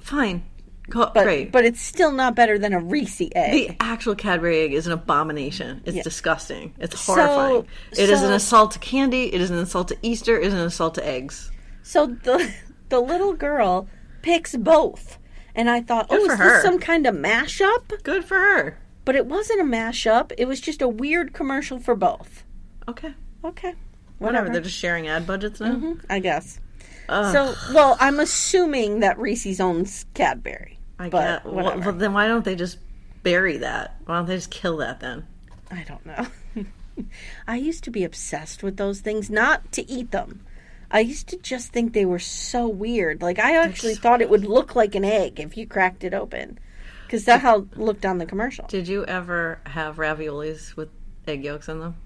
Fine. 0.00 0.44
Co- 0.90 1.10
But 1.12 1.24
Great. 1.24 1.50
but 1.50 1.64
it's 1.64 1.80
still 1.80 2.12
not 2.12 2.36
better 2.36 2.58
than 2.58 2.72
a 2.72 2.78
Reese 2.78 3.20
egg. 3.34 3.34
the 3.34 3.76
actual 3.80 4.14
Cadbury 4.14 4.60
egg 4.60 4.72
is 4.72 4.86
an 4.86 4.92
abomination. 4.92 5.82
It's 5.84 5.96
Yeah. 5.96 6.02
disgusting. 6.04 6.74
It's 6.78 6.98
So- 7.00 7.14
horrifying. 7.14 7.66
It 7.92 8.08
is 8.08 8.22
an 8.22 8.32
assault 8.32 8.70
to 8.72 8.78
candy. 8.78 9.34
It 9.34 9.40
is 9.40 9.50
an 9.50 9.58
assault 9.58 9.88
to 9.88 9.96
Easter. 10.02 10.38
It 10.38 10.46
is 10.46 10.54
an 10.54 10.60
assault 10.60 10.94
to 10.94 11.04
eggs. 11.06 11.50
So 11.82 12.06
the 12.06 12.48
the 12.88 13.00
little 13.00 13.32
girl 13.32 13.88
picks 14.22 14.54
both. 14.54 15.18
And 15.56 15.68
I 15.70 15.80
thought, 15.80 16.08
Good 16.10 16.20
oh, 16.20 16.32
is 16.32 16.38
her. 16.38 16.52
this 16.52 16.62
some 16.62 16.78
kind 16.78 17.06
of 17.06 17.14
mashup? 17.14 18.02
Good 18.04 18.24
for 18.24 18.36
her. 18.36 18.78
But 19.04 19.16
it 19.16 19.26
wasn't 19.26 19.60
a 19.60 19.64
mashup. 19.64 20.30
It 20.36 20.46
was 20.46 20.60
just 20.60 20.82
a 20.82 20.88
weird 20.88 21.32
commercial 21.32 21.80
for 21.80 21.96
both. 21.96 22.44
Okay. 22.86 23.14
Okay. 23.42 23.74
Whatever. 24.18 24.50
They're 24.50 24.60
just 24.60 24.76
sharing 24.76 25.08
ad 25.08 25.26
budgets 25.26 25.58
now. 25.60 25.72
Mm-hmm, 25.72 25.92
I 26.10 26.18
guess. 26.18 26.60
So, 27.08 27.54
well, 27.72 27.96
I'm 28.00 28.18
assuming 28.18 29.00
that 29.00 29.18
Reese's 29.18 29.60
owns 29.60 30.06
Cadbury. 30.14 30.78
I 30.98 31.08
but 31.08 31.44
get. 31.44 31.52
Whatever. 31.52 31.90
well, 31.90 31.92
then 31.92 32.12
why 32.12 32.26
don't 32.26 32.44
they 32.44 32.56
just 32.56 32.78
bury 33.22 33.58
that? 33.58 33.96
Why 34.06 34.16
don't 34.16 34.26
they 34.26 34.36
just 34.36 34.50
kill 34.50 34.78
that 34.78 35.00
then? 35.00 35.26
I 35.70 35.84
don't 35.84 36.04
know. 36.04 36.26
I 37.46 37.56
used 37.56 37.84
to 37.84 37.90
be 37.90 38.02
obsessed 38.04 38.62
with 38.62 38.76
those 38.76 39.00
things, 39.00 39.30
not 39.30 39.70
to 39.72 39.88
eat 39.90 40.10
them. 40.10 40.44
I 40.90 41.00
used 41.00 41.28
to 41.28 41.36
just 41.38 41.72
think 41.72 41.92
they 41.92 42.04
were 42.04 42.18
so 42.18 42.68
weird. 42.68 43.22
Like 43.22 43.38
I 43.38 43.56
actually 43.62 43.94
thought 43.94 44.22
it 44.22 44.30
would 44.30 44.44
look 44.44 44.76
like 44.76 44.94
an 44.94 45.04
egg 45.04 45.40
if 45.40 45.56
you 45.56 45.66
cracked 45.66 46.04
it 46.04 46.14
open, 46.14 46.58
because 47.06 47.24
that's 47.24 47.42
how 47.42 47.60
it 47.60 47.76
looked 47.76 48.06
on 48.06 48.18
the 48.18 48.26
commercial. 48.26 48.66
Did 48.66 48.88
you 48.88 49.04
ever 49.06 49.60
have 49.66 49.96
raviolis 49.96 50.76
with 50.76 50.88
egg 51.26 51.44
yolks 51.44 51.68
in 51.68 51.80
them? 51.80 51.96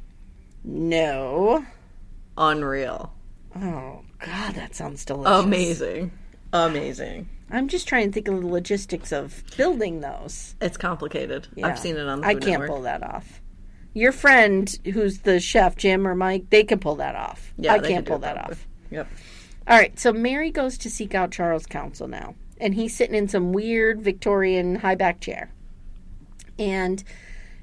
No. 0.64 1.64
Unreal. 2.36 3.12
Oh 3.56 4.02
God, 4.18 4.54
that 4.54 4.74
sounds 4.74 5.04
delicious. 5.04 5.44
Amazing. 5.44 6.12
Amazing. 6.52 7.28
I'm 7.50 7.68
just 7.68 7.88
trying 7.88 8.06
to 8.08 8.12
think 8.12 8.28
of 8.28 8.40
the 8.40 8.46
logistics 8.46 9.12
of 9.12 9.42
building 9.56 10.00
those. 10.00 10.54
It's 10.60 10.76
complicated. 10.76 11.48
Yeah. 11.56 11.66
I've 11.66 11.78
seen 11.78 11.96
it 11.96 12.06
on 12.06 12.20
the 12.20 12.26
I 12.26 12.34
can't 12.34 12.46
Network. 12.46 12.68
pull 12.68 12.82
that 12.82 13.02
off. 13.02 13.40
Your 13.92 14.12
friend, 14.12 14.72
who's 14.92 15.18
the 15.20 15.40
chef, 15.40 15.74
Jim 15.76 16.06
or 16.06 16.14
Mike, 16.14 16.48
they 16.50 16.62
can 16.62 16.78
pull 16.78 16.96
that 16.96 17.16
off. 17.16 17.52
Yeah, 17.56 17.72
I 17.72 17.78
can't 17.80 17.88
can 17.88 18.04
pull 18.04 18.18
that 18.20 18.38
off. 18.38 18.68
Yep. 18.90 19.08
All 19.68 19.76
right, 19.78 19.98
so 19.98 20.12
Mary 20.12 20.50
goes 20.50 20.78
to 20.78 20.90
seek 20.90 21.14
out 21.14 21.30
Charles' 21.30 21.66
counsel 21.66 22.08
now, 22.08 22.34
and 22.58 22.74
he's 22.74 22.96
sitting 22.96 23.14
in 23.14 23.28
some 23.28 23.52
weird 23.52 24.00
Victorian 24.00 24.76
high 24.76 24.94
back 24.94 25.20
chair. 25.20 25.52
And 26.58 27.04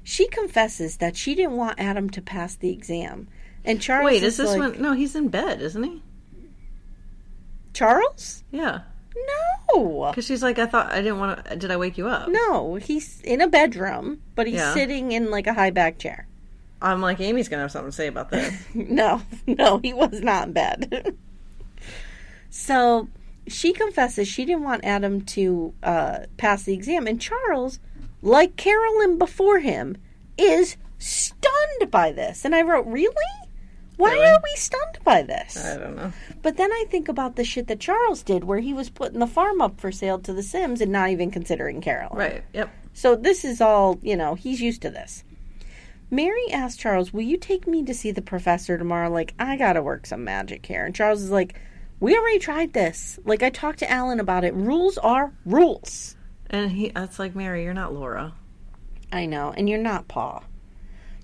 she 0.02 0.26
confesses 0.28 0.98
that 0.98 1.16
she 1.16 1.34
didn't 1.34 1.56
want 1.56 1.78
Adam 1.78 2.08
to 2.10 2.22
pass 2.22 2.56
the 2.56 2.70
exam. 2.70 3.28
And 3.64 3.80
Charles 3.80 4.06
Wait, 4.06 4.22
is 4.22 4.36
this 4.36 4.48
like, 4.50 4.58
one? 4.58 4.80
No, 4.80 4.92
he's 4.92 5.14
in 5.14 5.28
bed, 5.28 5.60
isn't 5.60 5.82
he? 5.82 6.02
Charles? 7.74 8.44
Yeah. 8.50 8.80
No. 9.74 10.06
Because 10.10 10.24
she's 10.24 10.42
like, 10.42 10.58
I 10.58 10.66
thought 10.66 10.92
I 10.92 11.02
didn't 11.02 11.18
want 11.18 11.44
to. 11.44 11.56
Did 11.56 11.70
I 11.70 11.76
wake 11.76 11.98
you 11.98 12.06
up? 12.08 12.28
No, 12.28 12.76
he's 12.76 13.20
in 13.22 13.40
a 13.40 13.48
bedroom, 13.48 14.22
but 14.34 14.46
he's 14.46 14.56
Yeah. 14.56 14.74
sitting 14.74 15.12
in 15.12 15.30
like 15.30 15.46
a 15.46 15.54
high 15.54 15.70
back 15.70 15.98
chair. 15.98 16.27
I'm 16.80 17.00
like, 17.00 17.20
Amy's 17.20 17.48
gonna 17.48 17.62
have 17.62 17.72
something 17.72 17.90
to 17.90 17.96
say 17.96 18.06
about 18.06 18.30
this. 18.30 18.54
No, 18.74 19.22
no, 19.46 19.78
he 19.78 19.92
was 19.92 20.20
not 20.20 20.48
in 20.48 20.52
bed. 20.52 21.16
so 22.50 23.08
she 23.46 23.72
confesses 23.72 24.28
she 24.28 24.44
didn't 24.44 24.62
want 24.64 24.84
Adam 24.84 25.22
to 25.22 25.74
uh, 25.82 26.18
pass 26.36 26.62
the 26.64 26.74
exam, 26.74 27.06
and 27.06 27.20
Charles, 27.20 27.78
like 28.22 28.56
Carolyn 28.56 29.18
before 29.18 29.58
him, 29.58 29.96
is 30.36 30.76
stunned 30.98 31.90
by 31.90 32.12
this. 32.12 32.44
And 32.44 32.54
I 32.54 32.62
wrote, 32.62 32.86
Really? 32.86 33.14
Why 33.96 34.12
Really? 34.12 34.26
are 34.26 34.40
we 34.44 34.54
stunned 34.56 34.98
by 35.02 35.22
this? 35.22 35.56
I 35.64 35.76
don't 35.76 35.96
know. 35.96 36.12
But 36.42 36.56
then 36.56 36.70
I 36.70 36.84
think 36.88 37.08
about 37.08 37.34
the 37.34 37.42
shit 37.42 37.66
that 37.66 37.80
Charles 37.80 38.22
did, 38.22 38.44
where 38.44 38.60
he 38.60 38.72
was 38.72 38.90
putting 38.90 39.18
the 39.18 39.26
farm 39.26 39.60
up 39.60 39.80
for 39.80 39.90
sale 39.90 40.20
to 40.20 40.32
the 40.32 40.42
Sims 40.42 40.80
and 40.80 40.92
not 40.92 41.10
even 41.10 41.32
considering 41.32 41.80
Carolyn. 41.80 42.16
Right. 42.16 42.44
Yep. 42.52 42.70
So 42.92 43.16
this 43.16 43.44
is 43.44 43.60
all, 43.60 43.98
you 44.02 44.16
know, 44.16 44.34
he's 44.36 44.60
used 44.60 44.82
to 44.82 44.90
this. 44.90 45.24
Mary 46.10 46.50
asked 46.50 46.78
Charles, 46.80 47.12
Will 47.12 47.22
you 47.22 47.36
take 47.36 47.66
me 47.66 47.84
to 47.84 47.94
see 47.94 48.10
the 48.10 48.22
professor 48.22 48.78
tomorrow? 48.78 49.10
Like, 49.10 49.34
I 49.38 49.56
gotta 49.56 49.82
work 49.82 50.06
some 50.06 50.24
magic 50.24 50.64
here. 50.66 50.84
And 50.84 50.94
Charles 50.94 51.22
is 51.22 51.30
like, 51.30 51.60
We 52.00 52.16
already 52.16 52.38
tried 52.38 52.72
this. 52.72 53.18
Like, 53.24 53.42
I 53.42 53.50
talked 53.50 53.80
to 53.80 53.90
Alan 53.90 54.20
about 54.20 54.44
it. 54.44 54.54
Rules 54.54 54.98
are 54.98 55.32
rules. 55.44 56.16
And 56.50 56.70
he, 56.70 56.88
that's 56.90 57.18
like 57.18 57.34
Mary. 57.34 57.64
You're 57.64 57.74
not 57.74 57.92
Laura. 57.92 58.32
I 59.12 59.26
know. 59.26 59.52
And 59.56 59.68
you're 59.68 59.78
not 59.78 60.08
Paul. 60.08 60.44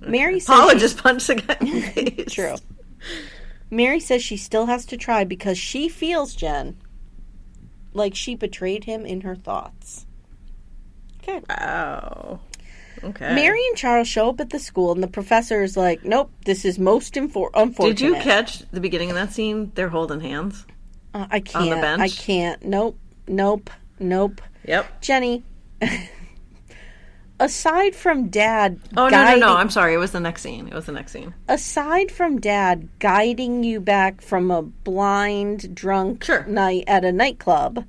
Mary 0.00 0.38
says. 0.40 0.70
She- 0.72 0.78
just 0.78 0.98
punched 0.98 1.28
the 1.28 1.36
guy 1.36 1.56
in 1.60 1.66
the 1.66 1.80
face. 1.80 2.32
True. 2.32 2.56
Mary 3.70 4.00
says 4.00 4.22
she 4.22 4.36
still 4.36 4.66
has 4.66 4.84
to 4.86 4.96
try 4.96 5.24
because 5.24 5.56
she 5.58 5.88
feels, 5.88 6.34
Jen, 6.34 6.76
like 7.94 8.14
she 8.14 8.34
betrayed 8.34 8.84
him 8.84 9.06
in 9.06 9.22
her 9.22 9.34
thoughts. 9.34 10.06
Okay. 11.22 11.40
Wow. 11.48 12.40
Okay. 13.04 13.34
Mary 13.34 13.60
and 13.68 13.76
Charles 13.76 14.08
show 14.08 14.30
up 14.30 14.40
at 14.40 14.50
the 14.50 14.58
school, 14.58 14.92
and 14.92 15.02
the 15.02 15.08
professor 15.08 15.62
is 15.62 15.76
like, 15.76 16.04
"Nope, 16.04 16.30
this 16.44 16.64
is 16.64 16.78
most 16.78 17.14
infor- 17.14 17.50
unfortunate." 17.54 17.96
Did 17.98 18.00
you 18.00 18.14
catch 18.16 18.60
the 18.70 18.80
beginning 18.80 19.10
of 19.10 19.16
that 19.16 19.32
scene? 19.32 19.72
They're 19.74 19.88
holding 19.90 20.20
hands. 20.20 20.64
Uh, 21.12 21.26
I 21.30 21.40
can't. 21.40 21.80
bench? 21.80 22.00
I 22.02 22.08
can't. 22.08 22.64
Nope. 22.64 22.98
Nope. 23.28 23.70
Nope. 24.00 24.40
Yep. 24.66 25.00
Jenny, 25.02 25.42
aside 27.40 27.94
from 27.94 28.28
dad 28.28 28.80
Oh 28.96 29.08
no, 29.08 29.24
no, 29.24 29.36
no! 29.36 29.56
I'm 29.56 29.70
sorry. 29.70 29.94
It 29.94 29.98
was 29.98 30.12
the 30.12 30.20
next 30.20 30.42
scene. 30.42 30.68
It 30.68 30.74
was 30.74 30.86
the 30.86 30.92
next 30.92 31.12
scene. 31.12 31.34
aside 31.48 32.10
from 32.10 32.40
dad 32.40 32.88
guiding 33.00 33.64
you 33.64 33.80
back 33.80 34.20
from 34.20 34.50
a 34.50 34.62
blind 34.62 35.74
drunk 35.74 36.24
Sure. 36.24 36.44
night 36.46 36.84
at 36.86 37.04
a 37.04 37.12
nightclub 37.12 37.84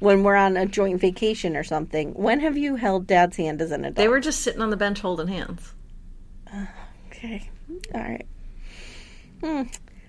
when 0.00 0.22
we're 0.22 0.36
on 0.36 0.56
a 0.56 0.66
joint 0.66 1.00
vacation 1.00 1.56
or 1.56 1.64
something 1.64 2.12
when 2.14 2.40
have 2.40 2.56
you 2.56 2.76
held 2.76 3.06
dad's 3.06 3.36
hand 3.36 3.60
as 3.60 3.70
an 3.70 3.84
adult? 3.84 3.96
They 3.96 4.08
were 4.08 4.20
just 4.20 4.40
sitting 4.40 4.62
on 4.62 4.70
the 4.70 4.76
bench 4.76 5.00
holding 5.00 5.28
hands. 5.28 5.74
okay. 7.08 7.50
All 7.94 8.00
right. 8.00 8.26
Hmm. 9.40 9.62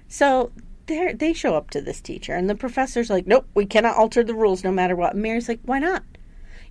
so 0.07 0.51
they 0.87 1.13
they 1.13 1.33
show 1.33 1.55
up 1.55 1.69
to 1.69 1.81
this 1.81 2.01
teacher 2.01 2.33
and 2.33 2.49
the 2.49 2.55
professor's 2.55 3.11
like 3.11 3.27
nope 3.27 3.47
we 3.53 3.65
cannot 3.65 3.95
alter 3.95 4.23
the 4.23 4.33
rules 4.33 4.63
no 4.63 4.71
matter 4.71 4.95
what. 4.95 5.13
And 5.13 5.21
mary's 5.21 5.47
like 5.47 5.59
why 5.63 5.79
not 5.79 6.03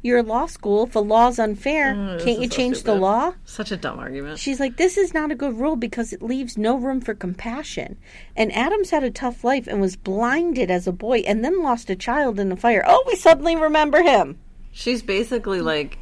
you're 0.03 0.23
law 0.23 0.47
school 0.47 0.85
if 0.85 0.95
a 0.95 1.01
law's 1.01 1.39
unfair 1.39 1.95
Mm, 1.95 2.23
can't 2.25 2.41
you 2.41 2.49
so 2.49 2.57
change 2.57 2.83
the 2.83 2.95
law 2.95 3.33
Such 3.45 3.73
a 3.73 3.77
dumb 3.77 3.99
argument. 3.99 4.39
She's 4.39 4.61
like, 4.61 4.77
this 4.77 4.97
is 4.97 5.13
not 5.13 5.31
a 5.31 5.35
good 5.35 5.59
rule 5.59 5.77
because 5.77 6.13
it 6.13 6.23
leaves 6.23 6.57
no 6.57 6.77
room 6.77 7.01
for 7.01 7.15
compassion. 7.15 7.99
And 8.37 8.53
Adams 8.55 8.91
had 8.91 9.03
a 9.03 9.11
tough 9.11 9.45
life 9.45 9.67
and 9.67 9.81
was 9.81 9.97
blinded 9.97 10.71
as 10.71 10.87
a 10.87 10.93
boy 10.93 11.19
and 11.21 11.45
then 11.45 11.63
lost 11.63 11.91
a 11.91 11.97
child 11.97 12.39
in 12.39 12.49
the 12.49 12.57
fire. 12.57 12.85
Oh, 12.87 13.03
we 13.07 13.17
suddenly 13.17 13.57
remember 13.57 14.03
him. 14.03 14.39
She's 14.71 15.03
basically 15.03 15.61
like, 15.61 15.99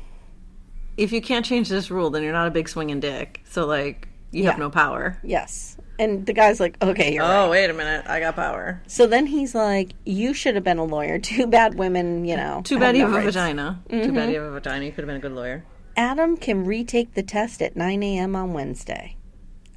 if 0.97 1.13
you 1.13 1.21
can't 1.21 1.45
change 1.45 1.69
this 1.69 1.91
rule, 1.91 2.11
then 2.11 2.23
you're 2.23 2.33
not 2.33 2.49
a 2.49 2.51
big 2.51 2.69
swinging 2.69 3.01
dick. 3.01 3.41
So 3.45 3.67
like, 3.67 4.09
you 4.31 4.45
have 4.45 4.59
no 4.59 4.71
power. 4.71 5.19
Yes. 5.23 5.77
And 5.99 6.27
the 6.27 6.33
guy's 6.33 6.61
like, 6.61 6.77
okay, 6.83 7.15
you're 7.15 7.25
oh, 7.25 7.27
right. 7.27 7.45
Oh 7.45 7.51
wait 7.51 7.71
a 7.71 7.73
minute, 7.73 8.05
I 8.07 8.21
got 8.21 8.37
power. 8.37 8.83
So 8.87 9.07
then 9.07 9.27
he's 9.27 9.55
like, 9.55 9.93
you 10.05 10.35
should 10.35 10.55
have 10.55 10.65
been 10.65 10.79
a 10.79 10.85
lawyer. 10.85 11.19
Too 11.21 11.47
bad 11.47 11.75
women, 11.75 12.25
you 12.25 12.37
know. 12.37 12.63
Too 12.65 12.79
bad 12.79 12.97
you 12.97 13.03
no 13.03 13.09
have 13.09 13.15
a 13.15 13.25
rights." 13.25 13.35
vagina. 13.35 13.81
Too 13.89 13.97
bad 13.97 14.07
mm-hmm. 14.13 14.31
you 14.31 14.41
have 14.41 14.49
a 14.49 14.53
vagina. 14.53 14.85
You 14.85 14.93
could 14.93 15.03
have 15.05 15.09
been 15.09 15.17
a 15.17 15.21
good 15.21 15.33
lawyer. 15.33 15.65
Adam 15.97 16.37
can 16.37 16.65
retake 16.65 17.15
the 17.15 17.23
test 17.23 17.63
at 17.63 17.75
9 17.75 18.03
a.m. 18.03 18.37
on 18.37 18.53
Wednesday. 18.53 19.17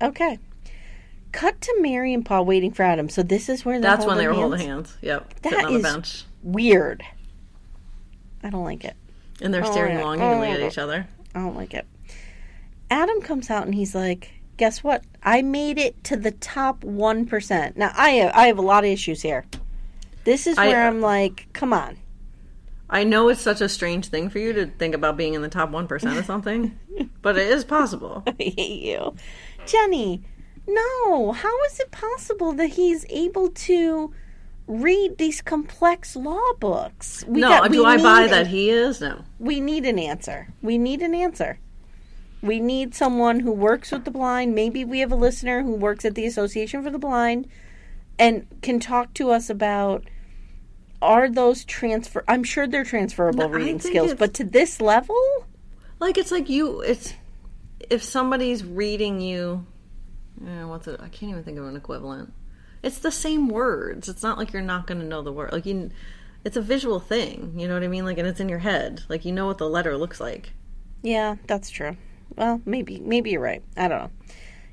Okay. 0.01 0.38
Cut 1.32 1.61
to 1.61 1.78
Mary 1.80 2.13
and 2.13 2.26
Paul 2.26 2.45
waiting 2.45 2.72
for 2.72 2.84
Adam. 2.84 3.07
So 3.07 3.24
this 3.24 3.49
is 3.49 3.63
where 3.63 3.80
they're 3.80 3.91
That's 3.91 4.05
when 4.05 4.17
they 4.17 4.28
were 4.28 4.34
hands? 4.34 4.41
holding 4.41 4.67
hands. 4.67 4.97
Yep, 5.01 5.41
That 5.41 5.49
sitting 5.51 5.65
on 5.65 5.74
the 5.74 5.80
bench, 5.80 6.26
Weird. 6.43 7.03
I 8.43 8.49
don't 8.49 8.63
like 8.63 8.84
it. 8.86 8.95
and 9.41 9.53
they're 9.53 9.65
staring 9.65 9.97
yeah. 9.97 10.03
longingly 10.03 10.49
at 10.49 10.59
each 10.61 10.78
other. 10.78 11.07
I 11.36 11.39
don't 11.39 11.55
like 11.55 11.74
it. 11.74 11.86
Adam 12.89 13.22
comes 13.22 13.49
out 13.49 13.65
and 13.65 13.76
he's 13.76 13.93
like, 13.93 14.32
"Guess 14.57 14.84
what? 14.84 15.03
I 15.24 15.41
made 15.41 15.78
it 15.78 16.03
to 16.05 16.17
the 16.17 16.32
top 16.32 16.84
one. 16.84 17.28
Now 17.76 17.91
I 17.95 18.09
have, 18.11 18.32
I 18.34 18.47
have 18.47 18.57
a 18.57 18.61
lot 18.63 18.84
of 18.84 18.89
issues 18.89 19.22
here. 19.22 19.45
This 20.24 20.47
is 20.47 20.57
where 20.57 20.86
uh, 20.86 20.88
I'm 20.88 21.01
like, 21.01 21.47
"Come 21.53 21.74
on." 21.74 21.97
I 22.89 23.03
know 23.03 23.30
it's 23.30 23.41
such 23.41 23.61
a 23.61 23.70
strange 23.70 24.07
thing 24.07 24.30
for 24.30 24.39
you 24.39 24.51
to 24.53 24.65
think 24.65 24.95
about 24.95 25.17
being 25.17 25.36
in 25.36 25.41
the 25.41 25.49
top 25.49 25.70
one 25.70 25.88
percent 25.88 26.17
of 26.17 26.26
something, 26.34 26.78
but 27.22 27.38
it 27.38 27.47
is 27.47 27.63
possible. 27.63 28.24
I 28.28 28.34
hate 28.38 28.82
you, 28.82 29.15
Jenny. 29.65 30.24
No, 30.67 31.32
how 31.32 31.63
is 31.63 31.80
it 31.80 31.91
possible 31.91 32.53
that 32.53 32.67
he's 32.72 33.05
able 33.09 33.49
to 33.49 34.13
read 34.67 35.17
these 35.17 35.41
complex 35.41 36.15
law 36.15 36.53
books? 36.59 37.26
We 37.28 37.41
no, 37.41 37.49
got- 37.49 37.72
do 37.72 37.86
I 37.86 37.97
buy 37.97 38.24
need 38.24 38.32
that 38.32 38.47
he 38.47 38.70
is? 38.70 39.01
No. 39.01 39.24
we 39.39 39.59
need 39.59 39.86
an 39.86 39.97
answer. 39.97 40.53
We 40.61 40.78
need 40.78 41.01
an 41.01 41.15
answer. 41.15 41.59
We 42.41 42.59
need 42.59 42.95
someone 42.95 43.41
who 43.41 43.51
works 43.51 43.91
with 43.91 44.05
the 44.05 44.11
blind. 44.11 44.55
Maybe 44.55 44.85
we 44.85 44.99
have 44.99 45.11
a 45.11 45.15
listener 45.15 45.63
who 45.63 45.73
works 45.73 46.05
at 46.05 46.15
the 46.15 46.25
Association 46.25 46.81
for 46.83 46.89
the 46.89 46.99
Blind 46.99 47.47
and 48.17 48.47
can 48.61 48.79
talk 48.79 49.13
to 49.15 49.31
us 49.31 49.49
about 49.49 50.03
are 51.01 51.29
those 51.29 51.63
transfer 51.63 52.23
I'm 52.27 52.43
sure 52.43 52.67
they're 52.67 52.83
transferable 52.83 53.47
No, 53.47 53.55
reading 53.55 53.79
skills, 53.79 54.13
but 54.13 54.33
to 54.35 54.43
this 54.43 54.81
level? 54.81 55.17
Like 55.99 56.17
it's 56.17 56.31
like 56.31 56.49
you. 56.49 56.81
It's 56.81 57.13
if 57.89 58.03
somebody's 58.03 58.63
reading 58.63 59.21
you. 59.21 59.65
what's 60.39 60.87
it? 60.87 60.99
I 61.01 61.09
can't 61.09 61.31
even 61.31 61.43
think 61.43 61.57
of 61.57 61.65
an 61.65 61.75
equivalent. 61.75 62.33
It's 62.83 62.99
the 62.99 63.11
same 63.11 63.49
words. 63.49 64.07
It's 64.07 64.23
not 64.23 64.37
like 64.37 64.53
you're 64.53 64.61
not 64.61 64.87
going 64.87 64.99
to 65.01 65.05
know 65.05 65.21
the 65.21 65.33
word. 65.33 65.51
Like 65.51 65.65
you, 65.65 65.89
it's 66.45 66.55
a 66.55 66.61
visual 66.61 66.99
thing. 66.99 67.53
You 67.57 67.67
know 67.67 67.73
what 67.73 67.83
I 67.83 67.87
mean? 67.87 68.05
Like, 68.05 68.17
and 68.17 68.27
it's 68.27 68.39
in 68.39 68.47
your 68.47 68.59
head. 68.59 69.03
Like 69.09 69.25
you 69.25 69.31
know 69.33 69.45
what 69.45 69.57
the 69.57 69.69
letter 69.69 69.97
looks 69.97 70.19
like. 70.19 70.53
Yeah, 71.01 71.35
that's 71.47 71.69
true. 71.69 71.97
Well, 72.36 72.61
maybe 72.65 72.99
maybe 72.99 73.32
you're 73.32 73.41
right. 73.41 73.63
I 73.77 73.88
don't 73.88 73.99
know. 73.99 74.11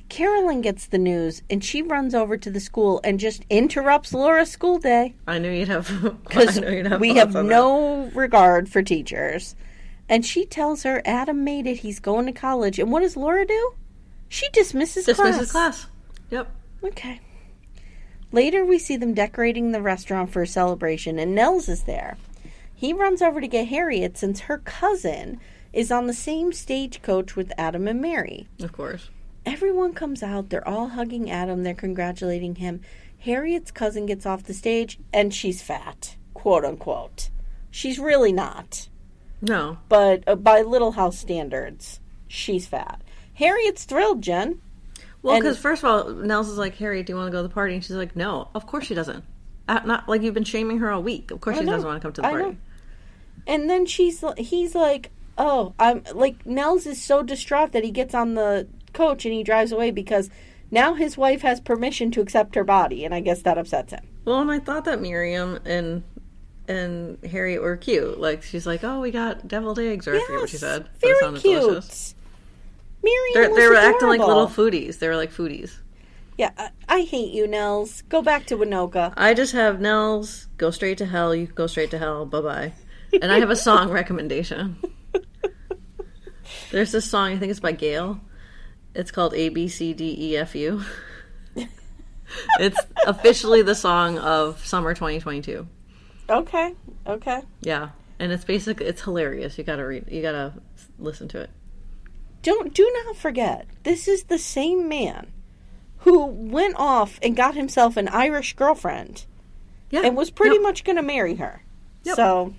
Carolyn 0.08 0.60
gets 0.60 0.86
the 0.86 0.98
news 0.98 1.42
and 1.50 1.64
she 1.64 1.82
runs 1.82 2.14
over 2.14 2.36
to 2.36 2.50
the 2.50 2.60
school 2.60 3.00
and 3.02 3.18
just 3.18 3.44
interrupts 3.50 4.14
Laura's 4.14 4.50
school 4.50 4.78
day. 4.78 5.14
I 5.26 5.38
knew 5.38 5.50
you'd 5.50 5.68
have. 5.68 5.88
Because 6.24 6.58
know 6.58 6.68
you'd 6.68 6.86
have 6.86 7.00
we 7.00 7.14
have 7.16 7.34
on 7.34 7.46
that. 7.46 7.54
no 7.54 8.10
regard 8.14 8.68
for 8.68 8.82
teachers. 8.82 9.56
And 10.08 10.24
she 10.24 10.46
tells 10.46 10.84
her 10.84 11.02
Adam 11.04 11.42
made 11.42 11.66
it. 11.66 11.78
He's 11.78 11.98
going 11.98 12.26
to 12.26 12.32
college. 12.32 12.78
And 12.78 12.92
what 12.92 13.00
does 13.00 13.16
Laura 13.16 13.44
do? 13.44 13.74
She 14.28 14.48
dismisses, 14.50 15.04
dismisses 15.06 15.50
class. 15.50 15.78
Dismisses 15.78 15.86
class. 15.86 15.86
Yep. 16.30 16.50
Okay. 16.84 17.20
Later, 18.32 18.64
we 18.64 18.78
see 18.78 18.96
them 18.96 19.14
decorating 19.14 19.72
the 19.72 19.82
restaurant 19.82 20.30
for 20.30 20.42
a 20.42 20.46
celebration, 20.46 21.18
and 21.18 21.34
Nels 21.34 21.68
is 21.68 21.84
there. 21.84 22.16
He 22.74 22.92
runs 22.92 23.22
over 23.22 23.40
to 23.40 23.48
get 23.48 23.68
Harriet 23.68 24.18
since 24.18 24.40
her 24.40 24.58
cousin 24.58 25.40
is 25.76 25.92
on 25.92 26.06
the 26.06 26.14
same 26.14 26.52
stagecoach 26.52 27.36
with 27.36 27.52
Adam 27.58 27.86
and 27.86 28.00
Mary. 28.00 28.48
Of 28.60 28.72
course. 28.72 29.10
Everyone 29.44 29.92
comes 29.92 30.22
out. 30.22 30.48
They're 30.50 30.66
all 30.66 30.88
hugging 30.88 31.30
Adam. 31.30 31.62
They're 31.62 31.74
congratulating 31.74 32.56
him. 32.56 32.80
Harriet's 33.20 33.70
cousin 33.70 34.06
gets 34.06 34.24
off 34.26 34.42
the 34.44 34.54
stage, 34.54 34.98
and 35.12 35.32
she's 35.34 35.62
fat, 35.62 36.16
quote 36.34 36.64
unquote. 36.64 37.30
She's 37.70 37.98
really 37.98 38.32
not, 38.32 38.88
No. 39.42 39.78
but 39.88 40.24
uh, 40.26 40.34
by 40.36 40.62
Little 40.62 40.92
House 40.92 41.18
standards, 41.18 42.00
she's 42.26 42.66
fat. 42.66 43.02
Harriet's 43.34 43.84
thrilled, 43.84 44.22
Jen. 44.22 44.60
Well, 45.22 45.38
because 45.38 45.58
first 45.58 45.82
of 45.84 45.90
all, 45.90 46.10
Nels 46.14 46.48
is 46.48 46.56
like, 46.58 46.76
Harriet, 46.76 47.06
do 47.06 47.12
you 47.12 47.16
want 47.16 47.26
to 47.28 47.32
go 47.32 47.42
to 47.42 47.48
the 47.48 47.52
party? 47.52 47.74
And 47.74 47.84
she's 47.84 47.96
like, 47.96 48.14
No, 48.16 48.48
of 48.54 48.66
course 48.66 48.86
she 48.86 48.94
doesn't. 48.94 49.24
Uh, 49.68 49.80
not 49.84 50.08
like 50.08 50.22
you've 50.22 50.34
been 50.34 50.44
shaming 50.44 50.78
her 50.78 50.90
all 50.90 51.02
week. 51.02 51.30
Of 51.32 51.40
course 51.40 51.56
I 51.56 51.60
she 51.60 51.64
know. 51.66 51.72
doesn't 51.72 51.88
want 51.88 52.00
to 52.00 52.04
come 52.06 52.12
to 52.14 52.20
the 52.22 52.26
I 52.26 52.30
party. 52.30 52.44
know. 52.44 52.56
And 53.48 53.68
then 53.68 53.84
she's 53.86 54.24
he's 54.38 54.74
like, 54.74 55.10
"Oh, 55.38 55.74
I'm 55.78 56.02
like 56.14 56.46
Nels 56.46 56.86
is 56.86 57.02
so 57.02 57.22
distraught 57.22 57.72
that 57.72 57.84
he 57.84 57.90
gets 57.90 58.14
on 58.14 58.34
the 58.34 58.66
coach 58.92 59.24
and 59.24 59.34
he 59.34 59.42
drives 59.42 59.72
away 59.72 59.90
because 59.90 60.30
now 60.70 60.94
his 60.94 61.16
wife 61.16 61.42
has 61.42 61.60
permission 61.60 62.10
to 62.12 62.20
accept 62.20 62.54
her 62.54 62.64
body, 62.64 63.04
and 63.04 63.14
I 63.14 63.20
guess 63.20 63.42
that 63.42 63.58
upsets 63.58 63.92
him." 63.92 64.06
Well, 64.24 64.40
and 64.40 64.50
I 64.50 64.58
thought 64.58 64.84
that 64.84 65.00
Miriam 65.00 65.58
and 65.64 66.02
and 66.68 67.18
Harriet 67.24 67.62
were 67.62 67.76
cute. 67.76 68.18
Like 68.18 68.42
she's 68.42 68.66
like, 68.66 68.82
"Oh, 68.84 69.00
we 69.00 69.10
got 69.10 69.46
deviled 69.46 69.78
eggs," 69.78 70.08
or 70.08 70.16
I 70.16 70.20
forget 70.20 70.40
what 70.40 70.50
she 70.50 70.56
said. 70.56 70.86
Very 71.00 71.18
sounded 71.20 71.42
cute. 71.42 71.60
delicious. 71.60 72.14
Miriam 73.02 73.54
they 73.54 73.68
were 73.68 73.76
acting 73.76 74.08
like 74.08 74.20
little 74.20 74.48
foodies. 74.48 74.98
They 74.98 75.08
were 75.08 75.16
like 75.16 75.32
foodies. 75.32 75.76
Yeah, 76.36 76.50
I, 76.58 76.70
I 76.88 77.00
hate 77.02 77.32
you, 77.32 77.46
Nels. 77.46 78.02
Go 78.02 78.20
back 78.20 78.46
to 78.46 78.56
Winoka. 78.56 79.14
I 79.16 79.32
just 79.32 79.52
have 79.52 79.80
Nels 79.80 80.48
go 80.58 80.70
straight 80.70 80.98
to 80.98 81.06
hell. 81.06 81.34
You 81.34 81.46
can 81.46 81.54
go 81.54 81.66
straight 81.66 81.90
to 81.92 81.98
hell. 81.98 82.26
Bye 82.26 82.40
bye. 82.40 82.72
And 83.22 83.32
I 83.32 83.38
have 83.38 83.50
a 83.50 83.56
song 83.56 83.90
recommendation. 83.90 84.76
There's 86.70 86.92
this 86.92 87.08
song. 87.08 87.32
I 87.32 87.36
think 87.38 87.50
it's 87.50 87.60
by 87.60 87.72
Gayle. 87.72 88.20
It's 88.94 89.10
called 89.10 89.34
A 89.34 89.48
B 89.50 89.68
C 89.68 89.92
D 89.92 90.16
E 90.18 90.36
F 90.36 90.54
U. 90.54 90.82
It's 92.58 92.78
officially 93.06 93.62
the 93.62 93.74
song 93.76 94.18
of 94.18 94.66
summer 94.66 94.94
2022. 94.94 95.66
Okay, 96.28 96.74
okay. 97.06 97.42
Yeah, 97.60 97.90
and 98.18 98.32
it's 98.32 98.44
basically 98.44 98.86
it's 98.86 99.02
hilarious. 99.02 99.56
You 99.56 99.62
gotta 99.64 99.86
read. 99.86 100.06
You 100.10 100.22
gotta 100.22 100.54
listen 100.98 101.28
to 101.28 101.40
it. 101.40 101.50
Don't 102.42 102.74
do 102.74 102.90
not 103.04 103.16
forget. 103.16 103.66
This 103.84 104.08
is 104.08 104.24
the 104.24 104.38
same 104.38 104.88
man 104.88 105.32
who 105.98 106.26
went 106.26 106.74
off 106.76 107.20
and 107.22 107.36
got 107.36 107.54
himself 107.54 107.96
an 107.96 108.08
Irish 108.08 108.54
girlfriend. 108.54 109.24
Yeah, 109.90 110.02
and 110.04 110.16
was 110.16 110.30
pretty 110.30 110.56
Yep. 110.56 110.62
much 110.62 110.82
going 110.84 110.96
to 110.96 111.02
marry 111.02 111.36
her. 111.36 111.62
Yep. 112.02 112.16
So, 112.16 112.54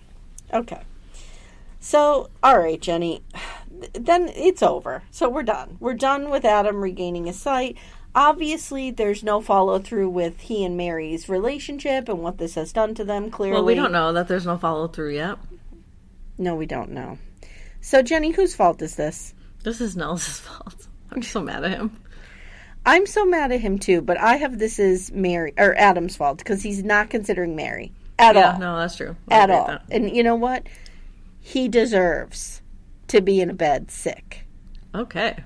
okay. 0.53 0.81
So, 1.81 2.29
all 2.41 2.57
right, 2.57 2.81
Jenny. 2.81 3.21
Then 3.93 4.29
it's 4.29 4.63
over. 4.63 5.03
So 5.11 5.29
we're 5.29 5.43
done. 5.43 5.77
We're 5.79 5.93
done 5.93 6.29
with 6.29 6.45
Adam 6.45 6.81
regaining 6.81 7.25
his 7.25 7.39
sight. 7.39 7.77
Obviously, 8.15 8.89
there's 8.89 9.23
no 9.23 9.41
follow 9.41 9.79
through 9.79 10.09
with 10.09 10.39
he 10.41 10.65
and 10.65 10.75
Mary's 10.75 11.29
relationship 11.29 12.09
and 12.09 12.19
what 12.19 12.37
this 12.39 12.55
has 12.55 12.73
done 12.73 12.95
to 12.95 13.03
them. 13.03 13.29
Clearly, 13.29 13.53
Well, 13.53 13.65
we 13.65 13.75
don't 13.75 13.91
know 13.91 14.13
that 14.13 14.27
there's 14.27 14.45
no 14.45 14.57
follow 14.57 14.87
through 14.87 15.13
yet. 15.13 15.37
No, 16.37 16.55
we 16.55 16.65
don't 16.65 16.91
know. 16.91 17.17
So, 17.81 18.01
Jenny, 18.01 18.31
whose 18.31 18.55
fault 18.55 18.81
is 18.81 18.95
this? 18.95 19.33
This 19.63 19.81
is 19.81 19.95
Nels' 19.95 20.39
fault. 20.39 20.87
I'm 21.11 21.21
so 21.21 21.41
mad 21.41 21.63
at 21.63 21.71
him. 21.71 21.95
I'm 22.85 23.05
so 23.05 23.25
mad 23.25 23.51
at 23.51 23.59
him 23.59 23.79
too, 23.79 24.01
but 24.01 24.17
I 24.17 24.37
have 24.37 24.59
this 24.59 24.79
is 24.79 25.11
Mary 25.11 25.53
or 25.57 25.75
Adam's 25.75 26.15
fault 26.15 26.37
because 26.37 26.63
he's 26.63 26.83
not 26.83 27.09
considering 27.09 27.55
Mary 27.55 27.91
at 28.17 28.35
all. 28.37 28.41
yeah, 28.41 28.53
all. 28.53 28.59
no, 28.59 28.77
that's 28.77 28.95
true. 28.95 29.15
I 29.29 29.35
at 29.35 29.49
all. 29.51 29.67
that. 29.67 29.83
And 29.91 30.15
you 30.15 30.23
know 30.23 30.35
what? 30.35 30.65
He 31.41 31.67
deserves 31.67 32.61
to 33.07 33.21
be 33.21 33.41
in 33.41 33.49
a 33.49 33.53
bed 33.53 33.91
sick. 33.91 34.45
Okay. 34.93 35.43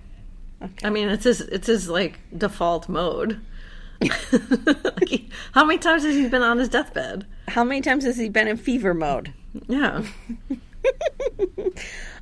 I 0.83 0.89
mean, 0.89 1.09
it's 1.09 1.23
his 1.23 1.41
it's 1.41 1.67
his 1.67 1.89
like 1.89 2.19
default 2.35 2.87
mode. 2.87 3.39
like 4.01 5.09
he, 5.09 5.29
how 5.51 5.63
many 5.63 5.77
times 5.77 6.03
has 6.03 6.15
he 6.15 6.27
been 6.27 6.41
on 6.41 6.57
his 6.57 6.69
deathbed? 6.69 7.25
How 7.47 7.63
many 7.63 7.81
times 7.81 8.03
has 8.03 8.17
he 8.17 8.29
been 8.29 8.47
in 8.47 8.57
fever 8.57 8.93
mode? 8.93 9.33
Yeah. 9.67 10.03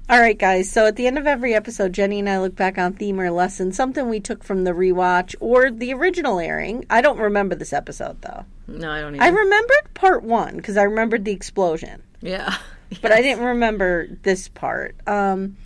All 0.10 0.20
right, 0.20 0.38
guys. 0.38 0.72
So 0.72 0.88
at 0.88 0.96
the 0.96 1.06
end 1.06 1.20
of 1.20 1.28
every 1.28 1.54
episode, 1.54 1.94
Jenny 1.94 2.20
and 2.20 2.28
I 2.28 2.40
look 2.40 2.56
back 2.56 2.80
on 2.80 2.94
theme 2.94 3.20
or 3.20 3.30
lesson, 3.30 3.72
something 3.72 4.10
we 4.10 4.20
took 4.20 4.44
from 4.44 4.64
the 4.64 4.72
rewatch 4.72 5.36
or 5.40 5.70
the 5.70 5.94
original 5.94 6.40
airing. 6.40 6.86
I 6.90 7.02
don't 7.02 7.20
remember 7.20 7.54
this 7.56 7.74
episode 7.74 8.22
though. 8.24 8.46
No, 8.68 8.92
I 8.92 9.02
don't 9.02 9.16
even. 9.16 9.22
I 9.22 9.28
remembered 9.28 9.94
part 9.94 10.24
one 10.24 10.58
because 10.58 10.78
I 10.78 10.84
remembered 10.84 11.26
the 11.26 11.32
explosion, 11.32 12.02
yeah. 12.22 12.58
but 13.02 13.12
I 13.12 13.22
didn't 13.22 13.44
remember 13.44 14.08
this 14.24 14.48
part. 14.48 14.96
Um, 15.08 15.58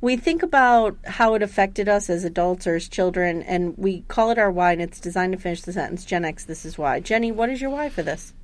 we 0.00 0.16
think 0.16 0.42
about 0.42 0.96
how 1.04 1.34
it 1.34 1.42
affected 1.42 1.88
us 1.88 2.10
as 2.10 2.24
adults 2.24 2.66
or 2.66 2.74
as 2.74 2.88
children, 2.88 3.42
and 3.42 3.78
we 3.78 4.00
call 4.08 4.30
it 4.30 4.38
our 4.38 4.50
why, 4.50 4.72
and 4.72 4.82
it's 4.82 4.98
designed 4.98 5.32
to 5.32 5.38
finish 5.38 5.62
the 5.62 5.72
sentence. 5.72 6.04
Gen 6.04 6.24
X, 6.24 6.44
this 6.44 6.64
is 6.64 6.76
why. 6.76 6.98
Jenny, 6.98 7.30
what 7.30 7.48
is 7.48 7.60
your 7.60 7.70
why 7.70 7.88
for 7.88 8.02
this? 8.02 8.34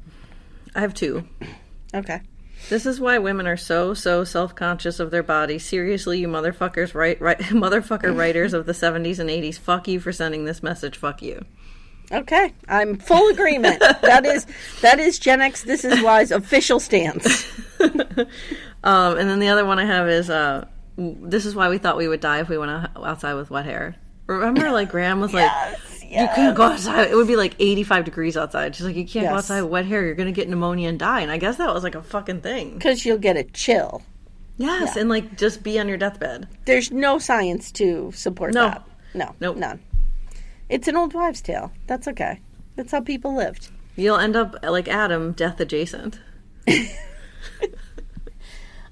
I 0.75 0.81
have 0.81 0.95
two. 0.95 1.27
Okay. 1.93 2.21
This 2.69 2.87
is 2.87 3.01
why 3.01 3.19
women 3.19 3.47
are 3.47 3.57
so 3.57 3.95
so 3.95 4.25
self 4.25 4.55
conscious 4.55 5.01
of 5.01 5.11
their 5.11 5.23
body. 5.23 5.59
Seriously, 5.59 6.21
you 6.21 6.29
motherfuckers, 6.29 6.95
right, 6.95 7.21
right, 7.21 7.39
motherfucker 7.39 8.17
writers 8.17 8.53
of 8.53 8.67
the 8.67 8.75
seventies 8.75 9.19
and 9.19 9.31
eighties. 9.31 9.59
Fuck 9.59 9.89
you 9.89 9.99
for 10.01 10.13
sending 10.13 10.45
this 10.45 10.63
message. 10.63 10.97
Fuck 10.97 11.23
you. 11.23 11.45
Okay, 12.11 12.53
I'm 12.69 12.97
full 12.97 13.29
agreement. 13.31 13.81
that 13.81 14.25
is 14.25 14.47
that 14.81 14.99
is 14.99 15.19
Gen 15.19 15.41
X. 15.41 15.65
This 15.65 15.85
is 15.85 16.03
why's 16.03 16.31
official 16.31 16.81
stance. 16.81 17.47
Um, 18.85 19.19
and 19.19 19.29
then 19.29 19.41
the 19.41 19.49
other 19.49 19.65
one 19.65 19.79
I 19.81 19.85
have 19.85 20.09
is 20.09 20.31
uh, 20.31 20.67
this 20.97 21.45
is 21.47 21.55
why 21.55 21.69
we 21.69 21.79
thought 21.79 21.97
we 21.97 22.07
would 22.07 22.21
die 22.21 22.39
if 22.41 22.49
we 22.49 22.57
went 22.57 22.71
outside 22.97 23.35
with 23.35 23.51
wet 23.51 23.65
hair. 23.65 23.97
Remember, 24.29 24.71
like 24.73 24.89
Gram 24.91 25.21
was 25.21 25.35
like, 25.35 25.51
"You 26.09 26.29
couldn't 26.35 26.55
go 26.55 26.63
outside." 26.63 27.11
It 27.11 27.17
would 27.17 27.27
be 27.27 27.35
like 27.35 27.57
eighty-five 27.59 28.05
degrees 28.05 28.37
outside. 28.37 28.77
She's 28.77 28.87
like, 28.87 28.95
"You 28.97 29.05
can't 29.07 29.27
go 29.29 29.35
outside 29.35 29.63
with 29.63 29.71
wet 29.73 29.87
hair. 29.87 30.05
You're 30.05 30.15
gonna 30.15 30.31
get 30.33 30.49
pneumonia 30.49 30.89
and 30.89 30.99
die." 30.99 31.21
And 31.23 31.31
I 31.33 31.39
guess 31.39 31.57
that 31.57 31.75
was 31.75 31.83
like 31.83 31.97
a 31.97 32.03
fucking 32.03 32.41
thing. 32.41 32.75
Because 32.75 33.05
you'll 33.05 33.19
get 33.19 33.37
a 33.37 33.43
chill. 33.43 34.03
Yes, 34.59 34.97
and 34.97 35.09
like 35.09 35.37
just 35.37 35.65
be 35.65 35.79
on 35.81 35.89
your 35.89 35.99
deathbed. 35.99 36.49
There's 36.65 36.93
no 36.93 37.19
science 37.19 37.73
to 37.73 38.13
support 38.13 38.55
No. 38.55 38.69
that. 38.69 38.85
No, 39.15 39.35
Nope. 39.41 39.57
none. 39.57 39.81
It's 40.69 40.89
an 40.89 40.97
old 40.97 41.15
wives' 41.15 41.41
tale. 41.41 41.73
That's 41.87 42.09
okay. 42.09 42.41
That's 42.77 42.93
how 42.93 43.01
people 43.01 43.35
lived. 43.35 43.69
You'll 43.97 44.19
end 44.19 44.37
up 44.37 44.55
like 44.63 44.87
Adam, 44.87 45.33
death 45.33 45.59
adjacent. 45.61 46.21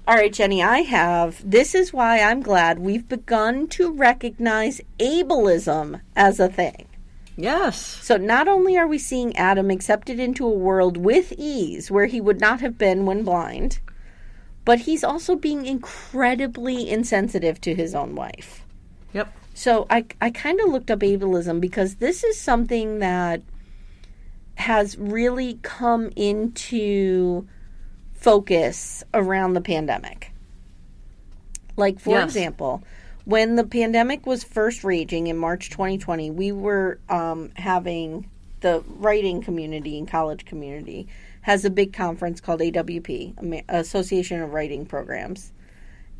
All 0.07 0.15
right, 0.15 0.31
Jenny, 0.33 0.63
I 0.63 0.79
have. 0.79 1.41
This 1.49 1.75
is 1.75 1.93
why 1.93 2.21
I'm 2.21 2.41
glad 2.41 2.79
we've 2.79 3.07
begun 3.07 3.67
to 3.69 3.91
recognize 3.91 4.81
ableism 4.99 6.01
as 6.15 6.39
a 6.39 6.47
thing. 6.47 6.87
Yes. 7.35 7.77
So 8.03 8.17
not 8.17 8.47
only 8.47 8.77
are 8.77 8.87
we 8.87 8.97
seeing 8.97 9.35
Adam 9.37 9.69
accepted 9.69 10.19
into 10.19 10.45
a 10.47 10.49
world 10.49 10.97
with 10.97 11.33
ease 11.37 11.91
where 11.91 12.07
he 12.07 12.19
would 12.19 12.41
not 12.41 12.61
have 12.61 12.77
been 12.77 13.05
when 13.05 13.23
blind, 13.23 13.79
but 14.65 14.79
he's 14.79 15.03
also 15.03 15.35
being 15.35 15.65
incredibly 15.65 16.89
insensitive 16.89 17.61
to 17.61 17.75
his 17.75 17.93
own 17.93 18.15
wife. 18.15 18.65
So 19.57 19.87
I 19.89 20.05
I 20.21 20.29
kind 20.29 20.61
of 20.61 20.69
looked 20.69 20.91
up 20.91 20.99
ableism 20.99 21.59
because 21.59 21.95
this 21.95 22.23
is 22.23 22.39
something 22.39 22.99
that 22.99 23.41
has 24.53 24.95
really 24.99 25.57
come 25.63 26.11
into 26.15 27.47
focus 28.13 29.03
around 29.15 29.53
the 29.53 29.61
pandemic. 29.61 30.31
Like 31.75 31.99
for 31.99 32.11
Yes. 32.11 32.25
example, 32.25 32.83
when 33.25 33.55
the 33.55 33.63
pandemic 33.63 34.27
was 34.27 34.43
first 34.43 34.83
raging 34.83 35.25
in 35.25 35.37
March 35.39 35.71
2020, 35.71 36.29
we 36.29 36.51
were 36.51 36.99
um, 37.09 37.49
having 37.55 38.29
the 38.61 38.83
writing 38.87 39.41
community 39.41 39.97
and 39.97 40.07
college 40.07 40.45
community 40.45 41.07
has 41.41 41.65
a 41.65 41.71
big 41.71 41.93
conference 41.93 42.39
called 42.39 42.59
AWP, 42.59 43.63
Association 43.69 44.39
of 44.39 44.53
Writing 44.53 44.85
Programs, 44.85 45.51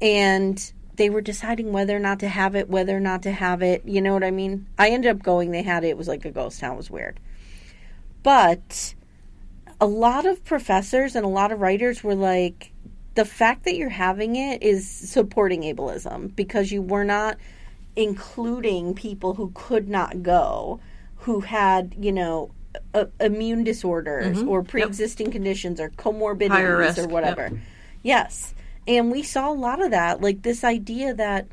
and 0.01 0.71
they 0.97 1.09
were 1.09 1.21
deciding 1.21 1.71
whether 1.71 1.95
or 1.95 1.99
not 1.99 2.19
to 2.19 2.27
have 2.27 2.55
it, 2.55 2.69
whether 2.69 2.97
or 2.97 2.99
not 2.99 3.23
to 3.23 3.31
have 3.31 3.61
it. 3.61 3.83
You 3.85 4.01
know 4.01 4.13
what 4.13 4.23
I 4.23 4.31
mean? 4.31 4.67
I 4.77 4.89
ended 4.89 5.11
up 5.11 5.23
going. 5.23 5.51
They 5.51 5.63
had 5.63 5.83
it. 5.83 5.89
It 5.89 5.97
was 5.97 6.07
like 6.07 6.25
a 6.25 6.31
ghost 6.31 6.59
town. 6.59 6.73
It 6.73 6.77
was 6.77 6.91
weird, 6.91 7.19
but 8.23 8.95
a 9.79 9.85
lot 9.85 10.25
of 10.25 10.43
professors 10.43 11.15
and 11.15 11.25
a 11.25 11.29
lot 11.29 11.51
of 11.51 11.59
writers 11.61 12.03
were 12.03 12.15
like, 12.15 12.71
the 13.15 13.25
fact 13.25 13.63
that 13.65 13.75
you're 13.75 13.89
having 13.89 14.35
it 14.35 14.61
is 14.61 14.87
supporting 14.87 15.61
ableism 15.61 16.35
because 16.35 16.71
you 16.71 16.81
were 16.81 17.03
not 17.03 17.37
including 17.95 18.93
people 18.93 19.33
who 19.33 19.51
could 19.55 19.89
not 19.89 20.21
go, 20.21 20.79
who 21.15 21.41
had, 21.41 21.95
you 21.99 22.11
know, 22.11 22.51
immune 23.19 23.63
disorders 23.63 24.37
mm-hmm. 24.37 24.49
or 24.49 24.63
pre 24.63 24.83
existing 24.83 25.31
conditions 25.31 25.79
or 25.79 25.89
comorbidities 25.89 26.97
or 26.97 27.01
yep. 27.01 27.09
whatever. 27.09 27.51
Yes. 28.03 28.53
And 28.87 29.11
we 29.11 29.21
saw 29.21 29.51
a 29.51 29.53
lot 29.53 29.81
of 29.81 29.91
that, 29.91 30.21
like 30.21 30.43
this 30.43 30.63
idea 30.63 31.13
that, 31.13 31.47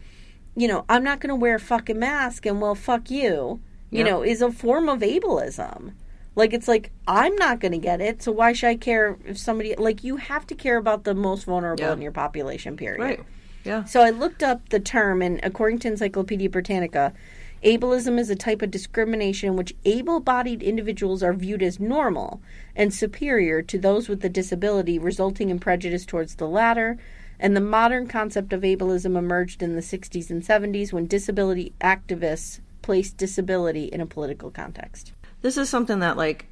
you 0.57 0.69
know, 0.69 0.85
I'm 0.89 1.03
not 1.03 1.21
going 1.21 1.31
to 1.31 1.35
wear 1.35 1.57
a 1.57 1.61
fucking 1.61 1.99
mask 1.99 2.47
and 2.47 2.61
well, 2.61 2.75
fuck 2.75 3.11
you, 3.11 3.61
you 3.91 4.05
know, 4.05 4.23
is 4.23 4.41
a 4.41 4.53
form 4.53 4.89
of 4.89 5.01
ableism. 5.01 5.93
Like 6.37 6.53
it's 6.53 6.67
like 6.69 6.91
I'm 7.07 7.35
not 7.37 7.61
going 7.61 7.73
to 7.73 7.79
get 7.79 8.01
it, 8.01 8.23
so 8.23 8.33
why 8.33 8.53
should 8.53 8.69
I 8.69 8.77
care 8.77 9.17
if 9.25 9.39
somebody 9.39 9.75
like 9.77 10.03
you 10.03 10.17
have 10.17 10.47
to 10.49 10.55
care 10.55 10.77
about 10.77 11.05
the 11.05 11.15
most 11.15 11.45
vulnerable 11.45 11.85
Yeah. 11.85 11.93
in 11.93 12.03
your 12.03 12.11
population 12.13 12.77
period. 12.77 13.01
Right. 13.01 13.21
Yeah. 13.65 13.85
So 13.85 14.01
I 14.01 14.11
looked 14.11 14.43
up 14.43 14.69
the 14.71 14.81
term 14.81 15.23
and 15.23 15.41
according 15.43 15.79
to 15.81 15.89
Encyclopedia 15.89 16.51
Britannica, 16.51 17.13
ableism 17.65 18.19
is 18.19 18.31
a 18.31 18.37
type 18.37 18.63
of 18.63 18.71
discrimination 18.73 19.51
in 19.51 19.57
which 19.57 19.75
able-bodied 19.85 20.63
individuals 20.63 21.23
are 21.23 21.33
viewed 21.33 21.63
as 21.63 21.81
normal 21.81 22.43
and 22.77 22.93
superior 22.93 23.63
to 23.63 23.79
those 23.79 24.09
with 24.09 24.25
a 24.25 24.29
disability, 24.29 24.99
resulting 24.99 25.51
in 25.51 25.59
prejudice 25.61 26.05
towards 26.05 26.35
the 26.35 26.49
latter. 26.49 26.99
And 27.39 27.57
the 27.57 27.61
modern 27.61 28.07
concept 28.07 28.53
of 28.53 28.63
ableism 28.63 29.17
emerged 29.17 29.63
in 29.63 29.75
the 29.75 29.81
60s 29.81 30.31
and 30.31 30.43
70s 30.43 30.93
when 30.93 31.07
disability 31.07 31.73
activists 31.81 32.61
placed 32.83 33.17
disability 33.17 33.85
in 33.85 34.01
a 34.01 34.07
political 34.07 34.51
context. 34.51 35.13
This 35.43 35.57
is 35.57 35.69
something 35.69 36.01
that 36.01 36.17
like 36.17 36.47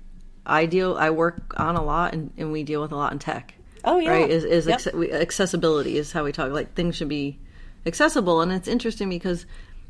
I 0.44 0.66
deal 0.66 0.96
I 0.96 1.10
work 1.10 1.54
on 1.56 1.76
a 1.76 1.82
lot 1.84 2.14
and, 2.14 2.32
and 2.36 2.52
we 2.52 2.62
deal 2.62 2.82
with 2.82 2.92
a 2.92 2.96
lot 2.96 3.12
in 3.12 3.18
tech. 3.18 3.54
Oh 3.84 3.98
yeah. 3.98 4.10
Right? 4.10 4.30
Is 4.30 4.44
is 4.44 4.66
Yep. 4.66 4.78
acce- 4.78 4.94
we, 4.94 5.12
accessibility 5.12 5.98
is 5.98 6.12
how 6.12 6.24
we 6.24 6.32
talk. 6.32 6.50
Like 6.52 6.74
things 6.74 6.96
should 6.96 7.08
be 7.08 7.38
accessible 7.86 8.40
and 8.40 8.52
it's 8.52 8.68
interesting 8.68 9.08
because 9.08 9.46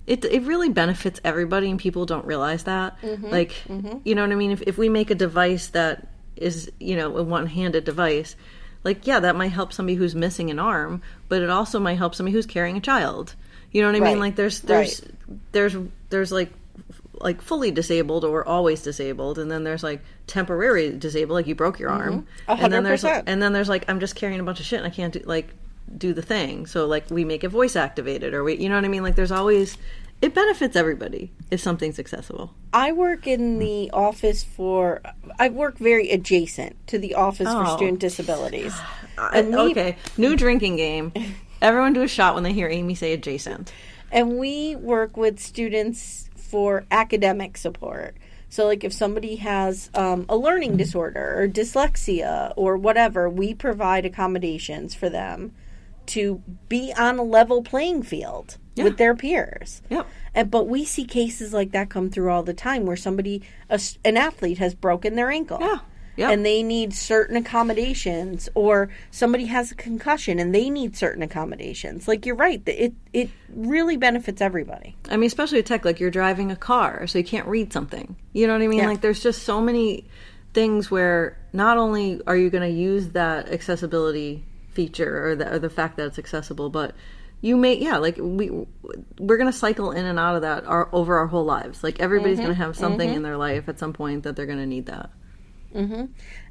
it 0.07 0.25
it 0.25 0.43
really 0.43 0.69
benefits 0.69 1.21
everybody 1.25 1.71
and 1.71 1.79
people 1.79 2.07
don't 2.07 2.27
realize 2.27 2.65
that. 2.65 3.01
Mm-hmm. 3.03 3.29
Like 3.29 3.55
you 4.05 4.15
know 4.15 4.23
what 4.23 4.33
I 4.33 4.37
mean? 4.37 4.51
If 4.51 4.63
if 4.63 4.79
we 4.79 4.89
make 4.89 5.11
a 5.11 5.15
device 5.15 5.69
that 5.69 6.09
is, 6.37 6.71
you 6.81 6.97
know, 6.97 7.17
a 7.17 7.23
one-handed 7.23 7.85
device, 7.85 8.37
like 8.85 9.07
yeah, 9.07 9.21
that 9.21 9.37
might 9.37 9.53
help 9.53 9.73
somebody 9.73 9.97
who's 9.97 10.15
missing 10.15 10.51
an 10.51 10.59
arm, 10.59 11.03
but 11.29 11.43
it 11.43 11.51
also 11.51 11.79
might 11.79 11.99
help 11.99 12.15
somebody 12.15 12.35
who's 12.35 12.47
carrying 12.47 12.77
a 12.77 12.81
child. 12.81 13.35
You 13.71 13.81
know 13.81 13.89
what 13.89 13.97
I 13.97 14.01
mean? 14.01 14.19
Like 14.19 14.37
there's 14.37 14.61
there's 14.61 15.03
there's 15.53 15.77
there's 16.11 16.33
like 16.33 16.53
like 17.23 17.41
fully 17.41 17.71
disabled 17.71 18.25
or 18.25 18.47
always 18.47 18.83
disabled 18.83 19.39
and 19.39 19.51
then 19.51 19.65
there's 19.65 19.83
like 19.83 20.03
temporary 20.27 20.91
disabled 20.91 21.35
like 21.35 21.47
you 21.47 21.55
broke 21.55 21.79
your 21.79 21.91
arm 21.91 22.27
mm-hmm. 22.49 22.51
A 22.51 22.65
and 22.65 22.73
then 22.73 22.83
there's 22.83 23.05
100%. 23.05 23.25
and 23.27 23.41
then 23.41 23.53
there's 23.53 23.69
like 23.69 23.85
i'm 23.89 24.01
just 24.01 24.17
carrying 24.17 24.41
a 24.41 24.43
bunch 24.43 24.61
of 24.61 24.67
shit 24.67 24.79
and 24.79 24.87
i 24.87 24.91
can't 24.91 25.13
do 25.13 25.21
like 25.21 25.49
do 25.97 26.13
the 26.13 26.23
thing 26.23 26.67
so 26.67 26.87
like 26.87 27.11
we 27.11 27.25
make 27.25 27.45
it 27.45 27.49
voice 27.49 27.77
activated 27.77 28.35
or 28.35 28.43
we 28.43 28.57
you 28.57 28.69
know 28.69 28.75
what 28.75 28.85
i 28.85 28.89
mean 28.89 29.03
like 29.03 29.15
there's 29.15 29.31
always 29.31 29.77
it 30.23 30.35
benefits 30.35 30.77
everybody 30.77 31.33
if 31.51 31.61
something's 31.61 31.99
accessible 31.99 32.55
I 32.73 32.93
work 32.93 33.27
in 33.27 33.59
the 33.59 33.91
office 33.93 34.43
for. 34.45 35.03
I 35.39 35.49
work 35.51 35.77
very 35.79 36.11
adjacent 36.11 36.87
to 36.87 36.99
the 36.99 37.15
office 37.15 37.49
for 37.49 37.65
Oh. 37.67 37.77
student 37.77 37.99
disabilities. 37.99 38.73
I- 39.19 39.43
we- 39.43 39.55
okay 39.73 39.97
new 40.17 40.37
drinking 40.37 40.77
game 40.77 41.13
everyone 41.61 41.93
do 41.93 42.03
a 42.03 42.09
shot 42.09 42.35
when 42.35 42.45
they 42.45 42.53
hear 42.53 42.69
amy 42.69 42.95
say 42.95 43.13
adjacent 43.13 43.73
and 44.11 44.39
we 44.39 44.75
work 44.77 45.17
with 45.17 45.39
students 45.41 46.29
for 46.37 46.85
academic 46.91 47.57
support. 47.57 48.15
So, 48.51 48.67
like 48.67 48.85
if 48.85 48.93
somebody 48.93 49.37
has 49.37 49.89
um, 49.95 50.27
a 50.29 50.37
learning 50.37 50.77
disorder 50.77 51.35
or 51.41 51.49
dyslexia 51.49 52.53
or 52.57 52.77
whatever, 52.77 53.31
we 53.31 53.55
provide 53.55 54.05
accommodations 54.05 54.95
for 54.95 55.09
them 55.09 55.53
to 56.07 56.43
be 56.69 56.93
on 56.99 57.19
a 57.19 57.23
level 57.23 57.63
playing 57.63 58.03
field 58.03 58.59
with 58.77 58.97
their 58.97 59.15
peers. 59.15 59.83
Yep. 59.91 60.07
And, 60.35 60.51
but 60.51 60.67
we 60.67 60.85
see 60.85 61.05
cases 61.05 61.53
like 61.53 61.73
that 61.73 61.91
come 61.91 62.11
through 62.11 62.31
all 62.31 62.43
the 62.43 62.55
time 62.55 62.87
where 62.87 62.97
somebody, 62.97 63.43
a 63.69 63.81
an 64.05 64.17
athlete, 64.17 64.59
has 64.59 64.75
broken 64.75 65.15
their 65.15 65.31
ankle. 65.31 65.59
Yeah. 65.61 65.79
Yep. 66.17 66.31
And 66.31 66.45
they 66.45 66.63
need 66.63 66.93
certain 66.93 67.37
accommodations, 67.37 68.49
or 68.55 68.91
somebody 69.11 69.47
has 69.47 69.73
a 69.73 69.75
concussion 69.75 70.39
and 70.39 70.55
they 70.55 70.69
need 70.69 70.95
certain 70.95 71.23
accommodations. 71.23 72.07
Like 72.07 72.27
you're 72.27 72.37
right, 72.37 72.63
it 72.67 72.93
it 73.15 73.31
really 73.49 73.97
benefits 73.97 74.43
everybody. 74.43 74.95
I 75.09 75.17
mean, 75.17 75.27
especially 75.27 75.59
with 75.59 75.67
tech, 75.67 75.87
like 75.87 76.01
you're 76.01 76.11
driving 76.11 76.51
a 76.51 76.57
car, 76.57 77.07
so 77.07 77.17
you 77.17 77.25
can't 77.25 77.47
read 77.47 77.73
something. 77.73 78.15
You 78.35 78.47
know 78.47 78.53
what 78.53 78.63
I 78.63 78.67
mean? 78.67 78.81
Yeah. 78.81 78.89
Like 78.89 79.01
there's 79.01 79.23
just 79.23 79.45
so 79.45 79.63
many 79.63 80.07
things 80.53 80.91
where 80.91 81.39
not 81.55 81.79
only 81.79 82.21
are 82.27 82.37
you 82.37 82.51
going 82.51 82.71
to 82.71 82.79
use 82.79 83.09
that 83.11 83.51
accessibility 83.51 84.45
feature 84.73 85.29
or 85.29 85.35
the, 85.35 85.55
or 85.55 85.59
the 85.59 85.71
fact 85.71 85.97
that 85.97 86.07
it's 86.07 86.19
accessible, 86.19 86.69
but 86.69 86.95
you 87.43 87.57
may, 87.59 87.75
yeah, 87.77 87.99
like 87.99 88.17
we 88.19 88.51
we're 89.19 89.37
going 89.37 89.51
to 89.53 89.57
cycle 89.57 89.91
in 89.91 90.07
and 90.07 90.19
out 90.19 90.37
of 90.37 90.43
that 90.43 90.65
our, 90.65 90.89
over 90.93 91.19
our 91.19 91.27
whole 91.27 91.45
lives. 91.45 91.83
Like 91.85 92.01
everybody's 92.01 92.39
Mm-hmm. 92.39 92.47
going 92.47 92.57
to 92.57 92.65
have 92.65 92.77
something 92.77 93.13
in 93.13 93.23
their 93.23 93.37
life 93.37 93.69
at 93.69 93.79
some 93.79 93.93
point 93.93 94.23
that 94.23 94.37
they're 94.37 94.47
going 94.47 94.59
to 94.61 94.67
need 94.67 94.87
that. 94.87 95.11
mm-hmm. 95.75 96.05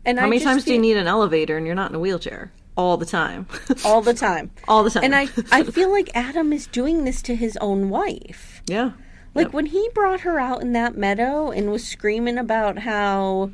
And 0.06 0.20
How 0.20 0.26
I 0.26 0.30
many 0.30 0.42
times 0.44 0.66
do 0.66 0.74
you 0.74 0.80
need 0.80 0.98
an 0.98 1.08
elevator 1.08 1.58
and 1.58 1.66
you're 1.66 1.76
not 1.76 1.90
in 1.92 1.96
a 1.96 2.00
wheelchair? 2.00 2.52
all 2.78 2.96
the 2.98 3.06
time. 3.06 3.48
all 3.86 4.02
the 4.02 4.14
time. 4.14 4.50
all 4.68 4.82
the 4.84 4.90
time. 4.90 5.04
And 5.04 5.14
I, 5.16 5.28
I 5.52 5.64
feel 5.78 5.92
like 5.92 6.10
Adam 6.16 6.54
is 6.54 6.68
doing 6.68 7.04
this 7.04 7.22
to 7.24 7.36
his 7.36 7.58
own 7.58 7.90
wife. 7.90 8.62
yeah. 8.68 8.92
Like 9.36 9.48
Yep. 9.48 9.54
when 9.54 9.66
he 9.68 9.90
brought 9.94 10.22
her 10.22 10.40
out 10.40 10.62
in 10.62 10.74
that 10.74 10.98
meadow 10.98 11.52
and 11.52 11.70
was 11.72 11.86
screaming 11.88 12.38
about 12.38 12.80
how 12.80 13.52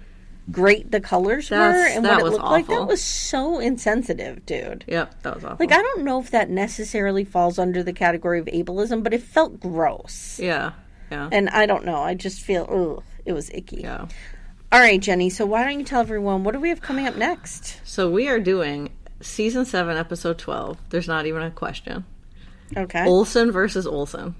great 0.52 0.92
the 0.92 1.02
colors 1.02 1.50
were 1.52 1.58
and 1.58 2.04
what 2.06 2.20
it 2.20 2.26
looked 2.26 2.44
like, 2.44 2.68
that 2.68 2.88
was 2.88 3.02
so 3.02 3.60
insensitive, 3.60 4.46
dude. 4.46 4.86
Yep, 4.88 5.24
that 5.24 5.36
was 5.36 5.44
awful. 5.44 5.58
Like 5.60 5.72
I 5.72 5.82
don't 5.82 6.04
know 6.04 6.20
if 6.20 6.32
that 6.32 6.50
necessarily 6.50 7.24
falls 7.24 7.60
under 7.60 7.84
the 7.84 7.94
category 7.94 8.40
of 8.40 8.46
ableism, 8.46 9.04
but 9.04 9.14
it 9.14 9.22
felt 9.22 9.60
gross. 9.60 10.40
yeah. 10.40 10.72
Yeah. 11.10 11.30
And 11.32 11.48
I 11.50 11.66
don't 11.68 11.86
know. 11.86 12.02
I 12.02 12.16
just 12.16 12.42
feel 12.42 12.68
ugh, 12.70 13.04
it 13.24 13.32
was 13.32 13.50
icky. 13.52 13.78
yeah. 13.82 14.08
All 14.74 14.80
right, 14.82 15.00
Jenny. 15.02 15.30
So 15.30 15.46
why 15.46 15.64
don't 15.64 15.80
you 15.80 15.86
tell 15.86 16.02
everyone 16.02 16.44
what 16.44 16.52
do 16.52 16.60
we 16.60 16.68
have 16.70 16.82
coming 16.82 17.08
up 17.08 17.16
next? 17.16 17.80
So 17.86 18.12
we 18.12 18.28
are 18.28 18.40
doing 18.40 18.90
season 19.22 19.64
7 19.64 19.96
episode 19.96 20.38
12. 20.38 20.78
There's 20.90 21.08
not 21.08 21.26
even 21.26 21.42
a 21.44 21.52
question. 21.52 22.04
Okay. 22.76 23.06
Oleson 23.06 23.54
versus 23.54 23.88
Oleson. 23.88 24.34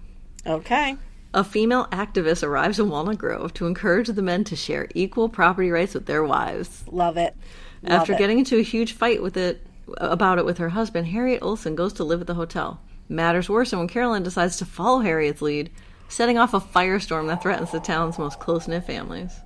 Okay. 0.46 0.98
A 1.38 1.44
female 1.44 1.86
activist 1.92 2.42
arrives 2.42 2.80
in 2.80 2.90
Walnut 2.90 3.20
Grove 3.20 3.54
to 3.54 3.68
encourage 3.68 4.08
the 4.08 4.24
men 4.24 4.44
to 4.46 4.56
share 4.56 4.88
equal 4.96 5.30
property 5.30 5.70
rights 5.70 5.94
with 5.94 6.08
their 6.08 6.24
wives. 6.24 6.84
Love 6.88 7.16
it. 7.16 7.36
After 7.84 8.14
it. 8.14 8.18
getting 8.18 8.40
into 8.40 8.58
a 8.58 8.64
huge 8.64 8.94
fight 8.94 9.22
with 9.22 9.38
it 9.38 9.64
about 9.98 10.40
it 10.40 10.46
with 10.46 10.58
her 10.58 10.70
husband, 10.70 11.10
Harriet 11.10 11.44
Oleson 11.44 11.76
goes 11.76 11.94
to 11.94 12.04
live 12.04 12.22
at 12.22 12.26
the 12.26 12.34
hotel. 12.34 12.82
Matters 13.08 13.50
worsen 13.50 13.78
when 13.78 13.88
Carolyn 13.88 14.24
decides 14.24 14.58
to 14.58 14.66
follow 14.66 15.02
Harriet's 15.02 15.44
lead, 15.44 15.70
setting 16.10 16.40
off 16.40 16.56
a 16.56 16.60
firestorm 16.60 17.28
that 17.28 17.44
threatens 17.44 17.72
the 17.72 17.82
town's 17.82 18.18
most 18.18 18.40
close 18.40 18.68
knit 18.68 18.88
families. 18.88 19.40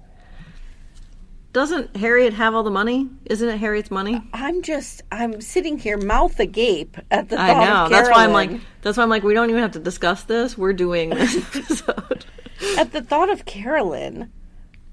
Doesn't 1.54 1.98
Harriet 1.98 2.34
have 2.34 2.56
all 2.56 2.64
the 2.64 2.72
money? 2.72 3.10
Isn't 3.26 3.50
it 3.50 3.58
Harriet's 3.58 3.92
money? 3.92 4.22
I'm 4.34 4.62
just 4.62 5.02
I'm 5.12 5.42
sitting 5.42 5.78
here 5.78 5.98
mouth 5.98 6.40
agape 6.40 6.98
at 7.12 7.28
the 7.30 7.36
thought 7.36 7.50
I 7.50 7.66
know. 7.66 7.84
of 7.86 7.90
That's 7.90 8.10
why 8.10 8.24
I'm 8.24 8.32
like 8.32 8.52
that's 8.82 8.98
why 8.98 9.04
I'm 9.04 9.10
like 9.10 9.24
we 9.24 9.34
don't 9.34 9.50
even 9.50 9.62
have 9.62 9.72
to 9.74 9.80
discuss 9.80 10.24
this. 10.24 10.58
We're 10.58 10.74
doing 10.74 11.10
this 11.12 11.36
episode. 11.56 12.26
at 12.78 12.94
the 12.94 13.02
thought 13.02 13.30
of 13.30 13.46
Carolyn 13.46 14.32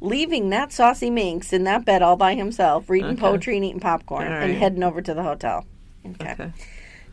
leaving 0.00 0.50
that 0.50 0.72
saucy 0.72 1.10
minx 1.10 1.52
in 1.52 1.64
that 1.64 1.84
bed 1.84 2.02
all 2.02 2.16
by 2.16 2.34
himself, 2.34 2.88
reading 2.88 3.16
poetry 3.16 3.56
and 3.56 3.64
eating 3.64 3.80
popcorn, 3.80 4.26
All 4.26 4.32
and 4.32 4.52
heading 4.54 4.82
over 4.82 5.00
to 5.02 5.14
the 5.14 5.22
hotel. 5.22 5.64
Okay. 6.06 6.32
Okay. 6.32 6.52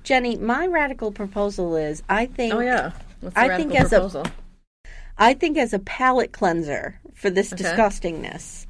Jenny, 0.04 0.38
my 0.38 0.68
radical 0.68 1.12
proposal 1.12 1.76
is 1.76 2.04
I 2.10 2.26
think 2.28 2.54
Oh 2.54 2.60
yeah. 2.60 2.92
What's 3.22 3.36
the 3.36 3.42
I 3.42 3.58
think 3.58 3.74
radical 3.74 4.06
as 4.06 4.16
a 4.16 4.32
I 5.18 5.34
think 5.34 5.58
as 5.58 5.74
a 5.74 5.80
palate 5.80 6.32
cleanser 6.32 7.00
for 7.14 7.30
this 7.30 7.54
Okay. 7.54 7.64
disgustingness, 7.64 8.66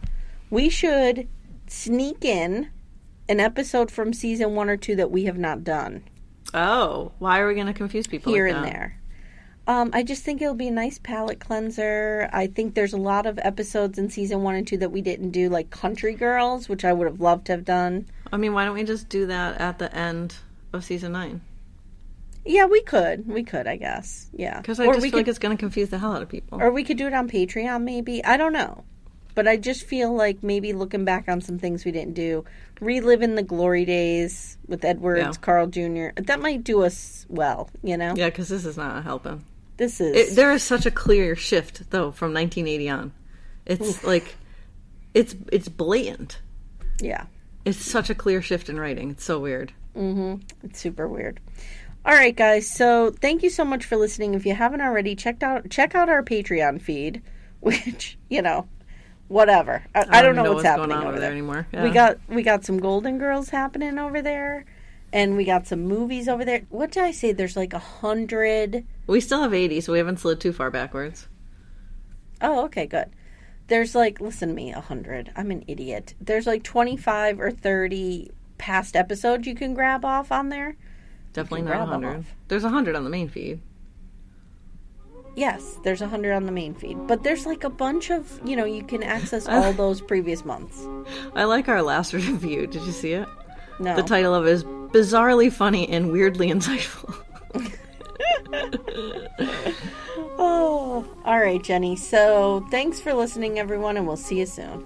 we 0.50 0.70
should 0.70 1.28
sneak 1.68 2.24
in 2.24 2.70
an 3.28 3.40
episode 3.40 3.90
from 3.90 4.14
season 4.14 4.56
one 4.56 4.70
or 4.70 4.78
two 4.78 4.96
that 4.96 5.12
we 5.12 5.26
have 5.26 5.38
not 5.38 5.64
done 5.64 6.04
Oh, 6.54 7.12
why 7.20 7.40
are 7.40 7.48
we 7.48 7.54
going 7.54 7.68
to 7.68 7.74
confuse 7.74 8.08
people 8.08 8.34
here 8.34 8.48
like 8.48 8.56
and 8.56 8.66
there. 8.66 9.02
Um, 9.68 9.90
I 9.94 10.04
just 10.04 10.24
think 10.24 10.42
it'll 10.42 10.54
be 10.54 10.68
a 10.68 10.72
nice 10.72 11.00
palate 11.00 11.40
cleanser. 11.40 12.30
I 12.32 12.48
think 12.48 12.76
there's 12.76 12.94
a 12.94 12.98
lot 12.98 13.26
of 13.26 13.40
episodes 13.40 13.98
in 13.98 14.10
season 14.10 14.44
one 14.44 14.56
and 14.56 14.66
two 14.66 14.78
that 14.78 14.92
we 14.92 15.02
didn't 15.02 15.32
do, 15.32 15.50
like 15.50 15.72
Country 15.72 16.14
Girls, 16.14 16.70
which 16.70 16.86
I 16.86 16.94
would 16.94 17.08
have 17.08 17.20
loved 17.20 17.48
to 17.48 17.54
have 17.54 17.66
done. 17.66 18.06
I 18.32 18.38
mean, 18.38 18.54
why 18.54 18.64
don't 18.64 18.76
we 18.76 18.84
just 18.84 19.10
do 19.10 19.26
that 19.26 19.60
at 19.60 19.80
the 19.80 19.94
end 19.94 20.36
of 20.72 20.86
season 20.86 21.14
nine? 21.14 21.42
Yeah, 22.46 22.66
we 22.68 22.82
could. 22.84 23.28
We 23.28 23.44
could, 23.44 23.66
I 23.66 23.76
guess. 23.76 24.30
Yeah. 24.32 24.62
Because 24.62 24.80
I 24.80 24.86
Or 24.86 24.94
just 24.94 25.02
we 25.02 25.10
feel 25.10 25.20
like 25.20 25.28
it's 25.28 25.40
going 25.40 25.58
to 25.58 25.60
confuse 25.60 25.90
the 25.90 25.98
hell 25.98 26.14
out 26.14 26.22
of 26.22 26.30
people. 26.30 26.62
Or 26.62 26.72
we 26.72 26.84
could 26.84 26.98
do 26.98 27.08
it 27.08 27.14
on 27.14 27.28
Patreon, 27.28 27.82
maybe. 27.82 28.24
I 28.24 28.38
don't 28.38 28.54
know. 28.54 28.84
But 29.36 29.48
I 29.48 29.58
just 29.58 29.84
feel 29.84 30.14
like 30.16 30.42
maybe 30.42 30.74
looking 30.74 31.06
back 31.06 31.28
on 31.28 31.42
some 31.42 31.60
things 31.60 31.84
we 31.86 31.92
didn't 31.92 32.14
do, 32.14 32.46
reliving 32.82 33.36
the 33.36 33.44
glory 33.44 33.86
days 33.86 34.58
with 34.68 34.84
Edwards, 34.86 35.20
Yeah. 35.20 35.32
Carl 35.42 35.68
Jr., 35.68 36.08
that 36.16 36.40
might 36.40 36.64
do 36.64 36.84
us 36.84 37.26
well, 37.30 37.70
you 37.84 37.98
know? 37.98 38.14
yeah, 38.16 38.30
because 38.30 38.48
this 38.50 38.66
is 38.66 38.78
not 38.78 39.04
helping. 39.04 39.44
This 39.78 40.00
is. 40.00 40.16
It, 40.32 40.36
there 40.38 40.52
is 40.54 40.64
such 40.64 40.86
a 40.86 40.92
clear 40.92 41.36
shift, 41.36 41.90
though, 41.92 42.12
from 42.12 42.34
1980 42.34 42.90
on. 42.90 43.12
It's 43.66 44.04
like, 44.06 44.36
it's 45.14 45.36
it's 45.52 45.68
blatant. 45.70 46.40
yeah. 47.02 47.26
It's 47.66 47.78
such 47.84 48.12
a 48.12 48.16
clear 48.16 48.42
shift 48.44 48.70
in 48.70 48.80
writing. 48.80 49.10
It's 49.10 49.24
so 49.24 49.40
weird. 49.40 49.74
Mm-hmm. 49.98 50.44
It's 50.64 50.80
super 50.80 51.08
weird. 51.08 51.40
All 52.06 52.14
right, 52.14 52.36
guys. 52.36 52.70
So 52.70 53.10
thank 53.10 53.42
you 53.42 53.50
so 53.50 53.66
much 53.66 53.86
for 53.86 53.96
listening. 53.98 54.36
If 54.36 54.46
you 54.46 54.54
haven't 54.54 54.82
already, 54.82 55.16
checked 55.16 55.42
out 55.42 55.68
check 55.72 55.96
out 55.96 56.08
our 56.08 56.22
Patreon 56.22 56.80
feed, 56.80 57.24
which 57.62 58.20
you 58.30 58.44
know, 58.44 58.68
whatever. 59.28 59.84
I, 59.94 60.00
I, 60.00 60.22
don't, 60.22 60.32
even 60.32 60.36
know, 60.36 60.44
know 60.44 60.54
what's, 60.54 60.64
what's 60.64 60.76
happening 60.76 60.98
over 60.98 61.08
over 61.08 61.20
there 61.20 61.32
anymore. 61.32 61.68
We 61.72 61.90
got 61.92 62.18
we 62.28 62.44
got 62.44 62.66
some 62.66 62.80
Golden 62.80 63.18
Girls 63.18 63.50
happening 63.50 63.98
over 63.98 64.22
there, 64.22 64.66
and 65.12 65.36
we 65.38 65.46
got 65.46 65.68
some 65.68 65.82
movies 65.82 66.28
over 66.28 66.46
there. 66.46 66.64
What 66.70 66.92
did 66.92 67.04
I 67.04 67.12
say? 67.12 67.32
There's 67.32 67.56
like 67.56 67.74
a 67.74 67.80
hundred. 67.80 68.86
We 69.08 69.20
still 69.20 69.42
have 69.42 69.54
80, 69.54 69.82
so 69.82 69.94
we 69.94 70.00
haven't 70.00 70.20
slid 70.20 70.40
too 70.40 70.54
far 70.54 70.72
backwards. 70.72 71.28
Oh, 72.42 72.66
okay, 72.66 72.86
good. 72.86 73.10
There's 73.68 73.96
like 73.96 74.22
listen 74.22 74.50
to 74.50 74.56
me, 74.56 74.72
a 74.72 74.82
hundred. 74.82 75.32
I'm 75.36 75.52
an 75.52 75.64
idiot. 75.68 76.14
There's 76.22 76.46
like 76.46 76.64
twenty 76.64 76.98
five 76.98 77.40
or 77.40 77.52
thirty 77.52 78.32
past 78.58 78.96
episodes 78.96 79.48
you 79.48 79.56
can 79.56 79.74
grab 79.74 80.06
off 80.06 80.32
on 80.32 80.50
there. 80.50 80.78
Definitely 81.34 81.64
not 81.64 81.80
100. 81.80 82.20
off. 82.20 82.26
There's 82.48 82.64
100 82.64 82.96
on 82.96 83.04
the 83.04 83.10
main 83.10 83.28
feed. 83.28 83.60
Yes, 85.36 85.78
there's 85.84 86.02
a 86.02 86.08
hundred 86.08 86.34
on 86.34 86.46
the 86.46 86.52
main 86.52 86.74
feed, 86.74 87.08
but 87.08 87.24
there's 87.24 87.46
like 87.46 87.64
a 87.66 87.70
bunch 87.70 88.10
of 88.10 88.40
you 88.46 88.56
know 88.56 88.66
you 88.66 88.84
can 88.84 89.04
access 89.04 89.48
all 89.48 89.74
those 89.84 90.00
previous 90.02 90.46
months. 90.46 90.88
I 91.36 91.44
like 91.44 91.68
our 91.68 91.82
last 91.82 92.14
review. 92.14 92.68
Did 92.68 92.84
you 92.84 92.92
see 92.92 93.14
it? 93.14 93.28
No, 93.80 93.96
The 93.98 94.04
title 94.04 94.34
of 94.34 94.48
it 94.48 94.52
is 94.52 94.64
Bizarrely 94.64 95.52
Funny 95.52 95.90
and 95.90 96.12
Weirdly 96.12 96.50
Insightful. 96.50 97.22
Oh, 100.38 101.06
all 101.24 101.40
right, 101.40 101.64
Jenny. 101.64 101.96
So 101.96 102.66
thanks 102.70 103.00
for 103.00 103.14
listening, 103.14 103.58
everyone, 103.58 103.96
and 103.98 104.06
we'll 104.06 104.18
see 104.18 104.40
you 104.40 104.46
soon. 104.46 104.86